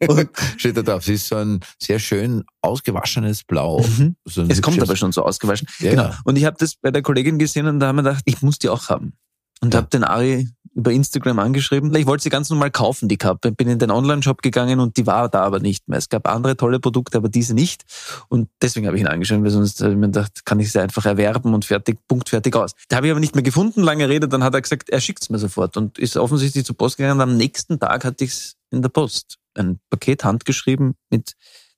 Und- 0.06 0.30
Steht 0.56 0.76
da 0.76 0.82
drauf. 0.82 1.02
Es 1.02 1.08
ist 1.08 1.28
so 1.28 1.36
ein 1.36 1.60
sehr 1.80 1.98
schön 1.98 2.44
ausgewaschenes 2.62 3.44
Blau. 3.44 3.80
Mhm. 3.80 4.16
So 4.24 4.42
Es 4.42 4.60
kommt 4.62 4.80
aber 4.82 4.96
schon 4.96 5.12
so 5.12 5.24
ausgewaschen. 5.24 5.68
Ja, 5.78 5.90
genau. 5.90 6.02
ja. 6.04 6.18
Und 6.24 6.36
ich 6.36 6.44
habe 6.44 6.56
das 6.58 6.74
bei 6.76 6.90
der 6.90 7.02
Kollegin 7.02 7.38
gesehen 7.38 7.66
und 7.66 7.78
da 7.80 7.88
haben 7.88 7.96
wir 7.96 8.02
gedacht, 8.02 8.22
ich 8.26 8.42
muss 8.42 8.58
die 8.58 8.68
auch 8.68 8.88
haben. 8.88 9.12
Und 9.60 9.74
Ja. 9.74 9.78
habe 9.80 9.88
den 9.88 10.04
Ari 10.04 10.48
über 10.78 10.92
Instagram 10.92 11.40
angeschrieben. 11.40 11.92
Ich 11.96 12.06
wollte 12.06 12.22
sie 12.22 12.30
ganz 12.30 12.50
normal 12.50 12.70
kaufen, 12.70 13.08
die 13.08 13.16
Kappe. 13.16 13.50
Bin 13.50 13.66
in 13.66 13.80
den 13.80 13.90
Online-Shop 13.90 14.42
gegangen 14.42 14.78
und 14.78 14.96
die 14.96 15.08
war 15.08 15.28
da 15.28 15.42
aber 15.42 15.58
nicht 15.58 15.88
mehr. 15.88 15.98
Es 15.98 16.08
gab 16.08 16.28
andere 16.28 16.56
tolle 16.56 16.78
Produkte, 16.78 17.18
aber 17.18 17.28
diese 17.28 17.52
nicht. 17.52 17.84
Und 18.28 18.48
deswegen 18.62 18.86
habe 18.86 18.96
ich 18.96 19.02
ihn 19.02 19.08
angeschrieben, 19.08 19.42
weil 19.42 19.50
sonst 19.50 19.80
habe 19.80 19.90
ich 19.90 19.98
mir 19.98 20.06
gedacht, 20.06 20.44
kann 20.44 20.60
ich 20.60 20.70
sie 20.70 20.80
einfach 20.80 21.04
erwerben 21.04 21.52
und 21.52 21.64
fertig, 21.64 21.98
Punkt, 22.06 22.28
fertig 22.28 22.54
aus. 22.54 22.74
Da 22.88 22.98
habe 22.98 23.08
ich 23.08 23.10
aber 23.10 23.18
nicht 23.18 23.34
mehr 23.34 23.42
gefunden, 23.42 23.82
lange 23.82 24.08
Rede. 24.08 24.28
Dann 24.28 24.44
hat 24.44 24.54
er 24.54 24.62
gesagt, 24.62 24.88
er 24.88 25.00
schickt's 25.00 25.30
mir 25.30 25.38
sofort 25.40 25.76
und 25.76 25.98
ist 25.98 26.16
offensichtlich 26.16 26.64
zur 26.64 26.76
Post 26.76 26.96
gegangen. 26.96 27.20
Am 27.20 27.36
nächsten 27.36 27.80
Tag 27.80 28.04
hatte 28.04 28.22
ich's 28.22 28.54
in 28.70 28.80
der 28.80 28.88
Post. 28.88 29.38
Ein 29.54 29.80
Paket 29.90 30.22
handgeschrieben 30.22 30.94
mit 31.10 31.32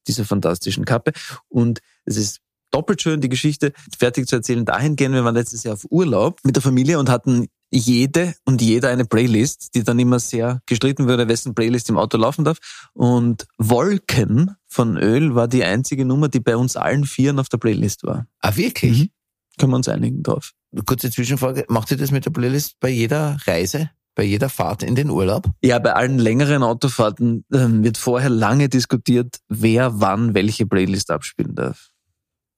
dieser 0.08 0.26
fantastischen 0.26 0.84
Kappe. 0.84 1.12
Und 1.48 1.80
es 2.04 2.18
ist 2.18 2.40
doppelt 2.70 3.00
schön, 3.00 3.22
die 3.22 3.30
Geschichte 3.30 3.72
fertig 3.98 4.28
zu 4.28 4.36
erzählen. 4.36 4.66
Dahingehend, 4.66 5.14
wir 5.14 5.24
waren 5.24 5.34
letztes 5.34 5.62
Jahr 5.62 5.72
auf 5.72 5.86
Urlaub 5.88 6.40
mit 6.44 6.54
der 6.54 6.62
Familie 6.62 6.98
und 6.98 7.08
hatten 7.08 7.48
jede 7.70 8.34
und 8.44 8.60
jeder 8.60 8.88
eine 8.88 9.04
Playlist, 9.04 9.74
die 9.74 9.84
dann 9.84 9.98
immer 9.98 10.18
sehr 10.18 10.60
gestritten 10.66 11.06
wurde, 11.08 11.28
wessen 11.28 11.54
Playlist 11.54 11.88
im 11.88 11.98
Auto 11.98 12.18
laufen 12.18 12.44
darf. 12.44 12.58
Und 12.92 13.46
Wolken 13.58 14.56
von 14.66 14.96
Öl 14.96 15.34
war 15.34 15.48
die 15.48 15.64
einzige 15.64 16.04
Nummer, 16.04 16.28
die 16.28 16.40
bei 16.40 16.56
uns 16.56 16.76
allen 16.76 17.04
Vieren 17.04 17.38
auf 17.38 17.48
der 17.48 17.58
Playlist 17.58 18.04
war. 18.04 18.26
Ah, 18.40 18.56
wirklich? 18.56 19.00
Mhm. 19.00 19.10
Können 19.58 19.72
wir 19.72 19.76
uns 19.76 19.88
einigen 19.88 20.22
drauf. 20.22 20.52
Kurze 20.86 21.10
Zwischenfrage. 21.10 21.64
Macht 21.68 21.90
ihr 21.90 21.96
das 21.96 22.10
mit 22.10 22.24
der 22.24 22.30
Playlist 22.30 22.78
bei 22.80 22.88
jeder 22.88 23.36
Reise? 23.46 23.90
Bei 24.14 24.24
jeder 24.24 24.48
Fahrt 24.48 24.82
in 24.82 24.94
den 24.94 25.08
Urlaub? 25.10 25.48
Ja, 25.62 25.78
bei 25.78 25.94
allen 25.94 26.18
längeren 26.18 26.62
Autofahrten 26.62 27.44
ähm, 27.52 27.84
wird 27.84 27.96
vorher 27.96 28.30
lange 28.30 28.68
diskutiert, 28.68 29.38
wer 29.48 30.00
wann 30.00 30.34
welche 30.34 30.66
Playlist 30.66 31.10
abspielen 31.10 31.54
darf. 31.54 31.89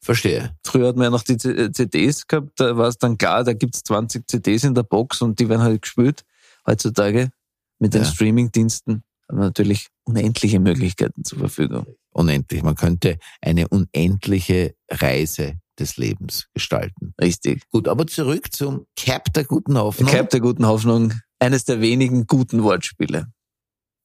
Verstehe. 0.05 0.57
Früher 0.65 0.89
hat 0.89 0.97
man 0.97 1.05
ja 1.05 1.11
noch 1.11 1.23
die 1.23 1.37
CDs 1.37 2.27
gehabt, 2.27 2.59
da 2.59 2.77
war 2.77 2.89
es 2.89 2.99
dann 2.99 3.19
klar, 3.19 3.45
da 3.45 3.53
gibt's 3.53 3.83
20 3.85 4.29
CDs 4.29 4.65
in 4.65 4.75
der 4.75 4.83
Box 4.83 5.23
und 5.23 5.39
die 5.39 5.49
werden 5.49 5.63
halt 5.63 5.83
gespielt. 5.83 6.25
Heutzutage 6.67 7.31
mit 7.79 7.95
den 7.95 8.03
Ja. 8.03 8.09
Streamingdiensten 8.09 9.05
haben 9.29 9.39
wir 9.39 9.45
natürlich 9.45 9.89
unendliche 10.05 10.59
Möglichkeiten 10.59 11.25
zur 11.25 11.39
Verfügung. 11.39 11.87
Unendlich. 12.11 12.63
Man 12.63 12.75
könnte 12.75 13.19
eine 13.41 13.69
unendliche 13.69 14.75
Reise 14.91 15.55
des 15.79 15.97
Lebens 15.97 16.49
gestalten. 16.53 17.15
Richtig. 17.21 17.63
Gut, 17.71 17.89
aber 17.89 18.07
zurück 18.07 18.53
zum 18.53 18.87
Cap 18.97 19.33
der 19.33 19.45
guten 19.45 19.79
Hoffnung. 19.79 20.11
Cap 20.11 20.31
der 20.31 20.41
guten 20.41 20.67
Hoffnung, 20.67 21.15
eines 21.39 21.65
der 21.65 21.81
wenigen 21.81 22.27
guten 22.27 22.63
Wortspiele. 22.63 23.33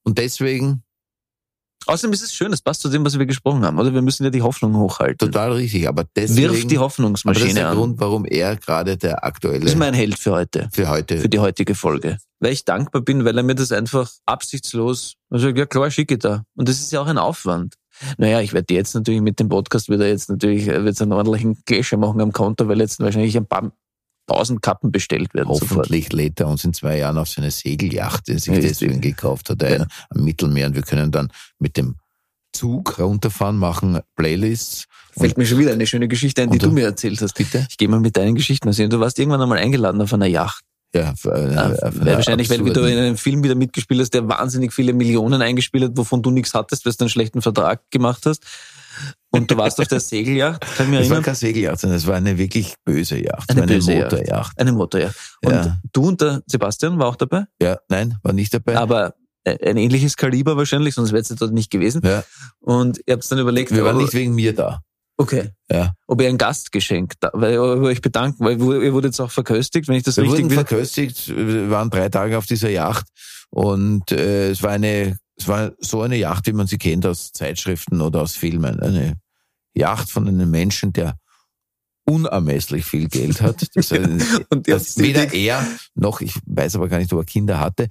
Und 0.03 0.17
deswegen 0.17 0.83
Außerdem 1.87 2.13
ist 2.13 2.21
es 2.23 2.33
schön, 2.33 2.51
es 2.53 2.61
passt 2.61 2.81
zu 2.81 2.89
dem, 2.89 3.05
was 3.05 3.17
wir 3.17 3.25
gesprochen 3.25 3.65
haben, 3.65 3.79
oder? 3.79 3.93
Wir 3.93 4.01
müssen 4.01 4.23
ja 4.23 4.29
die 4.29 4.41
Hoffnung 4.41 4.75
hochhalten. 4.75 5.17
total 5.17 5.53
richtig. 5.53 5.87
Aber 5.87 6.05
deswegen, 6.15 6.51
Wirf 6.51 6.51
die 6.51 6.57
aber 6.57 6.63
das 6.65 6.71
ist 6.73 6.79
Hoffnungsmaschine 6.79 7.53
der 7.53 7.69
an. 7.69 7.77
Grund, 7.77 7.99
warum 7.99 8.25
er 8.25 8.55
gerade 8.55 8.97
der 8.97 9.11
Das 9.11 9.19
ist 9.19 9.23
aktuelle 9.23 9.75
mein 9.75 9.93
Held 9.93 10.19
für 10.19 10.31
heute. 10.31 10.69
für 10.71 10.89
heute 10.89 11.17
für 11.17 11.29
die 11.29 11.39
heutige 11.39 11.75
Folge. 11.75 12.17
Weil 12.39 12.53
ich 12.53 12.65
dankbar 12.65 13.01
bin, 13.01 13.25
weil 13.25 13.37
er 13.37 13.43
mir 13.43 13.55
das 13.55 13.71
einfach 13.71 14.11
absichtslos, 14.25 15.13
also 15.29 15.49
ja 15.49 15.65
klar, 15.65 15.89
schicke 15.89 16.17
da. 16.17 16.43
Und 16.55 16.69
das 16.69 16.79
ist 16.79 16.91
ja 16.91 17.01
auch 17.01 17.07
ein 17.07 17.17
Aufwand. 17.17 17.75
Naja, 18.17 18.41
ich 18.41 18.53
werde 18.53 18.73
jetzt 18.73 18.93
natürlich 18.93 19.21
mit 19.21 19.39
dem 19.39 19.49
Podcast 19.49 19.89
wieder 19.89 20.07
jetzt 20.07 20.29
natürlich, 20.29 20.67
äh, 20.67 20.83
wird's 20.83 21.01
einen 21.01 21.13
ordentlichen 21.13 21.57
Gesche 21.65 21.97
machen 21.97 22.21
am 22.21 22.31
Konto, 22.31 22.67
weil 22.67 22.79
jetzt 22.79 22.99
wahrscheinlich 22.99 23.35
ein 23.35 23.47
paar 23.47 23.71
tausend 24.27 24.61
Kappen 24.61 24.91
bestellt 24.91 25.33
werden 25.33 25.53
sofort. 25.53 25.71
Hoffentlich 25.71 26.11
lädt 26.13 26.39
er 26.39 26.47
uns 26.47 26.63
in 26.63 26.73
zwei 26.73 26.97
Jahren 26.97 27.17
auf 27.17 27.29
seine 27.29 27.49
Segelyacht, 27.49 28.27
die 28.27 28.33
er 28.33 28.39
sich 28.39 28.53
Richtig. 28.53 28.69
deswegen 28.69 29.01
gekauft 29.01 29.49
hat, 29.49 29.63
ein, 29.63 29.85
am 30.09 30.23
Mittelmeer. 30.23 30.67
Und 30.67 30.75
wir 30.75 30.83
können 30.83 31.11
dann 31.11 31.31
mit 31.59 31.77
dem 31.77 31.95
Zug 32.53 32.99
runterfahren, 32.99 33.57
machen 33.57 33.99
Playlists. 34.15 34.85
Fällt 35.11 35.37
mir 35.37 35.45
schon 35.45 35.57
wieder 35.57 35.71
eine 35.71 35.87
schöne 35.87 36.07
Geschichte 36.07 36.43
ein, 36.43 36.51
die 36.51 36.59
du 36.59 36.71
mir 36.71 36.85
erzählt 36.85 37.21
hast. 37.21 37.33
Bitte? 37.33 37.65
Ich 37.69 37.77
gehe 37.77 37.87
mal 37.87 37.99
mit 37.99 38.17
deinen 38.17 38.35
Geschichten 38.35 38.71
sehen. 38.71 38.89
Du 38.89 38.99
warst 38.99 39.17
irgendwann 39.17 39.41
einmal 39.41 39.57
eingeladen 39.57 40.01
auf 40.01 40.13
einer 40.13 40.27
Yacht. 40.27 40.63
Ja, 40.93 41.13
für, 41.15 41.33
äh, 41.33 41.53
Ja, 41.53 41.63
eine 41.65 41.81
weil 41.81 42.15
wahrscheinlich, 42.15 42.49
weil 42.49 42.59
du 42.59 42.81
in 42.81 42.97
einem 42.97 43.17
Film 43.17 43.43
wieder 43.43 43.55
mitgespielt 43.55 43.99
hast, 43.99 44.13
der 44.13 44.27
wahnsinnig 44.27 44.73
viele 44.73 44.93
Millionen 44.93 45.41
eingespielt 45.41 45.83
hat, 45.85 45.97
wovon 45.97 46.21
du 46.21 46.31
nichts 46.31 46.53
hattest, 46.53 46.85
weil 46.85 46.93
du 46.93 46.99
einen 47.01 47.09
schlechten 47.09 47.41
Vertrag 47.41 47.81
gemacht 47.91 48.25
hast. 48.25 48.43
Und 49.31 49.51
du 49.51 49.57
warst 49.57 49.79
auf 49.79 49.87
der 49.87 49.99
Segelyacht, 49.99 50.61
kann 50.61 50.85
ich 50.85 50.91
mich 50.91 50.99
Es 51.01 51.05
war 51.09 51.17
erinnern. 51.17 51.23
keine 51.23 51.35
Segelyacht, 51.35 51.79
sondern 51.79 51.97
es 51.97 52.07
war 52.07 52.15
eine 52.15 52.37
wirklich 52.37 52.75
böse 52.85 53.17
Yacht. 53.21 53.49
Eine 53.51 53.63
eine 53.63 53.73
böse 53.73 53.93
Yacht. 53.93 54.11
Motorjacht. 54.11 54.59
Eine 54.59 54.71
Motorjacht. 54.71 55.15
Und 55.43 55.51
Ja. 55.53 55.77
du 55.93 56.07
und 56.07 56.21
der 56.21 56.41
Sebastian 56.47 56.97
war 56.97 57.07
auch 57.07 57.15
dabei, 57.17 57.45
Ja, 57.61 57.77
nein, 57.89 58.17
war 58.23 58.33
nicht 58.33 58.53
dabei. 58.53 58.77
aber 58.77 59.13
äh, 59.43 59.69
ein 59.69 59.77
ähnliches 59.77 60.15
Kaliber 60.17 60.57
wahrscheinlich, 60.57 60.95
sonst 60.95 61.11
wäre 61.11 61.21
es 61.21 61.27
dort 61.29 61.53
nicht 61.53 61.69
gewesen. 61.71 62.01
ja, 62.03 62.23
Und 62.59 62.99
ihr 63.05 63.13
habt 63.13 63.29
dann 63.31 63.39
überlegt, 63.39 63.71
wir 63.71 63.83
waren 63.83 63.97
nicht 63.97 64.13
wegen 64.13 64.33
mir 64.33 64.53
da. 64.55 64.81
okay, 65.17 65.49
Ja. 65.69 65.93
ob 66.07 66.21
ihr 66.21 66.29
ein 66.29 66.37
Gastgeschenk, 66.37 67.13
da, 67.19 67.29
weil 67.33 67.53
ihr 67.53 67.61
euch 67.61 68.01
bedanken, 68.01 68.43
weil 68.45 68.53
ihr 68.59 68.93
wurdet 68.93 69.09
jetzt 69.13 69.19
auch 69.19 69.31
verköstigt, 69.31 69.87
wenn 69.87 69.95
ich 69.95 70.03
das 70.03 70.17
Wir 70.17 70.23
richtig 70.23 70.45
wurden 70.45 70.49
will. 70.51 70.57
verköstigt, 70.65 71.27
wir 71.35 71.69
waren 71.69 71.89
drei 71.89 72.07
Tage 72.09 72.37
auf 72.37 72.45
dieser 72.45 72.69
Yacht 72.69 73.05
und 73.49 74.11
äh, 74.11 74.51
es 74.51 74.63
war 74.63 74.71
eine, 74.71 75.17
es 75.37 75.47
war 75.47 75.71
so 75.79 76.01
eine 76.01 76.17
Yacht, 76.17 76.47
wie 76.47 76.53
man 76.53 76.67
sie 76.67 76.77
kennt 76.77 77.05
aus 77.05 77.31
Zeitschriften 77.31 78.01
oder 78.01 78.21
aus 78.21 78.35
Filmen. 78.35 78.79
Eine 78.79 79.17
Yacht 79.73 80.09
von 80.09 80.27
einem 80.27 80.49
Menschen, 80.49 80.93
der 80.93 81.17
unermesslich 82.05 82.85
viel 82.85 83.07
Geld 83.07 83.41
hat. 83.41 83.67
Das, 83.75 83.89
das 84.63 84.97
weder 84.97 85.33
er 85.33 85.65
noch, 85.93 86.21
ich 86.21 86.33
weiß 86.45 86.75
aber 86.75 86.87
gar 86.87 86.97
nicht, 86.97 87.13
ob 87.13 87.19
er 87.19 87.25
Kinder 87.25 87.59
hatte, 87.59 87.89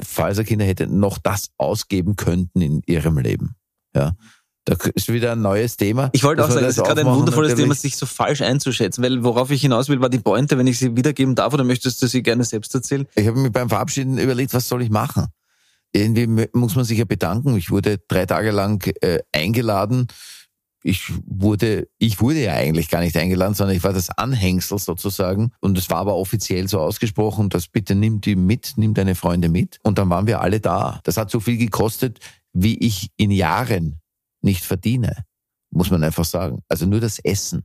falls 0.00 0.38
er 0.38 0.44
Kinder 0.44 0.64
hätte, 0.64 0.86
noch 0.86 1.18
das 1.18 1.50
ausgeben 1.56 2.16
könnten 2.16 2.60
in 2.60 2.82
ihrem 2.86 3.18
Leben. 3.18 3.54
Ja. 3.94 4.12
Da 4.64 4.76
ist 4.94 5.12
wieder 5.12 5.32
ein 5.32 5.42
neues 5.42 5.76
Thema. 5.76 6.08
Ich 6.12 6.24
wollte 6.24 6.42
auch 6.42 6.50
sagen, 6.50 6.64
das 6.64 6.78
ist 6.78 6.84
gerade 6.84 7.02
ein 7.02 7.06
wundervolles 7.06 7.50
natürlich. 7.50 7.66
Thema, 7.66 7.74
sich 7.74 7.96
so 7.96 8.06
falsch 8.06 8.40
einzuschätzen, 8.40 9.04
weil 9.04 9.22
worauf 9.22 9.50
ich 9.50 9.60
hinaus 9.60 9.90
will, 9.90 10.00
war 10.00 10.08
die 10.08 10.20
Pointe, 10.20 10.56
wenn 10.56 10.66
ich 10.66 10.78
sie 10.78 10.96
wiedergeben 10.96 11.34
darf, 11.34 11.52
oder 11.52 11.64
möchtest 11.64 12.00
du 12.00 12.06
sie 12.06 12.22
gerne 12.22 12.44
selbst 12.44 12.74
erzählen? 12.74 13.06
Ich 13.14 13.26
habe 13.26 13.38
mir 13.38 13.50
beim 13.50 13.68
Verabschieden 13.68 14.16
überlegt, 14.16 14.54
was 14.54 14.66
soll 14.66 14.80
ich 14.80 14.88
machen? 14.88 15.26
Irgendwie 15.94 16.48
muss 16.52 16.74
man 16.74 16.84
sich 16.84 16.98
ja 16.98 17.04
bedanken. 17.04 17.56
Ich 17.56 17.70
wurde 17.70 17.98
drei 18.08 18.26
Tage 18.26 18.50
lang 18.50 18.84
äh, 19.00 19.20
eingeladen. 19.32 20.08
Ich 20.82 21.10
wurde, 21.24 21.88
ich 21.98 22.20
wurde 22.20 22.42
ja 22.42 22.54
eigentlich 22.54 22.90
gar 22.90 23.00
nicht 23.00 23.16
eingeladen, 23.16 23.54
sondern 23.54 23.76
ich 23.76 23.84
war 23.84 23.92
das 23.92 24.10
Anhängsel 24.10 24.78
sozusagen. 24.78 25.52
Und 25.60 25.78
es 25.78 25.88
war 25.88 25.98
aber 25.98 26.16
offiziell 26.16 26.68
so 26.68 26.80
ausgesprochen, 26.80 27.48
dass 27.48 27.68
bitte 27.68 27.94
nimm 27.94 28.20
die 28.20 28.34
mit, 28.34 28.74
nimm 28.76 28.92
deine 28.92 29.14
Freunde 29.14 29.48
mit. 29.48 29.78
Und 29.84 29.98
dann 29.98 30.10
waren 30.10 30.26
wir 30.26 30.40
alle 30.40 30.60
da. 30.60 31.00
Das 31.04 31.16
hat 31.16 31.30
so 31.30 31.38
viel 31.38 31.56
gekostet, 31.56 32.18
wie 32.52 32.76
ich 32.78 33.10
in 33.16 33.30
Jahren 33.30 34.00
nicht 34.42 34.64
verdiene, 34.64 35.24
muss 35.70 35.90
man 35.90 36.02
einfach 36.02 36.24
sagen. 36.24 36.62
Also 36.68 36.86
nur 36.86 37.00
das 37.00 37.18
Essen. 37.20 37.64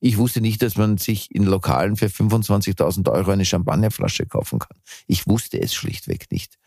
Ich 0.00 0.18
wusste 0.18 0.40
nicht, 0.40 0.62
dass 0.62 0.76
man 0.76 0.96
sich 0.96 1.34
in 1.34 1.44
Lokalen 1.44 1.96
für 1.96 2.06
25.000 2.06 3.10
Euro 3.10 3.30
eine 3.30 3.44
Champagnerflasche 3.44 4.26
kaufen 4.26 4.58
kann. 4.58 4.76
Ich 5.06 5.26
wusste 5.26 5.60
es 5.60 5.74
schlichtweg 5.74 6.30
nicht. 6.30 6.58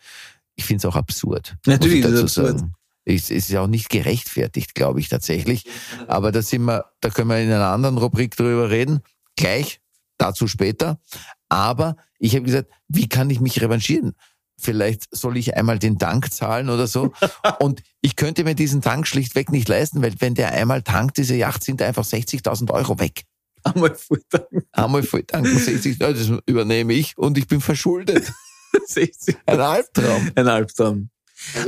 Ich 0.57 0.65
finde 0.65 0.79
es 0.79 0.85
auch 0.85 0.97
absurd. 0.97 1.55
Natürlich 1.65 2.03
muss 2.03 2.11
ich 2.11 2.15
ist 2.15 2.21
dazu 2.21 2.25
es 2.25 2.37
absurd. 2.37 2.59
sagen. 2.59 2.73
Es 3.05 3.29
ist 3.29 3.49
ja 3.49 3.61
auch 3.61 3.67
nicht 3.67 3.89
gerechtfertigt, 3.89 4.75
glaube 4.75 4.99
ich 4.99 5.07
tatsächlich. 5.07 5.63
Aber 6.07 6.33
da 6.33 6.41
sind 6.41 6.63
wir, 6.65 6.91
da 6.99 7.09
können 7.09 7.29
wir 7.29 7.39
in 7.39 7.49
einer 7.49 7.69
anderen 7.69 7.97
Rubrik 7.97 8.35
drüber 8.35 8.69
reden. 8.69 8.99
Gleich, 9.37 9.79
dazu 10.17 10.47
später. 10.47 10.99
Aber 11.47 11.95
ich 12.19 12.35
habe 12.35 12.43
gesagt, 12.43 12.69
wie 12.89 13.07
kann 13.07 13.29
ich 13.29 13.39
mich 13.39 13.61
revanchieren? 13.61 14.13
Vielleicht 14.59 15.15
soll 15.15 15.37
ich 15.37 15.55
einmal 15.55 15.79
den 15.79 15.99
Tank 15.99 16.33
zahlen 16.33 16.69
oder 16.69 16.87
so. 16.87 17.13
Und 17.59 17.81
ich 18.01 18.17
könnte 18.17 18.43
mir 18.43 18.55
diesen 18.55 18.81
Tank 18.81 19.07
schlichtweg 19.07 19.51
nicht 19.51 19.69
leisten, 19.69 20.01
weil 20.01 20.13
wenn 20.19 20.33
der 20.33 20.51
einmal 20.51 20.81
tankt, 20.81 21.17
diese 21.17 21.35
Yacht, 21.35 21.63
sind 21.63 21.81
einfach 21.81 22.03
60.000 22.03 22.71
Euro 22.71 22.99
weg. 22.99 23.23
Einmal 23.63 23.95
Fulltime. 23.95 24.63
Einmal 24.71 25.03
voll 25.03 25.23
tanken, 25.23 25.57
60, 25.57 25.99
ja, 25.99 26.11
das 26.11 26.31
übernehme 26.45 26.93
ich 26.93 27.17
und 27.17 27.37
ich 27.37 27.47
bin 27.47 27.61
verschuldet. 27.61 28.31
60. 28.85 29.37
Ein 29.45 29.59
Albtraum. 29.61 30.31
Ein 30.35 30.47
Albtraum. 30.47 31.09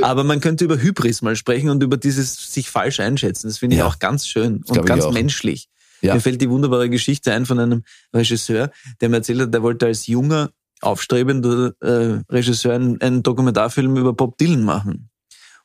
Aber 0.01 0.23
man 0.23 0.41
könnte 0.41 0.65
über 0.65 0.77
Hybris 0.81 1.21
mal 1.21 1.35
sprechen 1.35 1.69
und 1.69 1.83
über 1.83 1.97
dieses 1.97 2.53
sich 2.53 2.69
falsch 2.69 2.99
einschätzen. 2.99 3.47
Das 3.47 3.59
finde 3.59 3.75
ich 3.75 3.79
Ja. 3.79 3.87
auch 3.87 3.99
ganz 3.99 4.27
schön 4.27 4.63
und 4.67 4.85
ganz 4.85 5.09
menschlich. 5.11 5.69
Ja. 6.01 6.15
Mir 6.15 6.21
fällt 6.21 6.41
die 6.41 6.49
wunderbare 6.49 6.89
Geschichte 6.89 7.33
ein 7.33 7.45
von 7.45 7.59
einem 7.59 7.83
Regisseur, 8.13 8.71
der 9.01 9.09
mir 9.09 9.17
erzählt 9.17 9.41
hat, 9.41 9.53
der 9.53 9.61
wollte 9.61 9.85
als 9.85 10.07
junger, 10.07 10.49
aufstrebender 10.81 11.73
äh, 11.81 12.21
Regisseur 12.33 12.73
einen, 12.73 12.99
einen 13.01 13.21
Dokumentarfilm 13.21 13.95
über 13.97 14.13
Bob 14.13 14.37
Dylan 14.37 14.63
machen. 14.63 15.09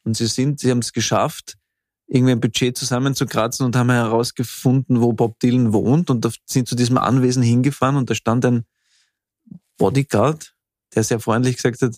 Und 0.03 0.17
sie 0.17 0.27
sind, 0.27 0.61
sie 0.61 0.71
haben 0.71 0.81
es 0.81 0.93
geschafft, 0.93 1.57
irgendwie 2.07 2.33
ein 2.33 2.41
Budget 2.41 2.77
zusammenzukratzen 2.77 3.65
und 3.65 3.77
haben 3.77 3.91
herausgefunden, 3.91 5.01
wo 5.01 5.13
Bob 5.15 5.39
Dylan 5.41 5.73
wohnt 5.73 6.11
und 6.11 6.25
da 6.25 6.31
sind 6.45 6.69
zu 6.69 6.75
diesem 6.75 6.99
Anwesen 6.99 7.43
hingefahren 7.43 7.97
und 7.97 8.11
da 8.11 8.15
stand 8.15 8.45
ein 8.45 8.65
Bodyguard, 9.79 10.54
der 10.97 11.05
sehr 11.05 11.21
freundlich 11.21 11.57
gesagt 11.57 11.83
hat, 11.83 11.97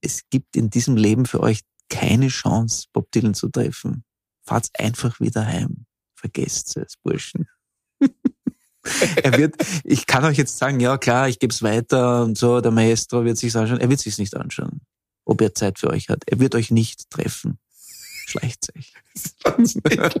es 0.00 0.22
gibt 0.30 0.56
in 0.56 0.70
diesem 0.70 0.96
Leben 0.96 1.26
für 1.26 1.40
euch 1.40 1.60
keine 1.88 2.28
Chance, 2.28 2.86
Bob 2.92 3.10
Dylan 3.12 3.34
zu 3.34 3.48
treffen. 3.48 4.04
Fahrt 4.44 4.68
einfach 4.78 5.20
wieder 5.20 5.46
heim. 5.46 5.86
Vergesst 6.16 6.76
es, 6.76 6.96
Burschen. 7.02 7.48
er 9.22 9.38
wird, 9.38 9.54
ich 9.84 10.06
kann 10.06 10.24
euch 10.24 10.38
jetzt 10.38 10.58
sagen, 10.58 10.80
ja 10.80 10.98
klar, 10.98 11.28
ich 11.28 11.38
gebe 11.38 11.52
es 11.52 11.62
weiter 11.62 12.22
und 12.24 12.36
so, 12.36 12.60
der 12.60 12.72
Maestro 12.72 13.24
wird 13.24 13.38
sich's 13.38 13.54
anschauen. 13.56 13.80
Er 13.80 13.88
wird 13.90 14.00
sich's 14.00 14.18
nicht 14.18 14.36
anschauen. 14.36 14.80
ob 15.24 15.40
er 15.40 15.54
Zeit 15.54 15.78
für 15.78 15.88
euch 15.90 16.08
hat. 16.08 16.22
Er 16.26 16.40
wird 16.40 16.54
euch 16.56 16.70
nicht 16.72 17.08
treffen. 17.10 17.58
Schleicht 18.26 18.68
euch. 18.76 18.92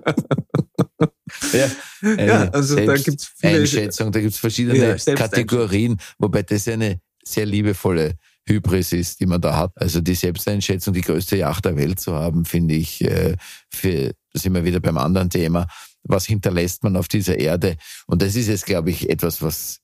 Ja, 1.52 1.70
Ja, 2.02 2.48
also 2.50 2.76
da 2.76 2.94
gibt's 2.94 3.26
viele- 3.36 3.60
Einschätzung, 3.60 4.12
da 4.12 4.20
gibt's 4.20 4.38
verschiedene 4.38 4.96
Ja. 4.98 5.14
Kategorien, 5.14 5.98
wobei 6.18 6.42
das 6.42 6.66
ja 6.66 6.74
eine 6.74 7.00
sehr 7.24 7.46
liebevolle 7.46 8.14
Hybris 8.46 8.92
ist, 8.92 9.20
die 9.20 9.26
man 9.26 9.40
da 9.40 9.56
hat. 9.56 9.72
Also 9.76 10.00
die 10.00 10.14
Selbsteinschätzung, 10.14 10.94
die 10.94 11.00
größte 11.02 11.36
Yacht 11.36 11.64
der 11.64 11.76
Welt 11.76 12.00
zu 12.00 12.14
haben, 12.14 12.44
finde 12.44 12.74
ich, 12.74 13.00
äh, 13.02 13.36
für, 13.70 14.12
sind 14.34 14.54
wir 14.54 14.64
wieder 14.64 14.80
beim 14.80 14.98
anderen 14.98 15.30
Thema, 15.30 15.66
was 16.02 16.26
hinterlässt 16.26 16.82
man 16.82 16.96
auf 16.96 17.06
dieser 17.06 17.38
Erde? 17.38 17.76
Und 18.06 18.20
das 18.22 18.34
ist 18.34 18.48
jetzt, 18.48 18.66
glaube 18.66 18.90
ich, 18.90 19.08
etwas, 19.08 19.42
was 19.42 19.78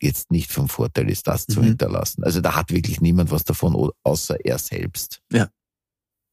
jetzt 0.00 0.30
nicht 0.30 0.52
vom 0.52 0.68
Vorteil 0.68 1.08
ist, 1.08 1.26
das 1.26 1.46
zu 1.46 1.60
Mhm. 1.60 1.64
hinterlassen. 1.68 2.24
Also 2.24 2.42
da 2.42 2.54
hat 2.56 2.70
wirklich 2.70 3.00
niemand 3.00 3.30
was 3.30 3.44
davon, 3.44 3.90
außer 4.02 4.36
er 4.44 4.58
selbst. 4.58 5.20
Ja. 5.32 5.48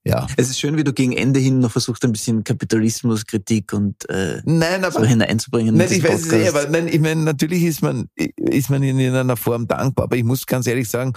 Ja. 0.03 0.25
Es 0.35 0.49
ist 0.49 0.59
schön, 0.59 0.77
wie 0.77 0.83
du 0.83 0.93
gegen 0.93 1.11
Ende 1.11 1.39
hin 1.39 1.59
noch 1.59 1.71
versuchst, 1.71 2.03
ein 2.03 2.11
bisschen 2.11 2.43
Kapitalismuskritik 2.43 3.71
und 3.73 4.09
äh, 4.09 4.41
Nein, 4.45 4.83
aber 4.83 4.99
so 5.01 5.05
hineinzubringen. 5.05 5.75
in 5.75 5.77
Nein, 5.77 5.89
diesen 5.89 6.03
ich 6.03 6.09
weiß 6.11 6.21
es 6.21 6.27
eh, 6.27 6.37
Podcast. 6.37 6.55
aber 6.55 6.69
nein, 6.71 6.87
ich 6.87 6.99
meine, 6.99 7.21
natürlich 7.21 7.63
ist 7.63 7.83
man, 7.83 8.07
ist 8.15 8.69
man 8.71 8.81
in 8.81 8.99
einer 8.99 9.37
Form 9.37 9.67
dankbar, 9.67 10.05
aber 10.05 10.15
ich 10.15 10.23
muss 10.23 10.47
ganz 10.47 10.65
ehrlich 10.65 10.89
sagen, 10.89 11.13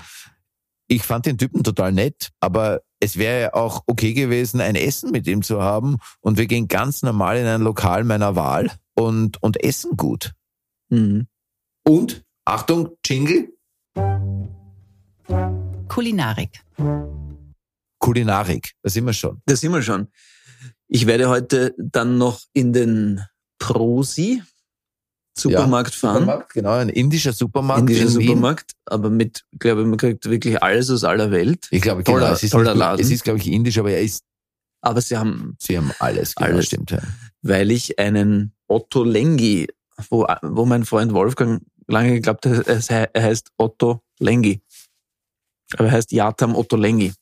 ich 0.86 1.02
fand 1.02 1.24
den 1.24 1.38
Typen 1.38 1.64
total 1.64 1.92
nett, 1.92 2.30
aber 2.40 2.82
es 3.00 3.16
wäre 3.16 3.40
ja 3.40 3.54
auch 3.54 3.84
okay 3.86 4.12
gewesen, 4.12 4.60
ein 4.60 4.74
Essen 4.76 5.10
mit 5.12 5.26
ihm 5.26 5.42
zu 5.42 5.62
haben 5.62 5.96
und 6.20 6.36
wir 6.36 6.46
gehen 6.46 6.68
ganz 6.68 7.02
normal 7.02 7.38
in 7.38 7.46
ein 7.46 7.62
Lokal 7.62 8.04
meiner 8.04 8.36
Wahl 8.36 8.70
und, 8.94 9.42
und 9.42 9.62
essen 9.64 9.96
gut. 9.96 10.32
Mhm. 10.90 11.26
Und, 11.84 12.22
Achtung, 12.44 12.90
Jingle, 13.06 13.48
Kulinarik. 15.88 16.60
Kulinarik, 18.04 18.72
da 18.82 18.90
sind 18.90 19.04
wir 19.06 19.12
schon. 19.12 19.40
Da 19.46 19.56
sind 19.56 19.72
wir 19.72 19.82
schon. 19.82 20.08
Ich 20.88 21.06
werde 21.06 21.28
heute 21.28 21.74
dann 21.78 22.18
noch 22.18 22.40
in 22.52 22.72
den 22.72 23.20
Prosi 23.58 24.42
Supermarkt 25.36 25.94
fahren. 25.94 26.20
Supermarkt, 26.20 26.52
genau, 26.52 26.72
ein 26.74 26.88
indischer 26.90 27.32
Supermarkt 27.32 27.80
Indischer 27.80 28.02
in. 28.04 28.08
Supermarkt, 28.10 28.72
aber 28.84 29.10
mit, 29.10 29.44
glaube 29.58 29.80
ich, 29.82 29.86
man 29.88 29.96
kriegt 29.96 30.28
wirklich 30.28 30.62
alles 30.62 30.90
aus 30.90 31.02
aller 31.02 31.30
Welt. 31.32 31.66
Ich 31.70 31.82
glaube, 31.82 32.04
Toller- 32.04 32.20
genau, 32.26 32.32
es 32.34 32.42
ist, 32.44 32.50
toller 32.50 32.74
Laden. 32.74 33.00
es 33.00 33.10
ist, 33.10 33.24
glaube 33.24 33.40
ich, 33.40 33.48
indisch, 33.48 33.78
aber 33.78 33.90
er 33.90 34.00
ist, 34.02 34.22
Aber 34.80 35.00
sie 35.00 35.16
haben, 35.16 35.56
sie 35.58 35.76
haben 35.76 35.90
alles, 35.98 36.34
genau, 36.36 36.50
Alles. 36.50 36.66
stimmt. 36.66 36.90
Ja. 36.92 37.00
weil 37.42 37.70
ich 37.72 37.98
einen 37.98 38.52
Otto 38.68 39.02
Lengi, 39.02 39.66
wo, 40.10 40.26
wo 40.42 40.66
mein 40.66 40.84
Freund 40.84 41.12
Wolfgang 41.12 41.62
lange 41.88 42.12
geglaubt 42.12 42.46
hat, 42.46 42.68
er 42.90 43.14
er 43.14 43.22
heißt 43.22 43.50
Otto 43.58 44.02
Lengi. 44.20 44.60
Aber 45.76 45.86
er 45.86 45.92
heißt 45.92 46.12
Jatam 46.12 46.54
Otto 46.54 46.76
Lengi. 46.76 47.12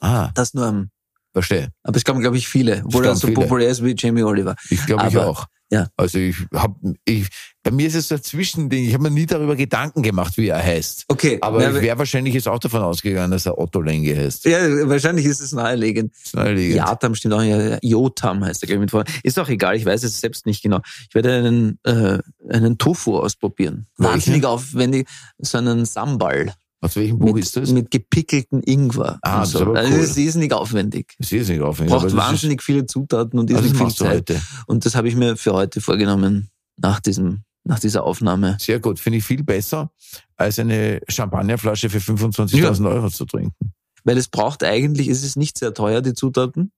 Ah, 0.00 0.30
Das 0.34 0.54
nur 0.54 0.66
am, 0.66 0.90
verstehe. 1.32 1.68
aber 1.82 1.96
es 1.96 2.04
glauben, 2.04 2.20
glaube 2.20 2.36
ich, 2.36 2.48
viele, 2.48 2.82
obwohl 2.84 3.04
er 3.06 3.14
so 3.14 3.26
viele. 3.28 3.40
populär 3.40 3.68
ist 3.68 3.84
wie 3.84 3.94
Jamie 3.96 4.22
Oliver. 4.22 4.56
Ich 4.70 4.84
glaube 4.86 5.06
ich 5.08 5.16
auch. 5.18 5.46
ja. 5.70 5.88
Also 5.96 6.18
ich 6.18 6.36
habe, 6.54 6.74
ich, 7.04 7.28
bei 7.62 7.70
mir 7.70 7.86
ist 7.86 7.94
es 7.94 8.08
so 8.08 8.14
ein 8.16 8.22
Zwischending. 8.22 8.86
Ich 8.86 8.94
habe 8.94 9.04
mir 9.04 9.10
nie 9.10 9.26
darüber 9.26 9.54
Gedanken 9.54 10.02
gemacht, 10.02 10.36
wie 10.38 10.48
er 10.48 10.60
heißt. 10.62 11.04
Okay, 11.08 11.38
Aber 11.42 11.60
na, 11.60 11.76
ich 11.76 11.82
wäre 11.82 11.98
wahrscheinlich 11.98 12.32
jetzt 12.34 12.48
auch 12.48 12.58
davon 12.58 12.80
ausgegangen, 12.82 13.30
dass 13.30 13.44
er 13.46 13.58
Otto 13.58 13.80
Lenge 13.82 14.16
heißt. 14.16 14.46
ja, 14.46 14.58
wahrscheinlich 14.88 15.26
ist 15.26 15.40
es 15.40 15.52
naheliegend. 15.52 16.12
Naheliegend. 16.32 16.76
Jatam 16.76 17.14
stimmt 17.14 17.34
auch, 17.34 17.42
ja, 17.42 17.78
Jotam 17.82 18.42
heißt 18.44 18.62
er, 18.64 18.66
glaube 18.66 18.78
ich, 18.78 18.80
mit 18.80 18.90
vor. 18.90 19.04
Ist 19.22 19.38
auch 19.38 19.48
egal, 19.48 19.76
ich 19.76 19.84
weiß 19.84 20.02
es 20.02 20.18
selbst 20.20 20.46
nicht 20.46 20.62
genau. 20.62 20.80
Ich 21.08 21.14
werde 21.14 21.34
einen, 21.36 21.78
äh, 21.84 22.18
einen 22.48 22.78
Tofu 22.78 23.18
ausprobieren. 23.18 23.86
Wahnsinnig 23.98 24.44
aufwendig, 24.46 25.06
so 25.38 25.58
einen 25.58 25.84
Sambal. 25.84 26.54
Aus 26.82 26.96
welchem 26.96 27.18
Buch 27.18 27.34
mit, 27.34 27.44
ist 27.44 27.56
das? 27.56 27.70
Mit 27.72 27.90
gepickelten 27.90 28.62
Ingwer. 28.62 29.18
Ah, 29.22 29.34
und 29.34 29.40
das 29.40 29.48
ist 29.48 29.52
so. 29.58 29.60
aber 29.62 29.78
Also 29.78 29.92
cool. 29.92 29.98
das 30.00 30.10
ist 30.10 30.16
riesig 30.16 30.52
aufwendig. 30.52 31.14
Das 31.18 31.30
ist 31.32 31.48
nicht 31.48 31.60
aufwendig. 31.60 31.94
Braucht 31.94 32.16
wahnsinnig 32.16 32.62
viele 32.62 32.86
Zutaten 32.86 33.38
und 33.38 33.50
Ist, 33.50 33.56
also 33.56 33.68
irrsinnig 33.68 33.88
das 33.88 33.98
viel 33.98 34.06
Zeit. 34.06 34.16
heute. 34.16 34.42
Und 34.66 34.86
das 34.86 34.94
habe 34.94 35.08
ich 35.08 35.14
mir 35.16 35.36
für 35.36 35.52
heute 35.52 35.80
vorgenommen, 35.82 36.48
nach 36.78 37.00
diesem, 37.00 37.42
nach 37.64 37.78
dieser 37.78 38.04
Aufnahme. 38.04 38.56
Sehr 38.58 38.80
gut. 38.80 38.98
Finde 38.98 39.18
ich 39.18 39.24
viel 39.24 39.42
besser, 39.44 39.92
als 40.36 40.58
eine 40.58 41.00
Champagnerflasche 41.08 41.90
für 41.90 41.98
25.000 41.98 42.88
Euro 42.90 43.10
zu 43.10 43.26
trinken. 43.26 43.74
Weil 44.04 44.16
es 44.16 44.28
braucht 44.28 44.64
eigentlich, 44.64 45.08
es 45.08 45.22
ist 45.22 45.36
nicht 45.36 45.58
sehr 45.58 45.74
teuer, 45.74 46.00
die 46.00 46.14
Zutaten. 46.14 46.72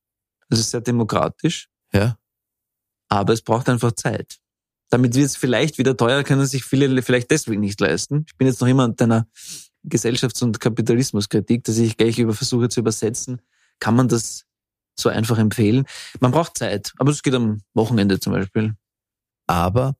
Es 0.48 0.58
ist 0.58 0.70
sehr 0.72 0.80
demokratisch. 0.80 1.68
Ja. 1.94 2.16
aber 3.08 3.34
es 3.34 3.42
braucht 3.42 3.68
einfach 3.68 3.92
Zeit. 3.92 4.38
Damit 4.90 5.14
wird 5.14 5.26
es 5.26 5.36
vielleicht 5.36 5.78
wieder 5.78 5.96
teuer, 5.96 6.22
können 6.24 6.44
sich 6.46 6.64
viele 6.64 7.02
vielleicht 7.02 7.30
deswegen 7.30 7.60
nicht 7.60 7.80
leisten. 7.80 8.24
Ich 8.26 8.36
bin 8.36 8.46
jetzt 8.48 8.60
noch 8.60 8.68
immer 8.68 8.84
an 8.84 8.96
deiner 8.96 9.26
Gesellschafts- 9.84 10.42
und 10.42 10.60
Kapitalismuskritik, 10.60 11.64
dass 11.64 11.78
ich 11.78 11.96
gleich 11.96 12.18
über 12.18 12.34
versuche 12.34 12.68
zu 12.68 12.80
übersetzen. 12.80 13.42
Kann 13.80 13.96
man 13.96 14.08
das 14.08 14.44
so 14.98 15.08
einfach 15.08 15.38
empfehlen? 15.38 15.86
Man 16.20 16.30
braucht 16.30 16.58
Zeit, 16.58 16.92
aber 16.98 17.10
es 17.10 17.22
geht 17.22 17.34
am 17.34 17.62
Wochenende 17.74 18.20
zum 18.20 18.32
Beispiel. 18.32 18.74
Aber 19.46 19.96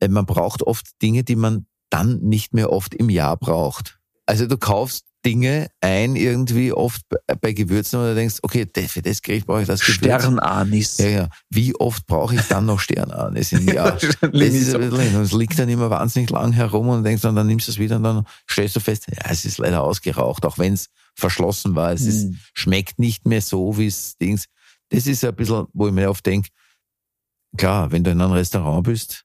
äh, 0.00 0.08
man 0.08 0.26
braucht 0.26 0.62
oft 0.62 1.00
Dinge, 1.02 1.24
die 1.24 1.36
man 1.36 1.66
dann 1.90 2.20
nicht 2.20 2.54
mehr 2.54 2.72
oft 2.72 2.94
im 2.94 3.10
Jahr 3.10 3.36
braucht. 3.36 4.00
Also 4.26 4.46
du 4.46 4.56
kaufst 4.56 5.06
Dinge 5.24 5.68
ein 5.80 6.16
irgendwie 6.16 6.72
oft 6.72 7.02
bei- 7.08 7.34
bei 7.34 7.52
Gewürzen 7.52 8.00
und 8.00 8.06
du 8.06 8.14
denkst, 8.14 8.36
okay, 8.42 8.66
für 8.88 9.02
das 9.02 9.20
Gericht 9.20 9.46
brauche 9.46 9.60
ich 9.62 9.66
das 9.66 9.80
Gewürz. 9.80 9.96
Sternanis. 9.98 10.96
Ja, 10.98 11.08
ja. 11.08 11.28
Wie 11.50 11.74
oft 11.76 12.06
brauche 12.06 12.34
ich 12.36 12.42
dann 12.48 12.64
noch 12.66 12.80
Sternanis 12.80 13.52
im 13.52 13.68
Jahr? 13.68 13.92
Das 14.00 14.02
ist 14.04 14.22
ein 14.22 14.30
bisschen, 14.90 15.14
und 15.16 15.22
es 15.22 15.32
liegt 15.32 15.58
dann 15.58 15.68
immer 15.68 15.90
wahnsinnig 15.90 16.30
lang 16.30 16.52
herum 16.52 16.88
und 16.88 17.04
denkst 17.04 17.22
dann, 17.22 17.36
dann 17.36 17.46
nimmst 17.46 17.68
du 17.68 17.72
es 17.72 17.78
wieder 17.78 17.96
und 17.96 18.02
dann 18.04 18.24
stellst 18.48 18.76
du 18.76 18.80
fest, 18.80 19.06
ja, 19.10 19.30
es 19.30 19.44
ist 19.44 19.58
leider 19.58 19.82
ausgeraucht, 19.82 20.46
auch 20.46 20.56
wenn 20.58 20.72
es 20.72 20.88
verschlossen 21.14 21.74
war. 21.74 21.92
Es 21.92 22.02
ist, 22.02 22.22
Hm. 22.24 22.38
schmeckt 22.54 22.98
nicht 22.98 23.26
mehr 23.26 23.42
so, 23.42 23.76
wie 23.76 23.86
es 23.88 24.16
Dings. 24.16 24.46
Das 24.88 25.06
ist 25.06 25.22
ein 25.24 25.34
bisschen, 25.34 25.66
wo 25.74 25.86
ich 25.88 25.92
mir 25.92 26.08
oft 26.08 26.24
denke, 26.24 26.48
klar, 27.56 27.90
wenn 27.92 28.04
du 28.04 28.10
in 28.10 28.20
einem 28.20 28.32
Restaurant 28.32 28.84
bist, 28.84 29.24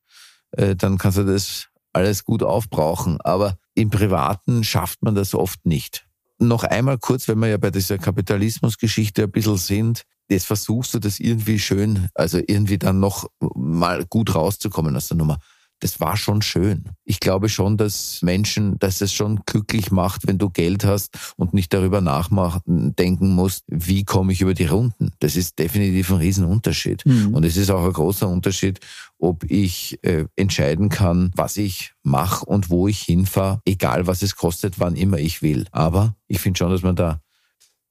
äh, 0.51 0.75
dann 0.75 0.97
kannst 0.97 1.17
du 1.17 1.23
das 1.23 1.67
alles 1.93 2.23
gut 2.25 2.43
aufbrauchen, 2.43 3.19
aber 3.21 3.57
im 3.75 3.89
Privaten 3.89 4.63
schafft 4.63 5.03
man 5.03 5.15
das 5.15 5.35
oft 5.35 5.65
nicht. 5.65 6.07
Noch 6.39 6.63
einmal 6.63 6.97
kurz, 6.97 7.27
wenn 7.27 7.39
wir 7.39 7.47
ja 7.47 7.57
bei 7.57 7.71
dieser 7.71 7.97
Kapitalismusgeschichte 7.97 9.23
ein 9.23 9.31
bisschen 9.31 9.57
sind, 9.57 10.03
jetzt 10.27 10.47
versuchst 10.47 10.93
du 10.93 10.99
das 10.99 11.19
irgendwie 11.19 11.59
schön, 11.59 12.09
also 12.13 12.39
irgendwie 12.39 12.77
dann 12.77 12.99
noch 12.99 13.29
mal 13.39 14.05
gut 14.05 14.33
rauszukommen 14.33 14.95
aus 14.95 15.07
der 15.07 15.17
Nummer. 15.17 15.39
Das 15.79 15.99
war 15.99 16.15
schon 16.15 16.41
schön. 16.41 16.85
Ich 17.03 17.19
glaube 17.19 17.49
schon, 17.49 17.75
dass 17.77 18.21
Menschen, 18.21 18.79
dass 18.79 19.01
es 19.01 19.11
schon 19.11 19.41
glücklich 19.45 19.91
macht, 19.91 20.25
wenn 20.25 20.37
du 20.37 20.49
Geld 20.49 20.85
hast 20.85 21.17
und 21.35 21.53
nicht 21.53 21.73
darüber 21.73 21.99
nachdenken 21.99 23.35
musst, 23.35 23.65
wie 23.67 24.05
komme 24.05 24.31
ich 24.31 24.41
über 24.41 24.53
die 24.53 24.65
Runden. 24.65 25.11
Das 25.19 25.35
ist 25.35 25.59
definitiv 25.59 26.11
ein 26.11 26.17
Riesenunterschied. 26.17 27.03
Hm. 27.03 27.33
Und 27.33 27.43
es 27.43 27.57
ist 27.57 27.69
auch 27.69 27.83
ein 27.83 27.91
großer 27.93 28.27
Unterschied, 28.27 28.79
ob 29.19 29.43
ich 29.49 29.99
äh, 30.03 30.25
entscheiden 30.35 30.89
kann, 30.89 31.31
was 31.35 31.57
ich 31.57 31.93
mache 32.03 32.45
und 32.45 32.69
wo 32.69 32.87
ich 32.87 33.01
hinfahre, 33.01 33.61
egal 33.65 34.07
was 34.07 34.21
es 34.21 34.35
kostet, 34.35 34.79
wann 34.79 34.95
immer 34.95 35.17
ich 35.17 35.41
will. 35.41 35.67
Aber 35.71 36.15
ich 36.27 36.39
finde 36.39 36.57
schon, 36.57 36.71
dass 36.71 36.83
man 36.83 36.95
da 36.95 37.21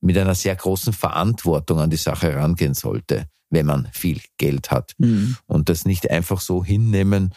mit 0.00 0.16
einer 0.16 0.34
sehr 0.34 0.56
großen 0.56 0.92
Verantwortung 0.92 1.80
an 1.80 1.90
die 1.90 1.96
Sache 1.96 2.30
herangehen 2.30 2.74
sollte, 2.74 3.26
wenn 3.50 3.66
man 3.66 3.88
viel 3.92 4.20
Geld 4.38 4.70
hat. 4.70 4.92
Hm. 4.98 5.36
Und 5.46 5.68
das 5.68 5.84
nicht 5.84 6.10
einfach 6.10 6.40
so 6.40 6.64
hinnehmen 6.64 7.34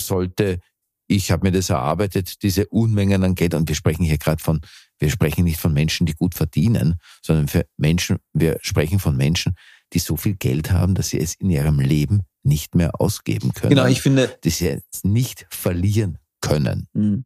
sollte, 0.00 0.60
ich 1.06 1.30
habe 1.30 1.46
mir 1.46 1.52
das 1.52 1.70
erarbeitet, 1.70 2.42
diese 2.42 2.66
Unmengen 2.68 3.22
an 3.24 3.34
Geld. 3.34 3.54
Und 3.54 3.68
wir 3.68 3.76
sprechen 3.76 4.04
hier 4.04 4.18
gerade 4.18 4.42
von, 4.42 4.60
wir 4.98 5.10
sprechen 5.10 5.44
nicht 5.44 5.60
von 5.60 5.72
Menschen, 5.72 6.06
die 6.06 6.14
gut 6.14 6.34
verdienen, 6.34 6.96
sondern 7.22 7.48
für 7.48 7.66
Menschen, 7.76 8.18
wir 8.32 8.58
sprechen 8.62 8.98
von 8.98 9.16
Menschen, 9.16 9.54
die 9.92 9.98
so 9.98 10.16
viel 10.16 10.34
Geld 10.34 10.70
haben, 10.70 10.94
dass 10.94 11.08
sie 11.08 11.20
es 11.20 11.34
in 11.34 11.50
ihrem 11.50 11.80
Leben 11.80 12.22
nicht 12.42 12.74
mehr 12.74 13.00
ausgeben 13.00 13.52
können. 13.52 13.70
Genau, 13.70 13.86
ich 13.86 14.02
finde, 14.02 14.36
die 14.44 14.50
sie 14.50 14.68
es 14.68 15.04
nicht 15.04 15.46
verlieren 15.50 16.18
können. 16.40 16.88
Hm. 16.94 17.24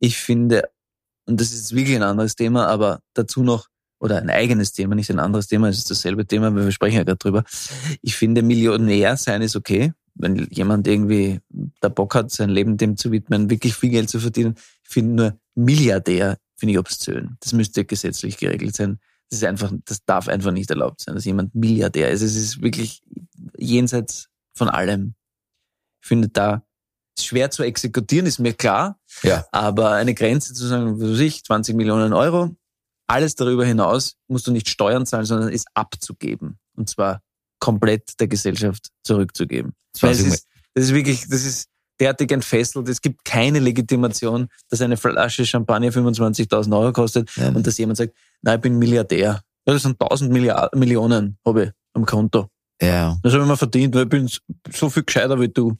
Ich 0.00 0.18
finde, 0.18 0.68
und 1.26 1.40
das 1.40 1.52
ist 1.52 1.74
wirklich 1.74 1.96
ein 1.96 2.02
anderes 2.02 2.36
Thema, 2.36 2.66
aber 2.68 3.00
dazu 3.14 3.42
noch, 3.42 3.68
oder 4.00 4.18
ein 4.18 4.30
eigenes 4.30 4.72
Thema, 4.72 4.94
nicht 4.94 5.10
ein 5.10 5.18
anderes 5.18 5.48
Thema, 5.48 5.68
es 5.68 5.78
ist 5.78 5.90
dasselbe 5.90 6.24
Thema, 6.24 6.54
weil 6.54 6.64
wir 6.64 6.72
sprechen 6.72 6.96
ja 6.96 7.02
gerade 7.02 7.18
drüber. 7.18 7.44
Ich 8.00 8.14
finde, 8.14 8.42
Millionär 8.42 9.16
sein 9.16 9.42
ist 9.42 9.56
okay, 9.56 9.92
wenn 10.18 10.48
jemand 10.50 10.86
irgendwie 10.86 11.40
der 11.82 11.88
Bock 11.88 12.14
hat, 12.14 12.30
sein 12.30 12.50
Leben 12.50 12.76
dem 12.76 12.96
zu 12.96 13.12
widmen, 13.12 13.50
wirklich 13.50 13.74
viel 13.74 13.90
Geld 13.90 14.10
zu 14.10 14.20
verdienen. 14.20 14.54
Ich 14.84 14.90
finde 14.90 15.14
nur 15.14 15.38
Milliardär, 15.54 16.38
finde 16.56 16.72
ich 16.72 16.78
obszön. 16.78 17.36
Das 17.40 17.52
müsste 17.52 17.84
gesetzlich 17.84 18.36
geregelt 18.36 18.76
sein. 18.76 18.98
Das 19.30 19.38
ist 19.40 19.44
einfach, 19.44 19.72
das 19.84 20.04
darf 20.04 20.28
einfach 20.28 20.52
nicht 20.52 20.70
erlaubt 20.70 21.00
sein, 21.00 21.14
dass 21.14 21.24
jemand 21.24 21.54
Milliardär 21.54 22.10
ist. 22.10 22.22
Es 22.22 22.34
ist 22.34 22.62
wirklich 22.62 23.02
jenseits 23.56 24.28
von 24.54 24.68
allem. 24.68 25.14
Ich 26.02 26.08
finde 26.08 26.28
da 26.28 26.62
schwer 27.18 27.50
zu 27.50 27.62
exekutieren, 27.62 28.26
ist 28.26 28.38
mir 28.38 28.54
klar. 28.54 28.98
Ja. 29.22 29.44
Aber 29.52 29.92
eine 29.92 30.14
Grenze 30.14 30.54
zu 30.54 30.66
sagen, 30.66 31.00
was 31.00 31.10
weiß 31.10 31.20
ich, 31.20 31.44
20 31.44 31.76
Millionen 31.76 32.12
Euro, 32.12 32.56
alles 33.06 33.34
darüber 33.34 33.64
hinaus 33.64 34.16
musst 34.28 34.46
du 34.46 34.52
nicht 34.52 34.68
Steuern 34.68 35.06
zahlen, 35.06 35.24
sondern 35.24 35.48
ist 35.50 35.66
abzugeben. 35.74 36.58
Und 36.76 36.88
zwar 36.88 37.22
komplett 37.58 38.20
der 38.20 38.28
Gesellschaft 38.28 38.88
zurückzugeben. 39.02 39.74
20 39.98 40.26
ist, 40.26 40.46
das 40.74 40.84
ist 40.84 40.94
wirklich, 40.94 41.28
das 41.28 41.44
ist, 41.44 41.68
derartig 42.00 42.30
entfesselt. 42.32 42.88
Es 42.88 43.00
gibt 43.00 43.24
keine 43.24 43.58
Legitimation, 43.58 44.48
dass 44.68 44.80
eine 44.80 44.96
Flasche 44.96 45.44
Champagner 45.44 45.88
25.000 45.88 46.78
Euro 46.78 46.92
kostet 46.92 47.30
Nein. 47.36 47.56
und 47.56 47.66
dass 47.66 47.78
jemand 47.78 47.98
sagt, 47.98 48.14
na, 48.42 48.54
ich 48.54 48.60
bin 48.60 48.78
Milliardär. 48.78 49.42
Ja, 49.66 49.74
das 49.74 49.82
sind 49.82 50.00
1000 50.00 50.30
Milliard 50.30 50.74
Millionen, 50.74 51.38
habe 51.44 51.64
ich 51.64 51.70
am 51.94 52.06
Konto. 52.06 52.48
Ja, 52.80 53.18
Das 53.22 53.32
habe 53.32 53.42
ich 53.42 53.48
mir 53.48 53.56
verdient, 53.56 53.94
weil 53.94 54.04
ich 54.04 54.08
bin 54.08 54.30
so 54.72 54.88
viel 54.88 55.02
gescheiter 55.02 55.40
wie 55.40 55.48
du. 55.48 55.76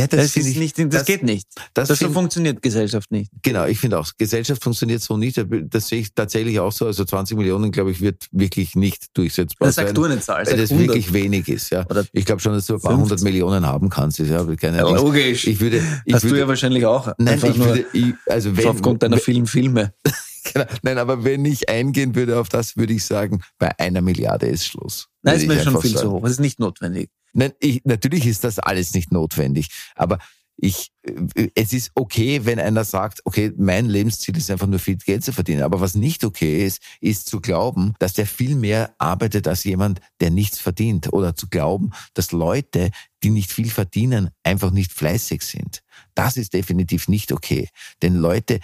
Ja 0.00 0.06
das, 0.06 0.20
Das, 0.34 0.36
ist 0.36 0.46
ich, 0.48 0.56
nicht, 0.58 0.78
das, 0.78 0.88
das- 0.88 1.04
geht 1.04 1.22
nicht. 1.22 1.46
das 1.74 1.88
Das, 1.88 1.98
so 1.98 2.06
find- 2.06 2.14
funktioniert 2.14 2.62
Gesellschaft 2.62 3.10
nicht. 3.10 3.30
Genau, 3.42 3.66
ich 3.66 3.78
finde 3.78 3.98
auch, 3.98 4.10
Gesellschaft 4.18 4.62
funktioniert 4.62 5.02
so 5.02 5.16
nicht. 5.16 5.40
Das 5.68 5.88
sehe 5.88 6.00
ich 6.00 6.14
tatsächlich 6.14 6.58
auch 6.60 6.72
so. 6.72 6.86
Also 6.86 7.04
20 7.04 7.36
Millionen, 7.36 7.70
glaube 7.70 7.90
ich, 7.92 8.00
wird 8.00 8.26
wirklich 8.32 8.74
nicht 8.76 9.16
durchsetzbar 9.16 9.68
Das 9.68 9.76
sagst 9.76 9.88
sein. 9.88 9.94
du 9.94 10.04
eine 10.04 10.20
Zahl, 10.20 10.46
weil 10.46 10.56
das 10.56 10.70
100. 10.70 10.88
wirklich 10.88 11.12
wenig 11.12 11.48
ist. 11.48 11.70
Ja. 11.70 11.86
Oder 11.88 12.04
Ich 12.12 12.24
glaube 12.24 12.40
schon, 12.40 12.52
dass 12.52 12.66
du 12.66 12.74
ein 12.74 12.80
paar 12.80 12.92
50. 12.92 13.10
hundert 13.10 13.24
Millionen 13.24 13.66
haben 13.66 13.88
kannst. 13.88 14.20
Ist 14.20 14.30
ja 14.30 14.44
keine 14.56 14.78
Ja, 14.78 14.88
logisch. 14.90 15.46
Ich 15.46 15.60
würde, 15.60 15.82
ich 16.04 16.14
Hast 16.14 16.24
würde, 16.24 16.34
du 16.36 16.40
ja 16.40 16.48
wahrscheinlich 16.48 16.84
auch. 16.86 17.12
nein, 17.18 17.38
ich 17.42 17.58
würde, 17.58 17.84
ich, 17.92 18.14
also 18.26 18.56
wenn, 18.56 18.66
aufgrund 18.68 19.02
deiner 19.02 19.18
vielen 19.18 19.46
Filme. 19.46 19.92
Genau. 20.54 20.64
Nein, 20.82 20.96
aber 20.96 21.22
wenn 21.22 21.44
ich 21.44 21.68
eingehen 21.68 22.14
würde 22.14 22.40
auf 22.40 22.48
das, 22.48 22.74
würde 22.76 22.94
ich 22.94 23.04
sagen, 23.04 23.42
bei 23.58 23.78
einer 23.78 24.00
Milliarde 24.00 24.46
ist 24.46 24.64
Schluss. 24.64 25.06
Nein, 25.22 25.36
ist 25.36 25.46
mir 25.46 25.62
schon 25.62 25.78
viel 25.82 25.90
sagen. 25.90 26.06
zu 26.06 26.10
hoch. 26.12 26.22
Das 26.22 26.32
ist 26.32 26.40
nicht 26.40 26.58
notwendig. 26.58 27.10
Nein, 27.32 27.52
ich, 27.60 27.82
natürlich 27.84 28.26
ist 28.26 28.44
das 28.44 28.58
alles 28.58 28.94
nicht 28.94 29.12
notwendig, 29.12 29.68
aber 29.94 30.18
ich, 30.62 30.90
äh, 31.02 31.48
es 31.54 31.72
ist 31.72 31.90
okay, 31.94 32.44
wenn 32.44 32.60
einer 32.60 32.84
sagt, 32.84 33.20
okay, 33.24 33.52
mein 33.56 33.86
Lebensziel 33.86 34.36
ist 34.36 34.50
einfach 34.50 34.66
nur 34.66 34.78
viel 34.78 34.96
Geld 34.96 35.24
zu 35.24 35.32
verdienen. 35.32 35.62
Aber 35.62 35.80
was 35.80 35.94
nicht 35.94 36.24
okay 36.24 36.66
ist, 36.66 36.82
ist 37.00 37.28
zu 37.28 37.40
glauben, 37.40 37.94
dass 37.98 38.12
der 38.12 38.26
viel 38.26 38.54
mehr 38.54 38.94
arbeitet 38.98 39.48
als 39.48 39.64
jemand, 39.64 40.00
der 40.20 40.30
nichts 40.30 40.58
verdient. 40.58 41.12
Oder 41.12 41.34
zu 41.34 41.48
glauben, 41.48 41.92
dass 42.14 42.32
Leute, 42.32 42.90
die 43.22 43.30
nicht 43.30 43.50
viel 43.50 43.70
verdienen, 43.70 44.30
einfach 44.42 44.70
nicht 44.70 44.92
fleißig 44.92 45.42
sind. 45.42 45.82
Das 46.14 46.36
ist 46.36 46.52
definitiv 46.52 47.08
nicht 47.08 47.32
okay. 47.32 47.68
Denn 48.02 48.14
Leute, 48.14 48.60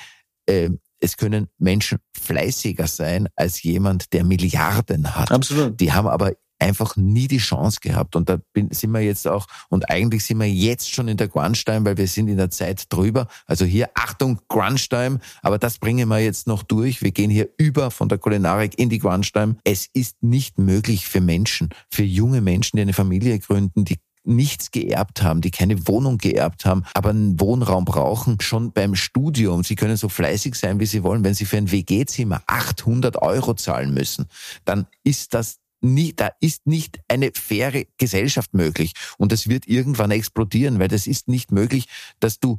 äh, 0.47 0.71
es 1.01 1.17
können 1.17 1.49
Menschen 1.59 1.99
fleißiger 2.12 2.87
sein 2.87 3.29
als 3.37 3.62
jemand, 3.62 4.12
der 4.12 4.25
Milliarden 4.25 5.14
hat. 5.14 5.31
Absolut. 5.31 5.79
Die 5.81 5.93
haben 5.93 6.09
aber 6.09 6.33
einfach 6.59 6.97
nie 6.97 7.29
die 7.29 7.39
Chance 7.39 7.81
gehabt. 7.81 8.17
Und 8.17 8.29
da 8.29 8.39
bin, 8.53 8.71
sind 8.71 8.91
wir 8.93 9.01
jetzt 9.01 9.27
auch, 9.27 9.47
und 9.69 9.91
eigentlich 9.91 10.25
sind 10.25 10.39
wir 10.39 10.47
jetzt 10.47 10.91
schon 10.91 11.09
in 11.09 11.17
der 11.17 11.29
Crunch-Time, 11.29 11.85
weil 11.85 11.97
wir 11.97 12.09
sind 12.09 12.29
in 12.29 12.37
der 12.37 12.51
Zeit 12.51 12.93
drüber. 12.93 13.29
Also 13.47 13.65
hier, 13.65 13.91
Achtung, 13.95 14.41
Crunch-Time, 14.49 15.19
aber 15.43 15.59
das 15.59 15.79
bringen 15.79 16.09
wir 16.09 16.19
jetzt 16.19 16.47
noch 16.47 16.63
durch. 16.63 17.03
Wir 17.03 17.13
gehen 17.13 17.31
hier 17.31 17.49
über 17.59 17.91
von 17.91 18.09
der 18.09 18.19
Kulinarik 18.19 18.79
in 18.79 18.89
die 18.89 18.99
Crunch-Time. 18.99 19.57
Es 19.65 19.89
ist 19.93 20.23
nicht 20.23 20.59
möglich 20.59 21.07
für 21.07 21.21
Menschen, 21.21 21.71
für 21.91 22.05
junge 22.05 22.41
Menschen, 22.41 22.77
die 22.77 22.83
eine 22.83 22.93
Familie 22.93 23.39
gründen, 23.39 23.85
die 23.85 23.97
nichts 24.27 24.71
geerbt 24.71 25.23
haben, 25.23 25.41
die 25.41 25.51
keine 25.51 25.87
Wohnung 25.87 26.19
geerbt 26.19 26.65
haben, 26.65 26.85
aber 26.95 27.11
einen 27.11 27.41
Wohnraum 27.41 27.85
brauchen, 27.85 28.41
schon 28.41 28.73
beim 28.73 28.95
Studium. 28.95 29.63
Sie 29.63 29.77
können 29.77 29.97
so 29.97 30.09
fleißig 30.09 30.55
sein, 30.57 30.81
wie 30.81 30.87
sie 30.87 31.03
wollen. 31.03 31.25
Wenn 31.25 31.35
sie 31.35 31.45
für 31.45 31.57
ein 31.57 31.71
WG-Zimmer 31.71 32.43
800 32.47 33.23
Euro 33.23 33.55
zahlen 33.55 33.95
müssen, 33.95 34.27
dann 34.65 34.87
ist 35.05 35.35
das 35.35 35.59
nie, 35.95 36.12
da 36.14 36.30
ist 36.41 36.66
nicht 36.66 37.01
eine 37.09 37.30
faire 37.34 37.84
Gesellschaft 37.99 38.55
möglich. 38.55 38.93
Und 39.18 39.32
das 39.32 39.49
wird 39.49 39.66
irgendwann 39.66 40.11
explodieren, 40.11 40.78
weil 40.78 40.89
das 40.89 41.07
ist 41.07 41.28
nicht 41.28 41.53
möglich, 41.53 41.87
dass 42.20 42.39
du 42.39 42.59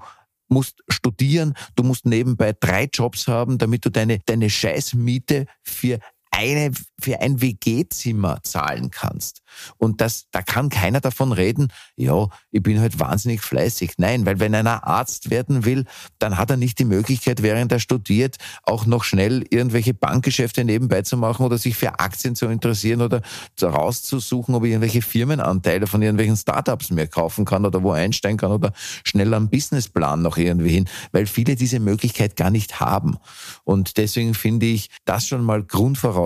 musst 0.50 0.84
studieren, 0.88 1.54
du 1.76 1.84
musst 1.84 2.06
nebenbei 2.06 2.54
drei 2.58 2.90
Jobs 2.92 3.28
haben, 3.28 3.58
damit 3.58 3.86
du 3.86 3.92
deine, 3.92 4.20
deine 4.20 4.50
Scheißmiete 4.50 5.46
für 5.62 6.00
eine, 6.32 6.72
für 7.00 7.20
ein 7.22 7.42
WG-Zimmer 7.42 8.40
zahlen 8.44 8.92
kannst. 8.92 9.42
Und 9.78 10.02
das, 10.02 10.28
da 10.32 10.42
kann 10.42 10.70
keiner 10.70 11.02
davon 11.02 11.32
reden, 11.32 11.72
ja, 11.96 12.28
ich 12.52 12.62
bin 12.62 12.80
halt 12.80 13.00
wahnsinnig 13.00 13.42
fleißig. 13.42 13.94
Nein, 13.98 14.26
weil 14.26 14.40
wenn 14.40 14.54
einer 14.56 14.86
Arzt 14.86 15.30
werden 15.30 15.66
will, 15.66 15.86
dann 16.20 16.38
hat 16.38 16.50
er 16.50 16.58
nicht 16.58 16.80
die 16.80 16.86
Möglichkeit, 16.86 17.42
während 17.42 17.72
er 17.72 17.80
studiert, 17.80 18.38
auch 18.64 18.86
noch 18.86 19.04
schnell 19.04 19.46
irgendwelche 19.50 19.94
Bankgeschäfte 19.94 20.64
nebenbei 20.64 21.02
zu 21.02 21.18
machen 21.18 21.46
oder 21.46 21.58
sich 21.58 21.76
für 21.76 22.00
Aktien 22.00 22.36
zu 22.36 22.48
interessieren 22.48 23.02
oder 23.02 23.22
rauszusuchen, 23.62 24.56
ob 24.56 24.64
er 24.64 24.70
irgendwelche 24.70 25.02
Firmenanteile 25.02 25.88
von 25.88 26.02
irgendwelchen 26.02 26.38
Startups 26.38 26.92
mehr 26.92 27.08
kaufen 27.08 27.46
kann 27.46 27.66
oder 27.66 27.84
wo 27.84 27.92
einsteigen 27.92 28.38
kann 28.38 28.52
oder 28.52 28.74
schnell 29.04 29.34
am 29.34 29.50
Businessplan 29.50 30.22
noch 30.22 30.38
irgendwie 30.38 30.70
hin, 30.70 30.90
weil 31.12 31.26
viele 31.26 31.56
diese 31.56 31.80
Möglichkeit 31.80 32.36
gar 32.36 32.50
nicht 32.50 32.80
haben. 32.80 33.18
Und 33.64 33.98
deswegen 33.98 34.34
finde 34.34 34.68
ich 34.68 34.90
das 35.06 35.28
schon 35.28 35.44
mal 35.44 35.64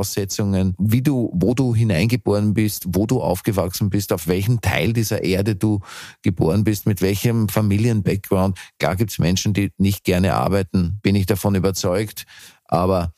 Grundvoraussetzungen, 0.01 0.73
wie 0.79 1.01
du, 1.01 1.31
wo 1.33 1.53
du 1.53 1.75
hineingeboren 1.75 2.53
bist, 2.53 2.85
wo 2.89 3.05
du 3.05 3.21
aufgewachsen 3.21 3.89
bist, 3.89 4.11
auf 4.11 4.27
welchem 4.27 4.61
Teil 4.61 4.93
dieser 4.93 5.23
Erde 5.23 5.55
du 5.55 5.79
geboren 6.23 6.63
bist, 6.63 6.85
mit 6.87 7.01
welchem 7.01 7.47
Familienbackground. 7.49 8.57
Klar 8.79 8.95
gibt's 8.95 9.19
Menschen, 9.19 9.53
die 9.53 9.71
nicht 9.77 10.03
gerne 10.03 10.33
arbeiten, 10.33 10.99
bin 11.03 11.15
ich 11.15 11.25
davon 11.25 11.55
überzeugt, 11.55 12.25
aber 12.65 13.13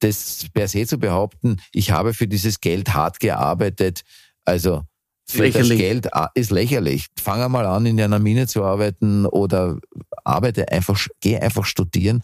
das 0.00 0.46
per 0.52 0.68
se 0.68 0.86
zu 0.86 0.98
behaupten, 0.98 1.56
ich 1.72 1.90
habe 1.90 2.12
für 2.12 2.28
dieses 2.28 2.60
Geld 2.60 2.92
hart 2.92 3.18
gearbeitet, 3.18 4.02
also 4.44 4.82
für 5.28 5.44
Lächerlich. 5.44 5.68
das 5.70 5.78
Geld 5.78 6.14
ah, 6.14 6.30
ist 6.34 6.50
lächerlich. 6.52 7.06
Fang 7.20 7.42
einmal 7.42 7.66
an, 7.66 7.84
in 7.84 8.00
einer 8.00 8.20
Mine 8.20 8.46
zu 8.46 8.62
arbeiten 8.62 9.26
oder 9.26 9.78
arbeite 10.22 10.70
einfach, 10.70 11.04
geh 11.20 11.38
einfach 11.38 11.64
studieren 11.64 12.22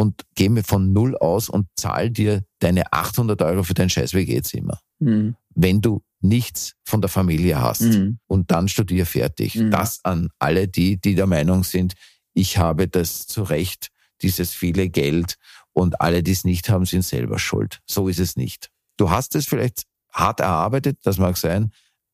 und 0.00 0.22
geh 0.34 0.48
mir 0.48 0.64
von 0.64 0.92
null 0.92 1.16
aus 1.18 1.48
und 1.48 1.66
zahl 1.76 2.10
dir 2.10 2.42
deine 2.60 2.92
800 2.92 3.42
Euro 3.42 3.62
für 3.62 3.74
dein 3.74 3.90
scheiß 3.90 4.14
WG-Zimmer. 4.14 4.78
Mhm. 4.98 5.36
Wenn 5.54 5.80
du 5.80 6.02
nichts 6.22 6.74
von 6.84 7.00
der 7.00 7.08
Familie 7.10 7.60
hast 7.60 7.82
Mhm. 7.82 8.18
und 8.26 8.50
dann 8.50 8.68
studier 8.68 9.06
fertig. 9.06 9.56
Mhm. 9.56 9.70
Das 9.70 10.04
an 10.04 10.28
alle 10.38 10.68
die, 10.68 11.00
die 11.00 11.14
der 11.14 11.26
Meinung 11.26 11.64
sind, 11.64 11.94
ich 12.34 12.58
habe 12.58 12.88
das 12.88 13.26
zu 13.26 13.42
Recht, 13.42 13.88
dieses 14.22 14.50
viele 14.52 14.88
Geld 14.90 15.36
und 15.72 16.00
alle, 16.00 16.22
die 16.22 16.32
es 16.32 16.44
nicht 16.44 16.68
haben, 16.68 16.84
sind 16.84 17.04
selber 17.04 17.38
schuld. 17.38 17.80
So 17.86 18.08
ist 18.08 18.20
es 18.20 18.36
nicht. 18.36 18.68
Du 18.98 19.10
hast 19.10 19.34
es 19.34 19.46
vielleicht 19.46 19.84
hart 20.12 20.40
erarbeitet, 20.40 20.98
das 21.04 21.16
mag 21.18 21.36
sein, 21.38 21.72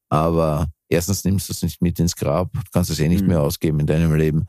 aber 0.08 0.68
erstens 0.88 1.24
nimmst 1.24 1.48
du 1.48 1.52
es 1.52 1.62
nicht 1.62 1.82
mit 1.82 1.98
ins 1.98 2.14
Grab, 2.14 2.52
du 2.52 2.60
kannst 2.72 2.90
es 2.90 3.00
eh 3.00 3.08
nicht 3.08 3.22
Mhm. 3.22 3.28
mehr 3.28 3.42
ausgeben 3.42 3.80
in 3.80 3.86
deinem 3.86 4.14
Leben 4.14 4.46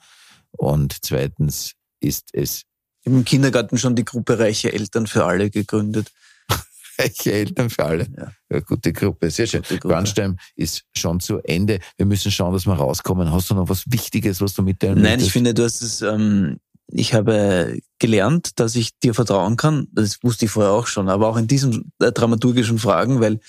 und 0.51 0.95
zweitens 1.03 1.73
ist 1.99 2.29
es 2.33 2.61
im 3.07 3.25
Kindergarten 3.25 3.77
schon 3.77 3.95
die 3.95 4.05
Gruppe 4.05 4.37
Reiche 4.37 4.71
Eltern 4.73 5.07
für 5.07 5.25
alle 5.25 5.49
gegründet. 5.49 6.11
reiche 6.99 7.31
Eltern 7.31 7.69
für 7.69 7.85
alle. 7.85 8.07
Ja. 8.17 8.31
Ja, 8.51 8.59
gute 8.59 8.93
Gruppe, 8.93 9.31
sehr 9.31 9.47
schön. 9.47 9.61
Crunchtime 9.61 10.35
ist 10.55 10.83
schon 10.95 11.19
zu 11.19 11.39
Ende. 11.39 11.79
Wir 11.97 12.05
müssen 12.05 12.31
schauen, 12.31 12.53
dass 12.53 12.65
wir 12.65 12.73
rauskommen. 12.73 13.31
Hast 13.31 13.49
du 13.49 13.55
noch 13.55 13.69
was 13.69 13.83
Wichtiges, 13.87 14.41
was 14.41 14.53
du 14.53 14.61
mitteilen 14.61 14.95
Nein, 14.95 15.05
ich 15.05 15.11
möchtest? 15.11 15.31
finde, 15.31 15.53
du 15.53 15.63
hast 15.63 15.81
es, 15.81 16.01
ähm, 16.01 16.57
ich 16.89 17.13
habe 17.13 17.79
gelernt, 17.99 18.59
dass 18.59 18.75
ich 18.75 18.97
dir 18.99 19.13
vertrauen 19.13 19.57
kann. 19.57 19.87
Das 19.91 20.23
wusste 20.23 20.45
ich 20.45 20.51
vorher 20.51 20.71
auch 20.71 20.87
schon, 20.87 21.09
aber 21.09 21.27
auch 21.27 21.37
in 21.37 21.47
diesen 21.47 21.91
äh, 21.99 22.11
dramaturgischen 22.11 22.79
Fragen, 22.79 23.19
weil 23.19 23.39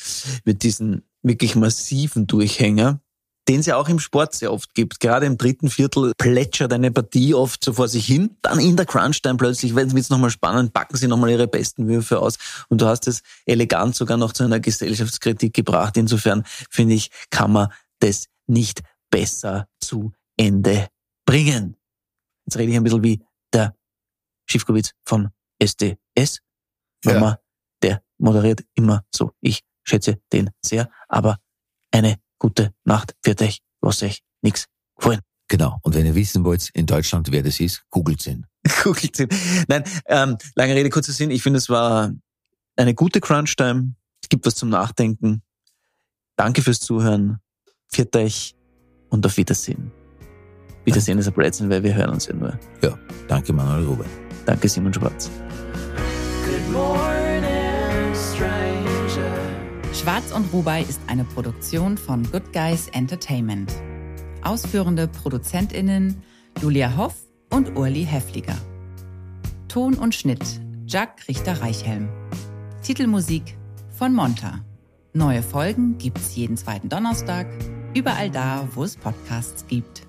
mit 0.45 0.63
diesen 0.63 1.03
wirklich 1.23 1.57
massiven 1.57 2.27
Durchhänger, 2.27 3.01
den 3.49 3.61
es 3.61 3.67
ja 3.67 3.77
auch 3.77 3.89
im 3.89 3.99
Sport 3.99 4.35
sehr 4.35 4.53
oft 4.53 4.75
gibt. 4.75 5.01
Gerade 5.01 5.27
im 5.27 5.39
dritten 5.39 5.71
Viertel 5.71 6.13
plätschert 6.19 6.73
eine 6.73 6.91
Partie 6.91 7.35
oft 7.35 7.65
so 7.65 7.73
vor 7.73 7.89
sich 7.89 8.07
hin. 8.07 8.37
Dann 8.43 8.61
in 8.61 8.77
der 8.77 8.85
Crunch-Time 8.85 9.37
plötzlich, 9.37 9.75
wenn 9.75 9.97
es 9.97 10.11
nochmal 10.11 10.31
spannend, 10.31 10.75
packen 10.75 10.97
sie 10.97 11.09
nochmal 11.09 11.31
ihre 11.31 11.49
besten 11.49 11.89
Würfe 11.89 12.21
aus. 12.21 12.37
Und 12.69 12.83
du 12.83 12.87
hast 12.87 13.09
es 13.09 13.23
elegant 13.47 13.97
sogar 13.97 14.19
noch 14.19 14.33
zu 14.33 14.45
einer 14.45 14.61
Gesellschaftskritik 14.61 15.55
gebracht. 15.55 15.97
Insofern 15.97 16.45
finde 16.71 16.95
ich, 16.95 17.11
kann 17.31 17.53
man 17.53 17.69
das 18.01 18.27
nicht 18.47 18.83
besser 19.11 19.67
zu 19.81 20.13
Ende 20.37 20.89
bringen. 21.25 21.77
Jetzt 22.45 22.59
rede 22.59 22.73
ich 22.73 22.77
ein 22.77 22.85
bisschen 22.85 23.03
wie 23.03 23.25
der 23.53 23.75
Schiffkowitz 24.47 24.93
von 25.05 25.31
SDS. 25.59 26.41
Ja. 27.05 27.15
Mama, 27.15 27.39
der 27.83 28.03
moderiert 28.19 28.65
immer 28.75 29.05
so. 29.15 29.33
Ich 29.41 29.63
schätze 29.85 30.21
den 30.33 30.51
sehr, 30.63 30.91
aber 31.09 31.39
eine 31.91 32.19
gute 32.39 32.73
Nacht 32.85 33.15
für 33.23 33.35
euch. 33.41 33.59
Lasst 33.81 34.03
euch 34.03 34.21
nix 34.43 34.67
gefallen. 34.97 35.21
Genau. 35.49 35.79
Und 35.83 35.95
wenn 35.95 36.05
ihr 36.05 36.15
wissen 36.15 36.45
wollt, 36.45 36.69
in 36.75 36.87
Deutschland, 36.87 37.31
wer 37.33 37.43
das 37.43 37.59
ist, 37.61 37.83
googelt 37.91 38.27
ihn. 38.27 38.47
Googelt 38.83 39.19
ihn. 39.19 39.29
Nein, 39.67 39.85
ähm, 40.07 40.37
lange 40.55 40.75
Rede, 40.75 40.91
kurzer 40.91 41.13
Sinn. 41.13 41.31
Ich 41.31 41.43
finde, 41.43 41.59
es 41.59 41.69
war 41.69 42.13
eine 42.77 42.95
gute 42.95 43.21
Crunch-Time. 43.21 43.95
Es 44.23 44.29
gibt 44.29 44.45
was 44.47 44.57
zum 44.57 44.69
Nachdenken. 44.69 45.43
Danke 46.37 46.63
fürs 46.63 46.81
Zuhören. 46.81 47.39
Viert 47.89 48.15
euch 48.15 48.55
und 49.09 49.25
auf 49.25 49.37
Wiedersehen. 49.37 49.91
Wiedersehen 50.85 51.19
ist 51.19 51.27
ein 51.27 51.33
Blödsinn, 51.33 51.71
weil 51.71 51.83
wir 51.83 51.95
hören 51.95 52.11
uns 52.11 52.27
ja 52.27 52.35
nur. 52.35 52.59
Danke, 53.27 53.53
Manuel 53.53 53.87
Ruben. 53.87 54.05
Danke, 54.45 54.69
Simon 54.69 54.93
Schwarz. 54.93 55.31
Good 56.45 56.73
morning. 56.73 57.28
Schwarz 60.09 60.33
und 60.33 60.51
Rubai 60.55 60.81
ist 60.81 61.03
eine 61.07 61.23
Produktion 61.23 61.99
von 61.99 62.23
Good 62.33 62.55
Guys 62.55 62.89
Entertainment. 62.89 63.71
Ausführende 64.43 65.07
ProduzentInnen 65.07 66.23
Julia 66.63 66.97
Hoff 66.97 67.15
und 67.51 67.77
Urli 67.77 68.07
Heffliger. 68.07 68.57
Ton 69.69 69.93
und 69.93 70.15
Schnitt 70.15 70.63
Jack 70.87 71.29
Richter-Reichhelm. 71.29 72.09
Titelmusik 72.83 73.59
von 73.91 74.15
Monta. 74.15 74.65
Neue 75.13 75.43
Folgen 75.43 75.99
gibt's 75.99 76.35
jeden 76.37 76.57
zweiten 76.57 76.89
Donnerstag, 76.89 77.47
überall 77.95 78.31
da, 78.31 78.67
wo 78.75 78.85
es 78.85 78.97
Podcasts 78.97 79.67
gibt. 79.67 80.08